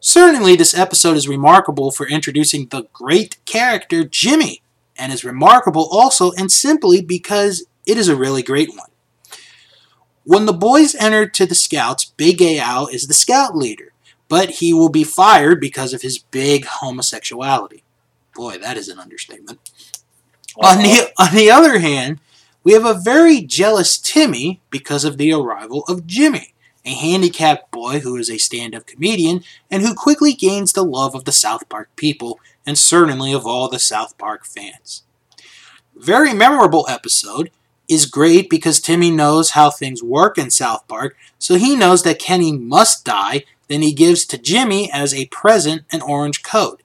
Certainly, 0.00 0.56
this 0.56 0.76
episode 0.76 1.16
is 1.16 1.28
remarkable 1.28 1.92
for 1.92 2.08
introducing 2.08 2.66
the 2.66 2.88
great 2.92 3.36
character 3.44 4.02
Jimmy, 4.02 4.62
and 4.98 5.12
is 5.12 5.24
remarkable 5.24 5.88
also 5.92 6.32
and 6.32 6.50
simply 6.50 7.00
because 7.00 7.66
it 7.86 7.96
is 7.96 8.08
a 8.08 8.16
really 8.16 8.42
great 8.42 8.70
one. 8.70 8.88
When 10.24 10.46
the 10.46 10.52
boys 10.52 10.96
enter 10.96 11.28
to 11.28 11.46
the 11.46 11.54
scouts, 11.54 12.04
Big 12.04 12.38
Gay 12.38 12.58
Al 12.58 12.88
is 12.88 13.06
the 13.06 13.14
scout 13.14 13.56
leader, 13.56 13.92
but 14.28 14.50
he 14.50 14.74
will 14.74 14.88
be 14.88 15.04
fired 15.04 15.60
because 15.60 15.92
of 15.94 16.02
his 16.02 16.18
big 16.18 16.64
homosexuality. 16.64 17.84
Boy, 18.34 18.58
that 18.58 18.76
is 18.76 18.88
an 18.88 18.98
understatement. 18.98 19.60
On 20.56 20.78
the, 20.78 20.90
uh-huh. 20.90 21.28
on 21.28 21.34
the 21.36 21.50
other 21.50 21.78
hand, 21.78 22.18
we 22.62 22.72
have 22.72 22.84
a 22.84 22.94
very 22.94 23.40
jealous 23.40 23.98
Timmy 23.98 24.60
because 24.70 25.04
of 25.04 25.16
the 25.16 25.32
arrival 25.32 25.84
of 25.88 26.06
Jimmy, 26.06 26.54
a 26.84 26.90
handicapped 26.90 27.70
boy 27.70 28.00
who 28.00 28.16
is 28.16 28.30
a 28.30 28.38
stand 28.38 28.74
up 28.74 28.86
comedian 28.86 29.42
and 29.70 29.82
who 29.82 29.94
quickly 29.94 30.32
gains 30.32 30.72
the 30.72 30.84
love 30.84 31.14
of 31.14 31.24
the 31.24 31.32
South 31.32 31.68
Park 31.68 31.88
people 31.96 32.38
and 32.66 32.78
certainly 32.78 33.32
of 33.32 33.46
all 33.46 33.68
the 33.68 33.78
South 33.78 34.16
Park 34.18 34.44
fans. 34.44 35.02
Very 35.96 36.34
memorable 36.34 36.86
episode 36.88 37.50
is 37.88 38.06
great 38.06 38.48
because 38.48 38.80
Timmy 38.80 39.10
knows 39.10 39.50
how 39.50 39.70
things 39.70 40.02
work 40.02 40.38
in 40.38 40.50
South 40.50 40.86
Park, 40.86 41.16
so 41.38 41.56
he 41.56 41.74
knows 41.74 42.02
that 42.04 42.18
Kenny 42.18 42.52
must 42.52 43.04
die, 43.04 43.44
then 43.68 43.82
he 43.82 43.92
gives 43.92 44.24
to 44.26 44.38
Jimmy 44.38 44.90
as 44.92 45.12
a 45.12 45.26
present 45.26 45.82
an 45.90 46.00
orange 46.02 46.42
coat. 46.42 46.82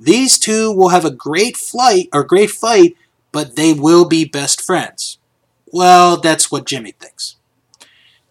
These 0.00 0.38
two 0.38 0.72
will 0.72 0.88
have 0.88 1.04
a 1.04 1.10
great 1.10 1.56
flight 1.56 2.08
or 2.12 2.24
great 2.24 2.50
fight, 2.50 2.96
but 3.32 3.56
they 3.56 3.72
will 3.72 4.06
be 4.06 4.24
best 4.24 4.60
friends. 4.60 5.18
Well, 5.72 6.18
that's 6.18 6.52
what 6.52 6.66
Jimmy 6.66 6.92
thinks. 6.92 7.36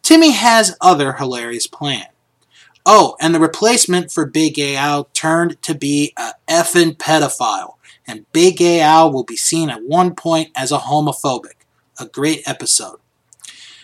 Timmy 0.04 0.32
has 0.32 0.78
other 0.80 1.14
hilarious 1.14 1.68
plan. 1.68 2.06
Oh, 2.86 3.16
and 3.20 3.36
the 3.36 3.40
replacement 3.40 4.12
for 4.12 4.26
Big 4.26 4.56
Gay 4.56 4.76
Al 4.76 5.06
turned 5.14 5.62
to 5.62 5.76
be 5.76 6.14
a 6.18 6.34
effing 6.48 6.98
pedophile, 6.98 7.76
and 8.08 8.32
Big 8.32 8.58
Gay 8.58 8.80
Al 8.82 9.12
will 9.12 9.24
be 9.24 9.36
seen 9.36 9.70
at 9.70 9.84
one 9.84 10.16
point 10.16 10.50
as 10.56 10.72
a 10.72 10.80
homophobic. 10.80 11.66
A 12.00 12.06
great 12.06 12.42
episode. 12.48 13.00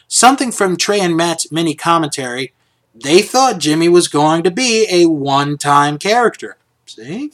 Something 0.07 0.51
from 0.51 0.77
Trey 0.77 0.99
and 0.99 1.15
Matt's 1.15 1.51
mini 1.51 1.75
commentary. 1.75 2.53
They 2.95 3.21
thought 3.21 3.59
Jimmy 3.59 3.89
was 3.89 4.07
going 4.07 4.41
to 4.43 4.51
be 4.51 4.87
a 4.89 5.05
one-time 5.07 5.99
character. 5.99 6.57
See? 6.87 7.33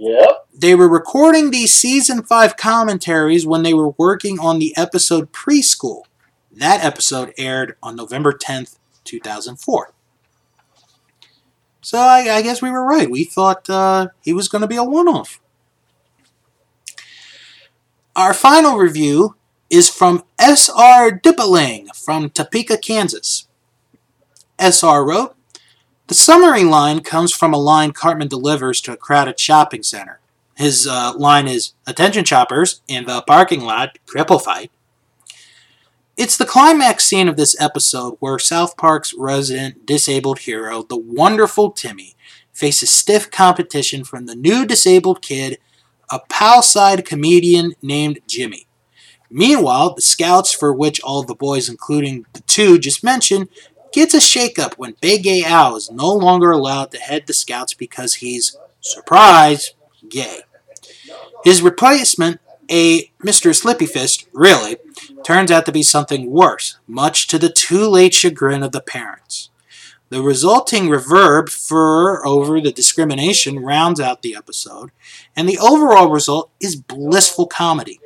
Yep. 0.00 0.46
They 0.54 0.74
were 0.74 0.88
recording 0.88 1.50
these 1.50 1.74
season 1.74 2.22
5 2.22 2.56
commentaries 2.56 3.46
when 3.46 3.62
they 3.62 3.74
were 3.74 3.90
working 3.98 4.40
on 4.40 4.58
the 4.58 4.74
episode 4.74 5.30
Preschool. 5.30 6.04
That 6.50 6.82
episode 6.82 7.34
aired 7.36 7.76
on 7.82 7.96
November 7.96 8.32
10th, 8.32 8.78
2004. 9.04 9.92
So 11.82 11.98
I, 11.98 12.36
I 12.36 12.40
guess 12.40 12.62
we 12.62 12.70
were 12.70 12.82
right. 12.82 13.10
We 13.10 13.24
thought 13.24 13.68
uh, 13.68 14.08
he 14.22 14.32
was 14.32 14.48
going 14.48 14.62
to 14.62 14.66
be 14.66 14.76
a 14.76 14.84
one 14.84 15.06
off. 15.06 15.38
Our 18.16 18.32
final 18.32 18.78
review 18.78 19.36
is 19.68 19.90
from 19.90 20.24
S.R. 20.38 21.10
Dippeling 21.10 21.94
from 21.94 22.30
Topeka, 22.30 22.78
Kansas. 22.78 23.48
S.R. 24.58 25.06
wrote, 25.06 25.36
The 26.10 26.14
summary 26.14 26.64
line 26.64 27.02
comes 27.02 27.32
from 27.32 27.54
a 27.54 27.56
line 27.56 27.92
Cartman 27.92 28.26
delivers 28.26 28.80
to 28.80 28.92
a 28.92 28.96
crowded 28.96 29.38
shopping 29.38 29.84
center. 29.84 30.18
His 30.56 30.84
uh, 30.84 31.12
line 31.16 31.46
is, 31.46 31.74
Attention 31.86 32.24
shoppers, 32.24 32.82
in 32.88 33.04
the 33.04 33.22
parking 33.22 33.60
lot, 33.60 33.96
cripple 34.06 34.42
fight. 34.42 34.72
It's 36.16 36.36
the 36.36 36.44
climax 36.44 37.04
scene 37.04 37.28
of 37.28 37.36
this 37.36 37.54
episode 37.60 38.16
where 38.18 38.40
South 38.40 38.76
Park's 38.76 39.14
resident 39.16 39.86
disabled 39.86 40.40
hero, 40.40 40.82
the 40.82 40.96
wonderful 40.96 41.70
Timmy, 41.70 42.16
faces 42.52 42.90
stiff 42.90 43.30
competition 43.30 44.02
from 44.02 44.26
the 44.26 44.34
new 44.34 44.66
disabled 44.66 45.22
kid, 45.22 45.58
a 46.10 46.18
pal-side 46.28 47.04
comedian 47.04 47.74
named 47.82 48.18
Jimmy. 48.26 48.66
Meanwhile, 49.30 49.94
the 49.94 50.02
scouts, 50.02 50.52
for 50.52 50.72
which 50.72 51.00
all 51.02 51.22
the 51.22 51.36
boys, 51.36 51.68
including 51.68 52.26
the 52.32 52.40
two 52.40 52.80
just 52.80 53.04
mentioned, 53.04 53.48
gets 53.92 54.14
a 54.14 54.18
shakeup 54.18 54.74
when 54.74 54.96
Big 55.00 55.24
Gay 55.24 55.42
Al 55.44 55.76
is 55.76 55.90
no 55.90 56.12
longer 56.12 56.50
allowed 56.50 56.90
to 56.92 56.98
head 56.98 57.26
the 57.26 57.32
scouts 57.32 57.74
because 57.74 58.14
he's, 58.14 58.56
surprise, 58.80 59.74
gay. 60.08 60.40
His 61.44 61.62
replacement, 61.62 62.40
a 62.70 63.10
Mr. 63.24 63.54
Slippy 63.54 63.86
Fist, 63.86 64.28
really, 64.32 64.76
turns 65.24 65.50
out 65.50 65.66
to 65.66 65.72
be 65.72 65.82
something 65.82 66.30
worse, 66.30 66.78
much 66.86 67.26
to 67.28 67.38
the 67.38 67.50
too 67.50 67.88
late 67.88 68.14
chagrin 68.14 68.62
of 68.62 68.72
the 68.72 68.80
parents. 68.80 69.50
The 70.10 70.22
resulting 70.22 70.88
reverb 70.88 71.50
for 71.50 72.26
over 72.26 72.60
the 72.60 72.72
discrimination 72.72 73.60
rounds 73.60 74.00
out 74.00 74.22
the 74.22 74.34
episode, 74.34 74.90
and 75.36 75.48
the 75.48 75.58
overall 75.58 76.10
result 76.10 76.50
is 76.60 76.74
blissful 76.74 77.46
comedy. 77.46 78.00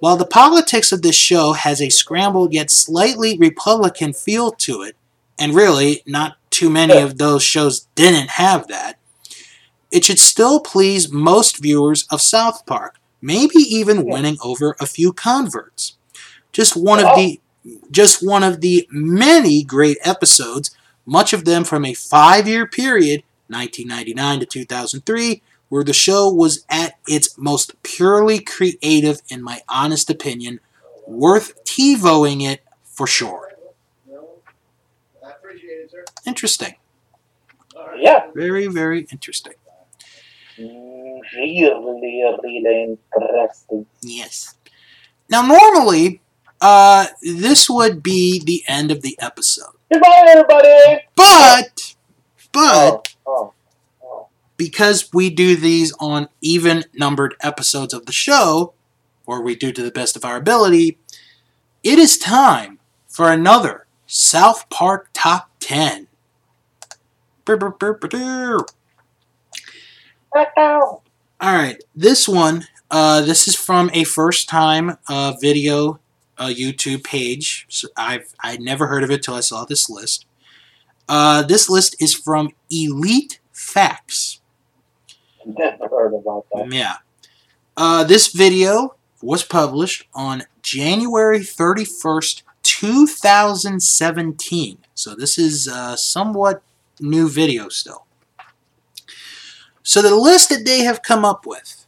While 0.00 0.16
the 0.16 0.26
politics 0.26 0.92
of 0.92 1.02
this 1.02 1.16
show 1.16 1.52
has 1.52 1.80
a 1.80 1.90
scrambled 1.90 2.52
yet 2.52 2.70
slightly 2.70 3.36
Republican 3.38 4.12
feel 4.12 4.50
to 4.52 4.82
it, 4.82 4.96
and 5.38 5.54
really 5.54 6.02
not 6.06 6.36
too 6.50 6.70
many 6.70 6.96
of 6.98 7.18
those 7.18 7.42
shows 7.42 7.86
didn't 7.94 8.30
have 8.30 8.68
that, 8.68 8.98
it 9.90 10.04
should 10.04 10.18
still 10.18 10.60
please 10.60 11.10
most 11.10 11.58
viewers 11.58 12.06
of 12.10 12.20
South 12.20 12.66
Park, 12.66 12.98
maybe 13.20 13.58
even 13.58 14.06
winning 14.06 14.36
over 14.42 14.76
a 14.80 14.86
few 14.86 15.12
converts. 15.12 15.96
Just 16.52 16.76
one 16.76 16.98
of 16.98 17.06
oh. 17.08 17.16
the 17.16 17.40
just 17.90 18.24
one 18.24 18.44
of 18.44 18.60
the 18.60 18.86
many 18.90 19.64
great 19.64 19.98
episodes, 20.04 20.70
much 21.04 21.32
of 21.32 21.44
them 21.44 21.64
from 21.64 21.84
a 21.84 21.94
5-year 21.94 22.66
period, 22.66 23.24
1999 23.48 24.40
to 24.40 24.46
2003, 24.46 25.42
where 25.68 25.82
the 25.82 25.92
show 25.92 26.28
was 26.32 26.64
at 26.68 26.94
its 27.08 27.36
most 27.36 27.80
purely 27.82 28.38
creative 28.38 29.20
in 29.28 29.42
my 29.42 29.62
honest 29.68 30.10
opinion, 30.10 30.60
worth 31.08 31.64
TiVoing 31.64 32.42
it 32.42 32.62
for 32.84 33.06
sure. 33.06 33.45
Interesting. 36.26 36.74
Yeah. 37.98 38.30
Very, 38.34 38.66
very 38.66 39.06
interesting. 39.12 39.54
Really, 40.58 41.70
really 41.92 42.98
interesting. 43.18 43.86
Yes. 44.02 44.54
Now, 45.28 45.42
normally, 45.42 46.22
uh, 46.60 47.06
this 47.22 47.68
would 47.68 48.02
be 48.02 48.42
the 48.42 48.62
end 48.68 48.90
of 48.90 49.02
the 49.02 49.16
episode. 49.20 49.72
Goodbye, 49.92 50.24
everybody! 50.28 51.02
But, 51.14 51.94
but, 52.52 53.14
Oh, 53.26 53.52
oh. 54.02 54.28
because 54.56 55.10
we 55.12 55.30
do 55.30 55.56
these 55.56 55.92
on 56.00 56.28
even 56.40 56.84
numbered 56.94 57.34
episodes 57.42 57.92
of 57.92 58.06
the 58.06 58.12
show, 58.12 58.72
or 59.26 59.42
we 59.42 59.54
do 59.54 59.72
to 59.72 59.82
the 59.82 59.90
best 59.90 60.16
of 60.16 60.24
our 60.24 60.36
ability, 60.36 60.98
it 61.82 61.98
is 61.98 62.18
time 62.18 62.78
for 63.08 63.30
another 63.30 63.85
South 64.06 64.68
Park 64.70 65.08
Top 65.12 65.50
10. 65.60 66.08
Brr, 67.44 67.56
brr, 67.56 67.70
brr, 67.70 67.94
brr, 67.94 68.08
brr. 68.08 68.66
oh. 70.56 71.02
All 71.38 71.54
right, 71.54 71.82
this 71.94 72.26
one, 72.26 72.64
uh, 72.90 73.20
this 73.20 73.46
is 73.46 73.54
from 73.54 73.90
a 73.92 74.04
first 74.04 74.48
time 74.48 74.96
uh, 75.08 75.34
video 75.40 76.00
uh, 76.38 76.46
YouTube 76.46 77.04
page. 77.04 77.66
So 77.68 77.88
I've 77.96 78.34
I 78.40 78.56
never 78.56 78.86
heard 78.86 79.04
of 79.04 79.10
it 79.10 79.22
till 79.22 79.34
I 79.34 79.40
saw 79.40 79.64
this 79.64 79.90
list. 79.90 80.26
Uh, 81.08 81.42
this 81.42 81.68
list 81.68 82.00
is 82.00 82.14
from 82.14 82.50
Elite 82.70 83.40
Facts. 83.52 84.40
Never 85.44 85.88
heard 85.88 86.14
about 86.14 86.46
that. 86.52 86.72
Yeah. 86.72 86.96
Uh, 87.76 88.04
this 88.04 88.32
video 88.32 88.96
was 89.22 89.44
published 89.44 90.08
on 90.14 90.44
January 90.62 91.40
31st, 91.40 92.42
2017. 92.66 94.78
So 94.94 95.14
this 95.14 95.38
is 95.38 95.68
uh, 95.68 95.94
somewhat 95.96 96.62
new 97.00 97.28
video 97.28 97.68
still. 97.68 98.06
So 99.82 100.02
the 100.02 100.16
list 100.16 100.50
that 100.50 100.64
they 100.64 100.80
have 100.80 101.02
come 101.02 101.24
up 101.24 101.46
with 101.46 101.86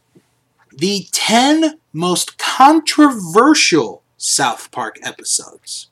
the 0.71 1.07
10 1.11 1.79
most 1.91 2.37
controversial 2.37 4.03
South 4.17 4.71
Park 4.71 4.97
episodes. 5.03 5.89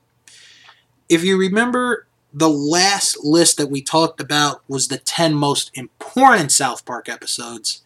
If 1.10 1.24
you 1.24 1.38
remember, 1.38 2.08
the 2.34 2.50
last 2.50 3.24
list 3.24 3.58
that 3.58 3.70
we 3.70 3.82
talked 3.82 4.22
about 4.22 4.62
was 4.68 4.88
the 4.88 4.98
10 4.98 5.34
most 5.34 5.72
important 5.74 6.52
South 6.52 6.86
Park 6.86 7.10
episodes. 7.10 7.84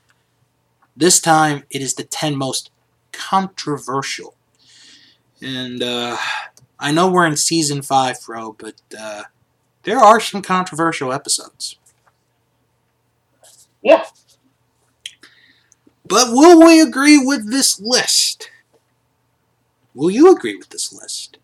This 0.95 1.19
time, 1.19 1.63
it 1.71 1.81
is 1.81 1.95
the 1.95 2.03
10 2.03 2.35
most 2.35 2.69
controversial. 3.11 4.35
And 5.41 5.81
uh, 5.81 6.17
I 6.81 6.91
know 6.91 7.09
we're 7.09 7.27
in 7.27 7.37
season 7.37 7.83
5, 7.83 8.19
Fro, 8.19 8.55
but 8.57 8.73
uh, 8.99 9.23
there 9.83 9.99
are 9.99 10.19
some 10.19 10.41
controversial 10.41 11.13
episodes. 11.13 11.77
Yeah. 13.83 14.05
But 16.05 16.29
will 16.31 16.65
we 16.65 16.81
agree 16.81 17.19
with 17.23 17.51
this 17.51 17.79
list? 17.79 18.49
Will 19.93 20.09
you 20.09 20.35
agree 20.35 20.55
with 20.55 20.69
this 20.69 20.91
list? 20.91 21.37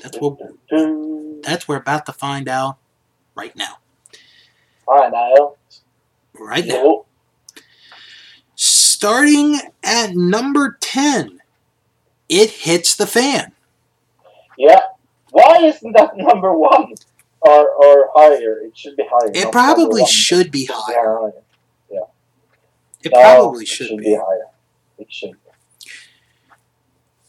That's 0.00 0.18
what 0.18 0.38
that's 1.42 1.68
we're 1.68 1.76
about 1.76 2.06
to 2.06 2.12
find 2.12 2.48
out 2.48 2.78
right 3.34 3.54
now. 3.54 3.78
Alright, 4.86 5.12
Niall. 5.12 5.58
Right 6.38 6.66
now. 6.66 6.74
No. 6.74 7.06
Starting 8.56 9.56
at 9.84 10.14
number 10.14 10.76
10, 10.80 11.40
it 12.28 12.50
hits 12.50 12.96
the 12.96 13.06
fan. 13.06 13.52
Yeah. 14.60 14.80
Why 15.30 15.58
isn't 15.62 15.92
that 15.96 16.10
number 16.16 16.52
one? 16.52 16.94
Or 17.40 17.68
or 17.70 18.10
higher? 18.14 18.58
It 18.66 18.76
should 18.76 18.96
be 18.96 19.04
higher. 19.10 19.30
It 19.32 19.50
probably 19.50 20.04
should 20.04 20.50
be 20.50 20.60
It 20.60 20.66
should 20.66 20.74
higher. 20.76 21.32
It 23.02 23.12
No, 23.14 23.20
probably 23.20 23.62
it 23.62 23.68
should 23.68 23.96
be 23.96 24.04
be. 24.04 24.14
higher. 24.14 24.48
It 24.98 25.06
should 25.10 25.30
be. 25.32 25.38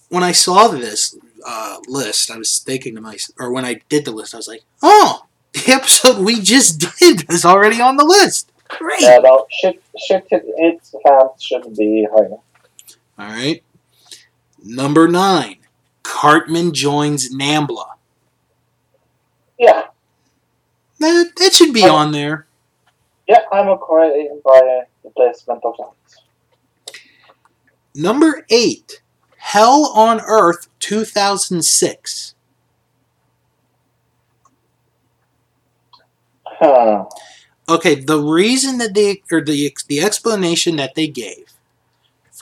When 0.09 0.21
I 0.23 0.33
saw 0.33 0.67
this 0.67 1.15
uh, 1.47 1.77
list, 1.87 2.29
I 2.29 2.37
was 2.37 2.59
thinking 2.59 2.95
to 2.95 3.01
myself, 3.01 3.35
or 3.39 3.51
when 3.53 3.63
I 3.63 3.79
did 3.87 4.03
the 4.03 4.11
list, 4.11 4.33
I 4.33 4.37
was 4.37 4.49
like, 4.49 4.63
oh, 4.83 5.27
the 5.53 5.63
episode 5.71 6.25
we 6.25 6.41
just 6.41 6.79
did 6.99 7.31
is 7.31 7.45
already 7.45 7.79
on 7.79 7.95
the 7.95 8.03
list. 8.03 8.51
Great. 8.67 8.99
Yeah, 9.01 9.19
no, 9.19 9.45
shit, 9.49 9.81
shit, 9.97 10.27
it, 10.31 10.43
its 10.57 10.93
fans 11.07 11.41
should 11.41 11.73
be 11.77 12.05
higher. 12.13 12.31
All 12.31 12.41
right. 13.17 13.63
Number 14.63 15.07
nine, 15.07 15.57
Cartman 16.11 16.73
joins 16.73 17.33
Nambla. 17.33 17.85
Yeah, 19.57 19.83
That, 20.99 21.31
that 21.37 21.53
should 21.53 21.73
be 21.73 21.83
Oh. 21.85 21.95
on 21.95 22.11
there. 22.11 22.47
yeah, 23.27 23.39
I'm 23.51 23.69
okay 23.69 24.29
by 24.43 24.83
the 25.03 25.09
placement 25.15 25.63
of 25.63 25.73
that. 25.77 26.93
Number 27.95 28.45
eight, 28.49 29.01
Hell 29.37 29.91
on 29.95 30.19
Earth 30.21 30.67
2006. 30.79 32.35
Huh. 36.45 37.05
Okay, 37.69 37.95
the 37.95 38.19
reason 38.19 38.77
that 38.79 38.93
they, 38.93 39.21
or 39.31 39.41
the, 39.41 39.75
the 39.87 40.01
explanation 40.01 40.75
that 40.75 40.95
they 40.95 41.07
gave 41.07 41.50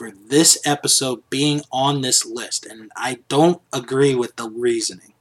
for 0.00 0.10
this 0.10 0.58
episode 0.64 1.22
being 1.28 1.60
on 1.70 2.00
this 2.00 2.24
list, 2.24 2.64
and 2.64 2.90
I 2.96 3.18
don't 3.28 3.60
agree 3.70 4.14
with 4.14 4.34
the 4.36 4.48
reasoning. 4.48 5.12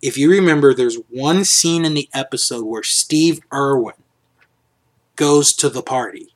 If 0.00 0.16
you 0.16 0.30
remember, 0.30 0.72
there's 0.72 0.98
one 1.10 1.44
scene 1.44 1.84
in 1.84 1.94
the 1.94 2.08
episode 2.14 2.64
where 2.64 2.84
Steve 2.84 3.40
Irwin 3.52 3.96
goes 5.16 5.52
to 5.54 5.68
the 5.68 5.82
party, 5.82 6.28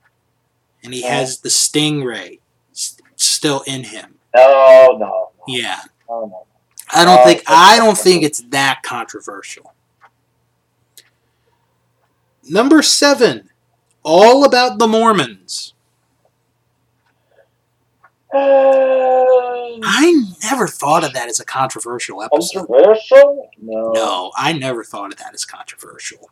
and 0.83 0.93
he 0.93 1.03
has 1.03 1.39
the 1.39 1.49
stingray 1.49 2.41
s- 2.73 2.97
still 3.15 3.63
in 3.69 3.85
him. 3.85 4.17
Oh 4.35 4.97
no, 4.99 5.07
no, 5.07 5.31
Yeah, 5.47 5.79
oh, 6.09 6.23
no, 6.23 6.27
no. 6.27 6.47
I 6.93 7.05
don't 7.05 7.21
Oh, 7.21 7.25
think 7.25 7.45
I 7.47 7.77
don't 7.77 7.97
think 7.97 8.25
it's 8.25 8.41
that 8.49 8.81
controversial. 8.83 9.75
Number 12.49 12.83
seven, 12.83 13.51
all 14.03 14.45
about 14.45 14.81
the 14.81 14.89
Mormons. 14.89 15.75
Uh, 18.35 19.79
I 19.85 20.25
never 20.43 20.67
thought 20.67 21.05
of 21.05 21.13
that 21.13 21.29
as 21.29 21.39
a 21.41 21.45
controversial 21.45 22.23
episode. 22.23 22.67
controversial? 22.67 23.51
No. 23.61 23.93
No, 23.93 24.33
I 24.37 24.53
never 24.53 24.85
thought 24.85 25.13
of 25.13 25.19
that 25.19 25.35
as 25.35 25.45
controversial. 25.45 26.31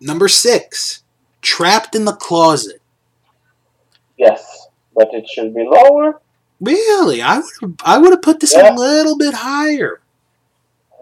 Number 0.00 0.28
six, 0.28 1.02
trapped 1.40 1.94
in 1.94 2.04
the 2.04 2.12
closet. 2.14 2.82
Yes, 4.18 4.68
but 4.94 5.08
it 5.12 5.28
should 5.28 5.54
be 5.54 5.64
lower. 5.64 6.20
Really, 6.60 7.20
I 7.22 7.38
would 7.62 7.80
I 7.84 7.98
would 7.98 8.10
have 8.12 8.22
put 8.22 8.40
this 8.40 8.54
Yeah. 8.54 8.72
a 8.72 8.74
little 8.74 9.16
bit 9.16 9.34
higher. 9.34 10.00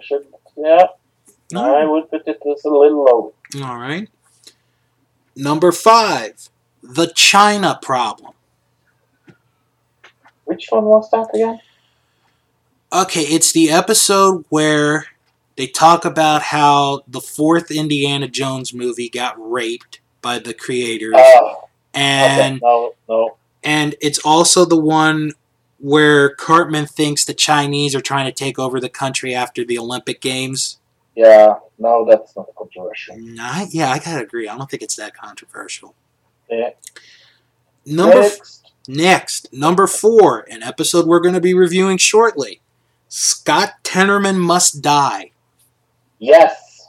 Should 0.01 0.27
yeah. 0.57 0.87
I 1.57 1.85
would 1.85 2.11
put 2.11 2.25
this 2.25 2.65
a 2.65 2.69
little 2.69 3.05
lower. 3.05 3.65
All 3.65 3.77
right. 3.79 4.09
Number 5.37 5.73
five, 5.73 6.49
the 6.83 7.07
China 7.15 7.79
problem. 7.81 8.33
Which 10.55 10.69
one 10.71 10.85
was 10.85 11.11
that 11.11 11.29
again? 11.35 11.61
Okay, 12.93 13.23
it's 13.23 13.53
the 13.53 13.71
episode 13.71 14.45
where 14.51 15.07
they 15.57 15.67
talk 15.67 16.05
about 16.05 16.43
how 16.43 17.03
the 17.09 17.21
fourth 17.21 17.71
Indiana 17.71 18.29
Jones 18.29 18.73
movie 18.73 19.09
got 19.09 19.35
raped 19.39 20.01
by 20.23 20.39
the 20.39 20.55
creators, 20.55 21.15
Oh, 21.17 21.69
and 21.93 22.57
okay. 22.57 22.61
no, 22.63 22.95
no. 23.09 23.37
and 23.63 23.95
it's 24.01 24.19
also 24.21 24.65
the 24.65 24.79
one 24.79 25.33
where 25.81 26.35
Cartman 26.37 26.87
thinks 26.87 27.25
the 27.25 27.35
Chinese 27.35 27.95
are 27.95 28.01
trying 28.01 28.25
to 28.27 28.33
take 28.33 28.59
over 28.59 28.81
the 28.81 28.89
country 28.89 29.35
after 29.35 29.65
the 29.65 29.77
Olympic 29.79 30.21
Games. 30.21 30.79
Yeah, 31.15 31.57
no, 31.79 32.07
that's 32.09 32.35
not 32.37 32.47
controversial. 32.57 33.17
I, 33.39 33.67
yeah, 33.71 33.91
I 33.91 33.99
gotta 33.99 34.23
agree. 34.23 34.49
I 34.49 34.57
don't 34.57 34.71
think 34.71 34.83
it's 34.83 34.97
that 34.97 35.15
controversial. 35.17 35.95
Yeah. 36.49 36.71
Number 37.87 38.21
Next. 38.23 38.64
Next, 38.89 39.53
number 39.53 39.87
four, 39.87 40.47
an 40.51 40.63
episode 40.63 41.07
we're 41.07 41.21
going 41.21 41.35
to 41.35 41.41
be 41.41 41.55
reviewing 41.55 41.99
shortly. 41.99 42.61
Scott 43.09 43.75
Tenorman 43.85 44.37
must 44.37 44.83
die. 44.83 45.31
Yes. 46.19 46.89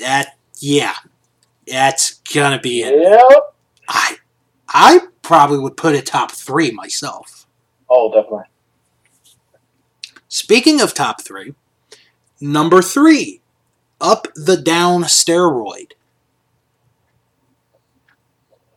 That 0.00 0.36
yeah, 0.58 0.94
that's 1.66 2.14
gonna 2.34 2.60
be 2.60 2.82
it. 2.82 2.94
Yep. 3.00 3.54
I 3.88 4.16
I 4.68 5.00
probably 5.22 5.58
would 5.58 5.76
put 5.76 5.94
it 5.94 6.06
top 6.06 6.32
three 6.32 6.70
myself. 6.70 7.46
Oh, 7.88 8.12
definitely. 8.12 8.44
Speaking 10.28 10.80
of 10.80 10.94
top 10.94 11.22
three, 11.22 11.54
number 12.40 12.82
three, 12.82 13.40
up 14.00 14.26
the 14.34 14.56
down 14.56 15.04
steroid. 15.04 15.92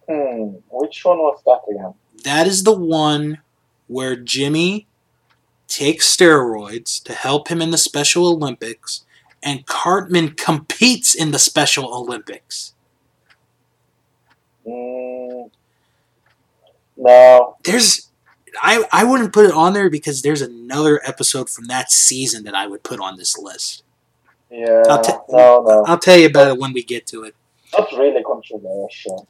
Hmm. 0.09 0.55
Which 0.69 1.03
one 1.03 1.17
was 1.17 1.41
that 1.45 1.61
again? 1.69 1.93
That 2.23 2.47
is 2.47 2.63
the 2.63 2.77
one 2.77 3.39
where 3.87 4.15
Jimmy 4.15 4.87
takes 5.67 6.15
steroids 6.15 7.03
to 7.03 7.13
help 7.13 7.49
him 7.49 7.61
in 7.61 7.71
the 7.71 7.77
Special 7.77 8.27
Olympics, 8.27 9.05
and 9.43 9.65
Cartman 9.65 10.31
competes 10.31 11.13
in 11.13 11.31
the 11.31 11.39
Special 11.39 11.93
Olympics. 11.93 12.73
Mm, 14.65 15.49
no. 16.97 17.55
There's, 17.63 18.09
I 18.61 18.85
I 18.91 19.03
wouldn't 19.03 19.33
put 19.33 19.45
it 19.45 19.51
on 19.51 19.73
there 19.73 19.89
because 19.89 20.21
there's 20.21 20.41
another 20.41 21.01
episode 21.05 21.49
from 21.49 21.65
that 21.65 21.91
season 21.91 22.43
that 22.45 22.55
I 22.55 22.67
would 22.67 22.83
put 22.83 22.99
on 22.99 23.17
this 23.17 23.37
list. 23.37 23.83
Yeah. 24.49 24.83
I'll 24.89 25.01
ta- 25.01 25.23
no, 25.29 25.63
no. 25.65 25.83
I'll 25.85 25.99
tell 25.99 26.17
you 26.17 26.27
about 26.27 26.47
it 26.47 26.57
when 26.57 26.73
we 26.73 26.83
get 26.83 27.05
to 27.07 27.23
it. 27.23 27.35
Not 27.77 27.91
really 27.91 28.23
controversial. 28.23 29.27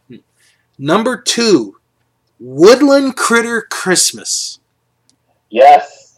Number 0.78 1.20
two, 1.20 1.78
Woodland 2.40 3.16
Critter 3.16 3.62
Christmas. 3.62 4.60
Yes. 5.50 6.18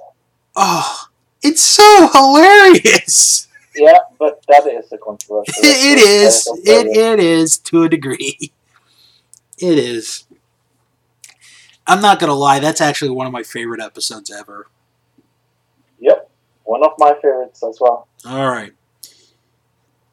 Oh, 0.56 1.08
it's 1.42 1.62
so 1.62 2.10
hilarious. 2.12 3.48
Yeah, 3.76 4.00
but 4.18 4.44
that 4.50 4.66
is 4.68 4.92
a 4.92 4.98
controversial. 4.98 5.54
it 5.58 6.00
is. 6.00 6.48
It, 6.66 6.88
it 6.88 7.20
is 7.20 7.58
to 7.60 7.84
a 7.84 7.90
degree. 7.90 8.52
It 9.58 9.78
is. 9.78 10.26
I'm 11.88 12.02
not 12.02 12.20
gonna 12.20 12.34
lie. 12.34 12.60
That's 12.60 12.82
actually 12.82 13.12
one 13.12 13.28
of 13.28 13.34
my 13.34 13.44
favorite 13.44 13.82
episodes 13.82 14.32
ever. 14.32 14.68
Yep. 16.00 16.30
One 16.66 16.84
of 16.84 16.92
my 16.98 17.14
favorites 17.22 17.64
as 17.64 17.78
well. 17.80 18.08
All 18.26 18.48
right. 18.48 18.74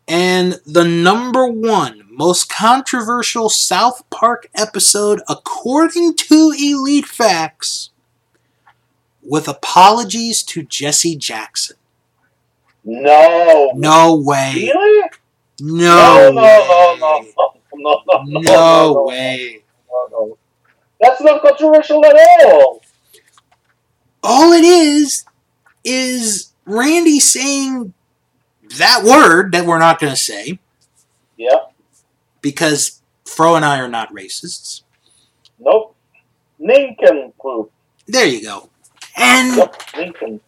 And 0.09 0.61
the 0.65 0.85
number 0.85 1.47
one 1.47 2.06
most 2.17 2.49
controversial 2.49 3.51
South 3.51 4.09
Park 4.11 4.49
episode, 4.55 5.21
according 5.29 6.15
to 6.15 6.53
Elite 6.59 7.05
Facts, 7.07 7.91
with 9.23 9.47
apologies 9.49 10.43
to 10.45 10.63
Jesse 10.63 11.17
Jackson. 11.17 11.77
No. 12.85 13.71
No 13.75 14.17
way. 14.17 14.53
Really? 14.55 15.11
No, 15.61 16.31
no, 16.31 16.35
no, 16.35 16.97
no, 16.99 17.19
way. 17.21 17.33
no, 17.37 17.55
no, 17.75 18.03
no, 18.07 18.23
no, 18.25 18.41
No 18.41 19.05
way. 19.07 19.63
no, 19.91 20.09
no. 20.11 20.39
That's 21.01 21.21
not 21.21 21.43
controversial 21.43 22.05
at 22.05 22.17
all. 22.47 22.81
All 24.23 24.53
it 24.53 24.65
is 24.65 25.25
is 25.85 26.53
Randy 26.65 27.21
saying 27.21 27.93
that 28.79 29.03
word 29.05 29.53
that 29.53 29.67
we're 29.67 29.79
not 29.79 30.01
going 30.01 30.13
to 30.13 30.17
say 30.19 30.59
Yeah. 31.37 31.57
Because 32.47 33.03
Fro 33.25 33.57
and 33.57 33.65
I 33.65 33.81
are 33.81 33.89
not 33.89 34.13
racists. 34.15 34.83
Nope. 35.59 35.97
Lincoln 36.61 37.33
proof. 37.41 37.67
There 38.07 38.25
you 38.27 38.41
go. 38.43 38.71
And 39.17 39.57
Yep. 39.57 39.83
Lincoln 39.97 40.41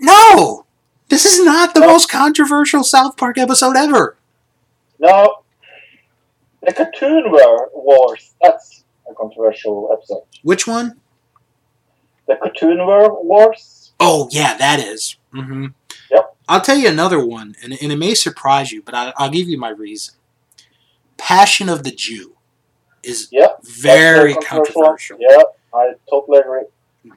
no, 0.00 0.64
this 1.08 1.24
is 1.24 1.44
not 1.44 1.74
the 1.74 1.80
most 1.80 2.10
controversial 2.10 2.82
South 2.82 3.16
Park 3.16 3.38
episode 3.38 3.76
ever. 3.76 4.16
No. 4.98 5.42
The 6.66 6.72
cartoon 6.72 7.30
war- 7.30 7.70
wars. 7.72 8.34
That's 8.42 8.82
a 9.08 9.14
controversial 9.14 9.90
episode. 9.92 10.24
Which 10.42 10.66
one? 10.66 10.98
The 12.26 12.34
cartoon 12.34 12.78
war- 12.84 13.22
wars. 13.24 13.92
Oh, 14.00 14.28
yeah, 14.32 14.56
that 14.56 14.80
is. 14.80 15.16
Mm-hmm. 15.32 15.66
Yep. 16.10 16.36
I'll 16.48 16.60
tell 16.60 16.76
you 16.76 16.88
another 16.88 17.24
one, 17.24 17.54
and, 17.62 17.72
and 17.80 17.92
it 17.92 17.96
may 17.96 18.14
surprise 18.14 18.72
you, 18.72 18.82
but 18.82 18.94
I, 18.94 19.12
I'll 19.16 19.30
give 19.30 19.48
you 19.48 19.56
my 19.56 19.68
reason. 19.70 20.14
Passion 21.20 21.68
of 21.68 21.84
the 21.84 21.90
Jew 21.92 22.36
is 23.02 23.28
Yep. 23.30 23.62
very 23.64 24.32
a 24.32 24.36
controversial. 24.36 25.16
Yeah, 25.20 25.42
I 25.72 25.92
totally 26.08 26.38
agree. 26.38 26.62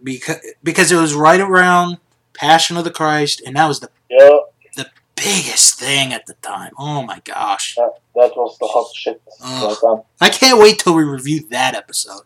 because 0.03 0.37
because 0.63 0.91
it 0.91 0.97
was 0.97 1.13
right 1.13 1.39
around 1.41 1.97
Passion 2.33 2.77
of 2.77 2.83
the 2.83 2.91
Christ, 2.91 3.41
and 3.45 3.55
that 3.55 3.67
was 3.67 3.79
the 3.79 3.89
Yeah, 4.09 4.29
biggest 5.15 5.79
thing 5.79 6.11
at 6.13 6.25
the 6.25 6.33
time. 6.35 6.71
Oh 6.77 7.01
my 7.03 7.19
gosh! 7.23 7.75
that, 7.75 7.91
that 8.15 8.35
was 8.35 8.57
the 8.59 8.67
hot 8.67 8.93
shit. 8.95 9.21
Right. 9.41 10.03
I 10.21 10.29
can't 10.29 10.59
wait 10.59 10.79
till 10.79 10.93
we 10.95 11.03
review 11.03 11.47
that 11.49 11.75
episode. 11.75 12.23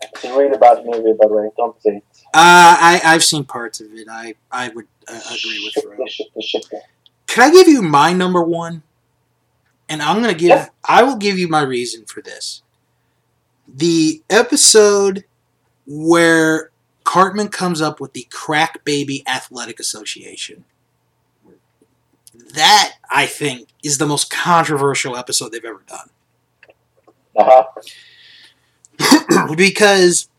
It's 0.00 0.24
a 0.24 0.36
really 0.36 0.58
bad 0.58 0.84
movie, 0.84 1.12
by 1.20 1.26
the 1.28 1.34
way. 1.34 1.50
Don't 1.56 1.76
it. 1.84 2.02
Uh, 2.34 2.76
I 2.88 3.00
I've 3.04 3.22
seen 3.24 3.44
parts 3.44 3.80
of 3.80 3.92
it. 3.94 4.08
I 4.10 4.34
I 4.50 4.68
would 4.70 4.86
uh, 5.08 5.20
agree 5.28 5.70
with 5.76 5.84
shitty, 6.08 6.42
shitty. 6.42 6.80
I 7.44 7.50
give 7.50 7.68
you 7.68 7.82
my 7.82 8.12
number 8.12 8.42
one? 8.42 8.82
And 9.92 10.00
I'm 10.00 10.22
gonna 10.22 10.32
give. 10.32 10.48
Yeah. 10.48 10.68
I 10.86 11.02
will 11.02 11.16
give 11.16 11.38
you 11.38 11.48
my 11.48 11.60
reason 11.60 12.06
for 12.06 12.22
this. 12.22 12.62
The 13.68 14.22
episode 14.30 15.24
where 15.86 16.70
Cartman 17.04 17.48
comes 17.48 17.82
up 17.82 18.00
with 18.00 18.14
the 18.14 18.26
Crack 18.30 18.84
Baby 18.84 19.22
Athletic 19.28 19.78
Association. 19.78 20.64
That 22.54 22.94
I 23.10 23.26
think 23.26 23.68
is 23.84 23.98
the 23.98 24.06
most 24.06 24.30
controversial 24.30 25.14
episode 25.14 25.52
they've 25.52 25.62
ever 25.62 25.82
done. 25.86 26.08
Uh-huh. 27.36 27.66
because 29.56 30.30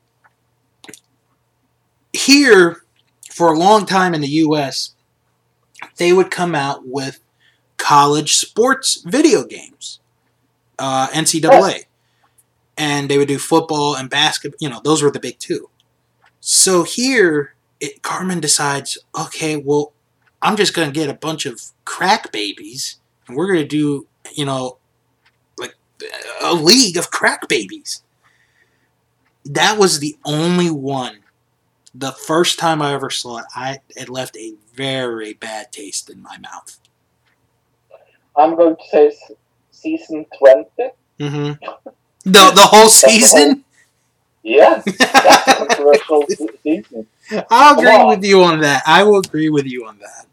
here, 2.12 2.84
for 3.32 3.54
a 3.54 3.58
long 3.60 3.86
time 3.86 4.16
in 4.16 4.22
the 4.22 4.28
U.S., 4.30 4.96
they 5.98 6.12
would 6.12 6.32
come 6.32 6.56
out 6.56 6.88
with 6.88 7.23
college 7.84 8.36
sports 8.36 9.02
video 9.06 9.44
games, 9.44 10.00
uh, 10.80 11.08
NCAA, 11.10 11.86
and 12.78 13.10
they 13.10 13.18
would 13.18 13.28
do 13.28 13.40
football 13.40 13.96
and 13.96 14.10
basketball. 14.10 14.58
You 14.60 14.70
know, 14.70 14.82
those 14.84 15.04
were 15.04 15.12
the 15.12 15.20
big 15.20 15.40
two. 15.40 15.70
So 16.40 16.84
here, 16.84 17.56
it, 17.80 18.02
Cartman 18.02 18.40
decides, 18.40 18.98
okay, 19.18 19.58
well, 19.58 19.94
I'm 20.42 20.56
just 20.58 20.74
going 20.74 20.90
to 20.90 20.94
get 20.94 21.10
a 21.10 21.14
bunch 21.14 21.46
of 21.46 21.62
crack 21.86 22.32
babies, 22.32 23.00
and 23.28 23.38
we're 23.38 23.48
going 23.48 23.60
to 23.60 23.68
do, 23.68 24.08
you 24.34 24.46
know, 24.46 24.78
like 25.58 25.76
a 26.42 26.54
league 26.54 26.98
of 26.98 27.12
crack 27.12 27.48
babies 27.48 28.04
that 29.46 29.78
was 29.78 30.00
the 30.00 30.18
only 30.26 30.70
one. 30.70 31.20
The 31.94 32.12
first 32.12 32.58
time 32.58 32.82
I 32.82 32.94
ever 32.94 33.10
saw 33.10 33.40
it, 33.40 33.46
I 33.56 33.80
it 33.96 34.10
left 34.10 34.36
a 34.38 34.56
very 34.74 35.34
bad 35.34 35.72
taste 35.72 36.10
in 36.10 36.22
my 36.22 36.38
mouth. 36.38 36.80
I'm 38.36 38.56
going 38.56 38.76
to 38.76 38.84
say 38.90 39.16
season 39.72 40.26
20. 40.38 40.66
Mm-hmm. 41.20 41.66
The 42.26 42.52
the 42.56 42.68
whole 42.72 42.90
season. 42.90 43.64
Yeah, 44.44 44.82
that's 44.98 45.48
a 45.48 45.56
controversial 45.68 46.26
season. 46.64 47.08
I'll 47.50 47.78
agree 47.80 47.90
on. 47.96 48.08
with 48.08 48.24
you 48.26 48.44
on 48.44 48.60
that. 48.62 48.84
I 48.86 49.04
will 49.04 49.20
agree 49.20 49.50
with 49.50 49.66
you 49.66 49.86
on 49.86 50.00
that. 50.00 50.26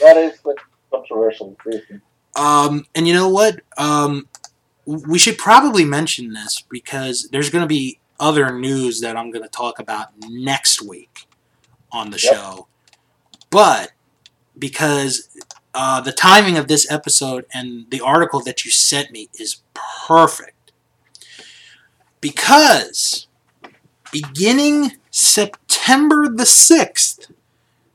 That 0.00 0.16
is 0.16 0.40
the 0.40 0.56
controversial 0.90 1.56
season. 1.64 2.02
Um, 2.34 2.86
and 2.94 3.06
you 3.06 3.14
know 3.14 3.28
what? 3.28 3.60
Um, 3.78 4.26
we 4.86 5.18
should 5.18 5.38
probably 5.38 5.84
mention 5.84 6.32
this 6.32 6.64
because 6.68 7.28
there's 7.30 7.50
going 7.50 7.62
to 7.62 7.68
be 7.68 8.00
other 8.18 8.58
news 8.58 9.00
that 9.02 9.16
I'm 9.16 9.30
going 9.30 9.44
to 9.44 9.48
talk 9.50 9.78
about 9.78 10.08
next 10.28 10.82
week 10.82 11.26
on 11.92 12.10
the 12.10 12.18
Yep. 12.22 12.32
show. 12.34 12.66
But 13.50 13.92
because 14.58 15.28
uh, 15.74 16.00
the 16.00 16.12
timing 16.12 16.58
of 16.58 16.68
this 16.68 16.90
episode 16.90 17.46
and 17.52 17.90
the 17.90 18.00
article 18.00 18.40
that 18.40 18.64
you 18.64 18.70
sent 18.70 19.10
me 19.10 19.28
is 19.38 19.62
perfect. 19.74 20.72
Because 22.20 23.26
beginning 24.12 24.92
September 25.10 26.28
the 26.28 26.44
6th, 26.44 27.32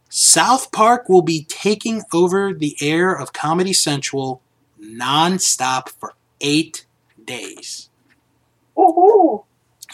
South 0.10 0.72
Park 0.72 1.08
will 1.08 1.22
be 1.22 1.46
taking 1.48 2.02
over 2.14 2.54
the 2.54 2.76
air 2.82 3.14
of 3.14 3.34
Comedy 3.34 3.74
Central 3.74 4.42
non-stop 4.80 5.90
for 5.90 6.16
eight 6.42 6.86
days. 7.24 7.90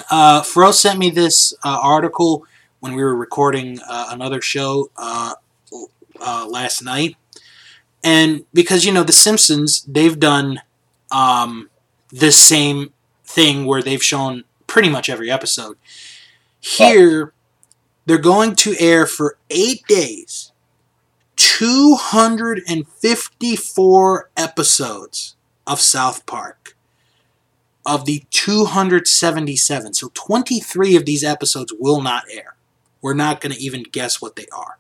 Uh, 0.09 0.41
Fro 0.41 0.71
sent 0.71 0.99
me 0.99 1.09
this 1.09 1.53
uh, 1.63 1.79
article 1.81 2.45
when 2.79 2.93
we 2.95 3.03
were 3.03 3.15
recording 3.15 3.79
uh, 3.87 4.07
another 4.09 4.41
show 4.41 4.89
uh, 4.97 5.33
uh, 6.19 6.47
last 6.49 6.81
night, 6.81 7.15
and 8.03 8.45
because 8.53 8.85
you 8.85 8.91
know 8.91 9.03
the 9.03 9.13
Simpsons, 9.13 9.83
they've 9.87 10.19
done 10.19 10.61
um, 11.11 11.69
same 12.31 12.91
thing 13.25 13.65
where 13.65 13.81
they've 13.81 14.03
shown 14.03 14.43
pretty 14.67 14.89
much 14.89 15.09
every 15.09 15.31
episode. 15.31 15.77
Here, 16.59 17.33
they're 18.05 18.17
going 18.17 18.55
to 18.57 18.75
air 18.79 19.05
for 19.05 19.37
eight 19.49 19.85
days, 19.87 20.51
two 21.35 21.95
hundred 21.95 22.61
and 22.67 22.87
fifty-four 22.87 24.29
episodes 24.37 25.35
of 25.65 25.79
South 25.79 26.25
Park 26.25 26.75
of 27.85 28.05
the 28.05 28.23
277. 28.29 29.93
So 29.93 30.11
23 30.13 30.95
of 30.95 31.05
these 31.05 31.23
episodes 31.23 31.73
will 31.77 32.01
not 32.01 32.23
air. 32.31 32.55
We're 33.01 33.13
not 33.13 33.41
going 33.41 33.53
to 33.53 33.59
even 33.59 33.83
guess 33.83 34.21
what 34.21 34.35
they 34.35 34.45
are. 34.55 34.77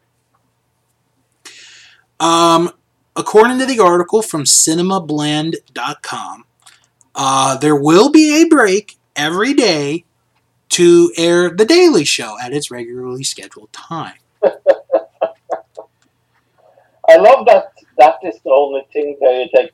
Um, 2.19 2.71
according 3.15 3.59
to 3.59 3.65
the 3.65 3.79
article 3.79 4.21
from 4.21 4.43
cinemablend.com, 4.43 6.45
uh, 7.15 7.57
there 7.57 7.75
will 7.75 8.11
be 8.11 8.41
a 8.41 8.47
break 8.47 8.97
every 9.15 9.53
day 9.53 10.03
to 10.69 11.11
air 11.17 11.51
The 11.51 11.65
Daily 11.65 12.03
Show 12.03 12.37
at 12.41 12.51
its 12.53 12.71
regularly 12.71 13.23
scheduled 13.23 13.71
time. 13.71 14.15
I 17.09 17.17
love 17.17 17.45
that 17.45 17.73
that 17.97 18.15
is 18.23 18.39
the 18.43 18.49
only 18.49 18.81
thing 18.91 19.17
they 19.21 19.47
take 19.53 19.73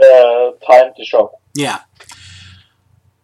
uh, 0.00 0.52
time 0.64 0.92
to 0.96 1.04
show. 1.04 1.32
Yeah. 1.54 1.80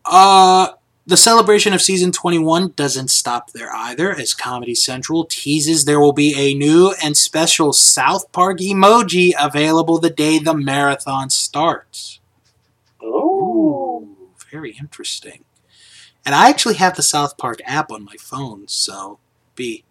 Uh, 0.04 0.72
the 1.06 1.16
celebration 1.16 1.74
of 1.74 1.82
season 1.82 2.12
21 2.12 2.72
doesn't 2.76 3.10
stop 3.10 3.52
there 3.52 3.70
either, 3.74 4.12
as 4.12 4.32
Comedy 4.32 4.74
Central 4.74 5.24
teases 5.24 5.84
there 5.84 6.00
will 6.00 6.12
be 6.14 6.34
a 6.34 6.54
new 6.54 6.94
and 7.02 7.16
special 7.16 7.72
South 7.72 8.32
Park 8.32 8.58
emoji 8.60 9.32
available 9.38 9.98
the 9.98 10.10
day 10.10 10.38
the 10.38 10.54
marathon 10.54 11.28
starts. 11.28 12.20
Ooh. 13.02 14.16
very 14.50 14.76
interesting. 14.80 15.44
And 16.24 16.34
I 16.34 16.48
actually 16.48 16.76
have 16.76 16.96
the 16.96 17.02
South 17.02 17.36
Park 17.36 17.58
app 17.66 17.90
on 17.90 18.04
my 18.04 18.16
phone, 18.18 18.66
so 18.66 19.18
be 19.54 19.84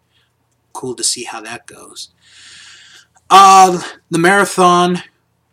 cool 0.74 0.96
to 0.96 1.04
see 1.04 1.26
how 1.26 1.42
that 1.42 1.68
goes. 1.68 2.10
Uh, 3.30 3.82
the 4.10 4.18
marathon 4.18 5.04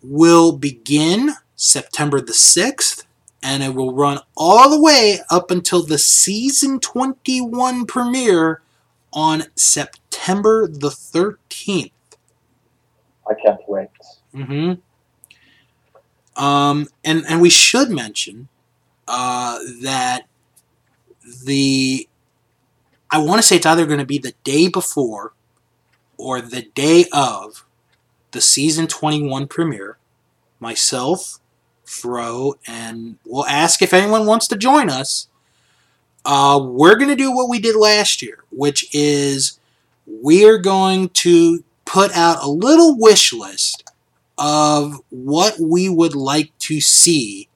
will 0.03 0.53
begin 0.53 1.35
September 1.55 2.21
the 2.21 2.33
6th, 2.33 3.05
and 3.43 3.63
it 3.63 3.75
will 3.75 3.95
run 3.95 4.21
all 4.37 4.69
the 4.69 4.81
way 4.81 5.19
up 5.31 5.51
until 5.51 5.83
the 5.85 5.99
season 5.99 6.79
21 6.81 7.87
premiere 7.87 8.63
on 9.13 9.45
September 9.55 10.67
the 10.67 10.89
13th. 10.89 11.93
I 13.29 13.35
can't 13.35 13.61
wait. 13.69 13.89
Mm-hmm. 14.35 14.75
Um, 16.43 16.89
and 17.05 17.25
and 17.29 17.41
we 17.41 17.51
should 17.51 17.91
mention 17.91 18.49
uh, 19.07 19.59
that 19.83 20.23
the 21.45 22.09
I 23.11 23.19
want 23.19 23.41
to 23.41 23.43
say 23.43 23.57
it's 23.57 23.67
either 23.67 23.87
going 23.87 23.99
to 23.99 24.07
be 24.07 24.19
the 24.19 24.35
day 24.45 24.69
before 24.69 25.33
or 26.17 26.41
the 26.41 26.63
day 26.63 27.07
of 27.13 27.67
the 28.31 28.41
season 28.41 28.87
21 28.87 29.49
premiere. 29.49 29.99
Myself, 30.61 31.40
Fro, 31.91 32.55
and 32.67 33.17
we'll 33.27 33.47
ask 33.47 33.83
if 33.83 33.93
anyone 33.93 34.25
wants 34.25 34.47
to 34.49 34.57
join 34.57 34.89
us. 34.89 35.29
Uh, 36.25 36.61
we're 36.63 36.95
going 36.95 37.09
to 37.09 37.17
do 37.17 37.33
what 37.35 37.49
we 37.49 37.59
did 37.59 37.75
last 37.75 38.23
year, 38.23 38.45
which 38.51 38.87
is 38.95 39.59
we're 40.07 40.59
going 40.59 41.09
to 41.09 41.65
put 41.85 42.13
out 42.13 42.43
a 42.43 42.49
little 42.49 42.97
wish 42.97 43.33
list 43.33 43.91
of 44.39 45.01
what 45.11 45.59
we 45.59 45.89
would 45.89 46.15
like 46.15 46.57
to 46.59 46.81
see 46.81 47.49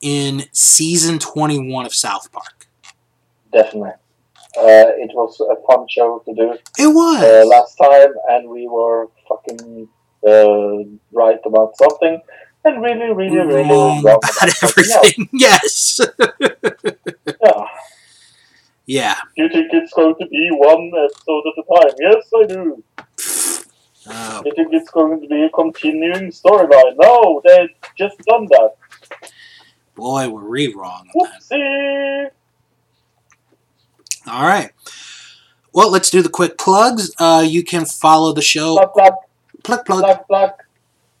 in 0.00 0.44
season 0.52 1.18
21 1.18 1.86
of 1.86 1.94
South 1.94 2.30
Park. 2.32 2.66
Definitely. 3.52 3.90
Uh, 4.58 4.90
it 4.98 5.10
was 5.14 5.40
a 5.40 5.56
fun 5.66 5.86
show 5.88 6.22
to 6.24 6.34
do 6.34 6.52
It 6.78 6.88
was. 6.88 7.22
uh, 7.22 7.46
last 7.46 7.76
time, 7.76 8.12
and 8.28 8.48
we 8.48 8.66
were 8.66 9.08
fucking 9.28 9.88
uh, 10.26 10.78
right 11.12 11.38
about 11.44 11.76
something, 11.76 12.20
and 12.66 12.82
really, 12.82 13.12
really, 13.14 13.36
really 13.36 13.54
wrong 13.54 13.68
wrong 13.70 13.98
about 14.00 14.24
else. 14.42 14.62
everything. 14.62 15.28
Yes. 15.32 16.00
Yeah. 17.40 17.64
yeah. 18.86 19.14
You 19.36 19.48
think 19.48 19.68
it's 19.72 19.92
going 19.92 20.14
to 20.20 20.26
be 20.26 20.48
one 20.52 20.90
episode 21.04 21.42
at 21.46 21.62
a 21.62 21.64
time? 21.74 21.94
Yes, 21.98 22.30
I 22.34 22.46
do. 22.46 22.82
Do 24.06 24.48
You 24.48 24.52
think 24.54 24.68
it's 24.72 24.90
going 24.90 25.20
to 25.20 25.26
be 25.26 25.42
a 25.44 25.50
continuing 25.50 26.30
storyline? 26.30 26.94
No, 27.00 27.42
they've 27.44 27.70
just 27.98 28.18
done 28.20 28.46
that. 28.50 28.70
boy, 29.96 30.28
were 30.28 30.48
we 30.48 30.72
wrong. 30.74 31.08
Whoopsie! 31.16 32.28
All 34.28 34.42
right. 34.42 34.70
Well, 35.72 35.90
let's 35.90 36.10
do 36.10 36.22
the 36.22 36.28
quick 36.28 36.56
plugs. 36.58 37.10
Uh, 37.18 37.44
you 37.46 37.62
can 37.64 37.84
follow 37.84 38.32
the 38.32 38.42
show. 38.42 38.74
Black, 38.76 38.94
black, 38.94 39.12
Plug, 39.64 39.84
plug. 39.84 40.00
black, 40.02 40.28
black, 40.28 40.65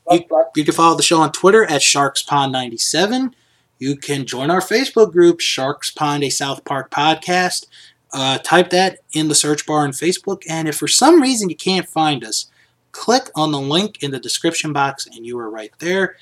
black. 0.06 0.46
You 0.54 0.64
can 0.64 0.74
follow 0.74 0.96
the 0.96 1.02
show 1.02 1.20
on 1.20 1.32
Twitter 1.32 1.64
at 1.64 1.82
SharksPond97. 1.82 3.32
You 3.78 3.96
can 3.96 4.24
join 4.26 4.50
our 4.50 4.60
Facebook 4.60 5.12
group, 5.12 5.40
Sharks 5.40 5.90
Pond, 5.90 6.24
a 6.24 6.30
South 6.30 6.64
Park 6.64 6.90
podcast. 6.90 7.66
Uh, 8.12 8.38
type 8.38 8.70
that 8.70 9.00
in 9.12 9.28
the 9.28 9.34
search 9.34 9.66
bar 9.66 9.80
on 9.80 9.90
Facebook, 9.90 10.42
and 10.48 10.68
if 10.68 10.76
for 10.76 10.88
some 10.88 11.20
reason 11.20 11.50
you 11.50 11.56
can't 11.56 11.88
find 11.88 12.24
us, 12.24 12.50
click 12.92 13.28
on 13.34 13.52
the 13.52 13.60
link 13.60 14.02
in 14.02 14.10
the 14.10 14.20
description 14.20 14.72
box, 14.72 15.06
and 15.06 15.26
you 15.26 15.38
are 15.38 15.50
right 15.50 15.72
there. 15.80 16.16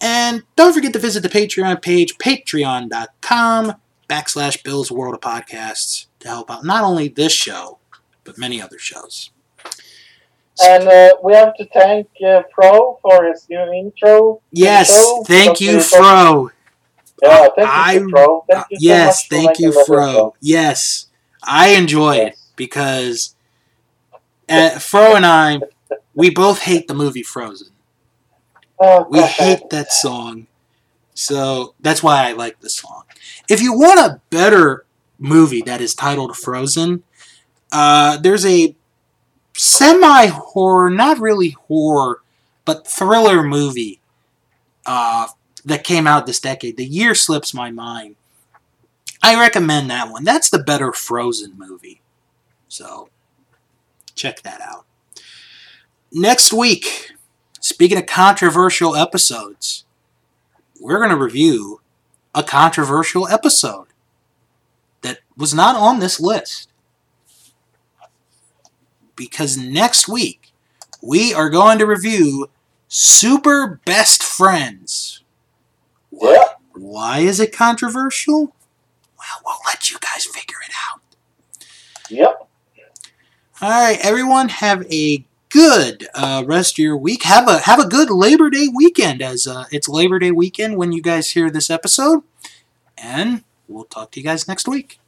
And 0.00 0.42
don't 0.56 0.72
forget 0.72 0.92
to 0.94 0.98
visit 0.98 1.22
the 1.22 1.28
Patreon 1.28 1.82
page, 1.82 2.16
patreon.com 2.18 3.74
backslash 4.08 4.62
Bill's 4.62 4.90
World 4.90 5.14
of 5.14 5.20
Podcasts, 5.20 6.06
to 6.20 6.28
help 6.28 6.50
out 6.50 6.64
not 6.64 6.84
only 6.84 7.08
this 7.08 7.32
show, 7.32 7.78
but 8.22 8.38
many 8.38 8.62
other 8.62 8.78
shows. 8.78 9.30
And 10.62 10.88
uh, 10.88 11.16
we 11.22 11.34
have 11.34 11.54
to 11.56 11.66
thank 11.66 12.08
uh, 12.24 12.42
Fro 12.54 12.98
for 13.02 13.24
his 13.26 13.46
new 13.50 13.72
intro. 13.72 14.40
Yes, 14.52 14.88
show, 14.88 15.24
thank 15.26 15.60
you, 15.60 15.80
Fro. 15.80 16.50
Yeah, 17.22 17.48
thank 17.56 17.68
I- 17.68 17.94
you, 17.94 18.08
Fro. 18.10 18.44
Thank 18.48 18.66
you 18.70 18.76
so 18.78 18.82
yes, 18.82 19.28
thank 19.28 19.58
you, 19.58 19.72
Fro. 19.84 20.34
Yes, 20.40 21.06
I 21.42 21.70
enjoy 21.70 22.16
it 22.16 22.36
because 22.56 23.34
uh, 24.48 24.78
Fro 24.78 25.14
and 25.16 25.26
I, 25.26 25.60
we 26.14 26.30
both 26.30 26.60
hate 26.60 26.86
the 26.86 26.94
movie 26.94 27.22
Frozen. 27.22 27.68
Oh, 28.78 29.06
We 29.08 29.22
hate 29.22 29.70
that 29.70 29.92
song, 29.92 30.46
so 31.14 31.74
that's 31.80 32.02
why 32.02 32.28
I 32.28 32.32
like 32.32 32.60
the 32.60 32.68
song. 32.70 33.04
If 33.48 33.60
you 33.62 33.72
want 33.72 34.00
a 34.00 34.20
better 34.30 34.84
movie 35.18 35.62
that 35.62 35.80
is 35.80 35.94
titled 35.94 36.36
Frozen, 36.36 37.02
uh, 37.72 38.18
there's 38.18 38.44
a 38.44 38.74
semi 39.54 40.26
horror, 40.26 40.90
not 40.90 41.18
really 41.18 41.50
horror, 41.50 42.22
but 42.64 42.86
thriller 42.86 43.42
movie 43.42 44.00
uh, 44.86 45.28
that 45.64 45.84
came 45.84 46.06
out 46.06 46.26
this 46.26 46.40
decade. 46.40 46.76
The 46.76 46.84
year 46.84 47.14
slips 47.14 47.54
my 47.54 47.70
mind. 47.70 48.16
I 49.22 49.40
recommend 49.40 49.88
that 49.90 50.10
one. 50.10 50.24
That's 50.24 50.50
the 50.50 50.58
better 50.58 50.92
Frozen 50.92 51.54
movie. 51.56 52.02
So, 52.68 53.08
check 54.14 54.42
that 54.42 54.60
out. 54.60 54.84
Next 56.12 56.52
week, 56.52 57.12
speaking 57.60 57.96
of 57.96 58.06
controversial 58.06 58.94
episodes, 58.94 59.84
we're 60.80 60.98
going 60.98 61.10
to 61.10 61.16
review 61.16 61.80
a 62.34 62.42
controversial 62.42 63.26
episode 63.28 63.86
that 65.00 65.20
was 65.36 65.54
not 65.54 65.76
on 65.76 66.00
this 66.00 66.20
list. 66.20 66.68
Because 69.16 69.56
next 69.56 70.08
week, 70.08 70.52
we 71.02 71.32
are 71.32 71.50
going 71.50 71.78
to 71.78 71.86
review 71.86 72.48
Super 72.88 73.80
Best 73.84 74.22
Friends. 74.22 75.22
Yeah. 76.10 76.44
Why 76.74 77.20
is 77.20 77.40
it 77.40 77.52
controversial? 77.52 78.54
Well, 79.18 79.42
we'll 79.44 79.56
let 79.66 79.90
you 79.90 79.98
guys 80.00 80.26
figure 80.26 80.56
it 80.66 80.74
out. 80.92 81.00
Yep. 82.10 82.48
All 83.60 83.70
right, 83.70 83.98
everyone, 84.02 84.48
have 84.48 84.84
a 84.92 85.24
good 85.48 86.08
uh, 86.14 86.42
rest 86.44 86.74
of 86.74 86.78
your 86.78 86.96
week. 86.96 87.22
Have 87.22 87.48
a 87.48 87.58
have 87.60 87.78
a 87.78 87.86
good 87.86 88.10
Labor 88.10 88.50
Day 88.50 88.68
weekend, 88.74 89.22
as 89.22 89.46
uh, 89.46 89.64
it's 89.70 89.88
Labor 89.88 90.18
Day 90.18 90.32
weekend 90.32 90.76
when 90.76 90.90
you 90.92 91.00
guys 91.00 91.30
hear 91.30 91.48
this 91.48 91.70
episode. 91.70 92.24
And 92.98 93.44
we'll 93.68 93.84
talk 93.84 94.10
to 94.12 94.20
you 94.20 94.24
guys 94.24 94.48
next 94.48 94.66
week. 94.66 94.98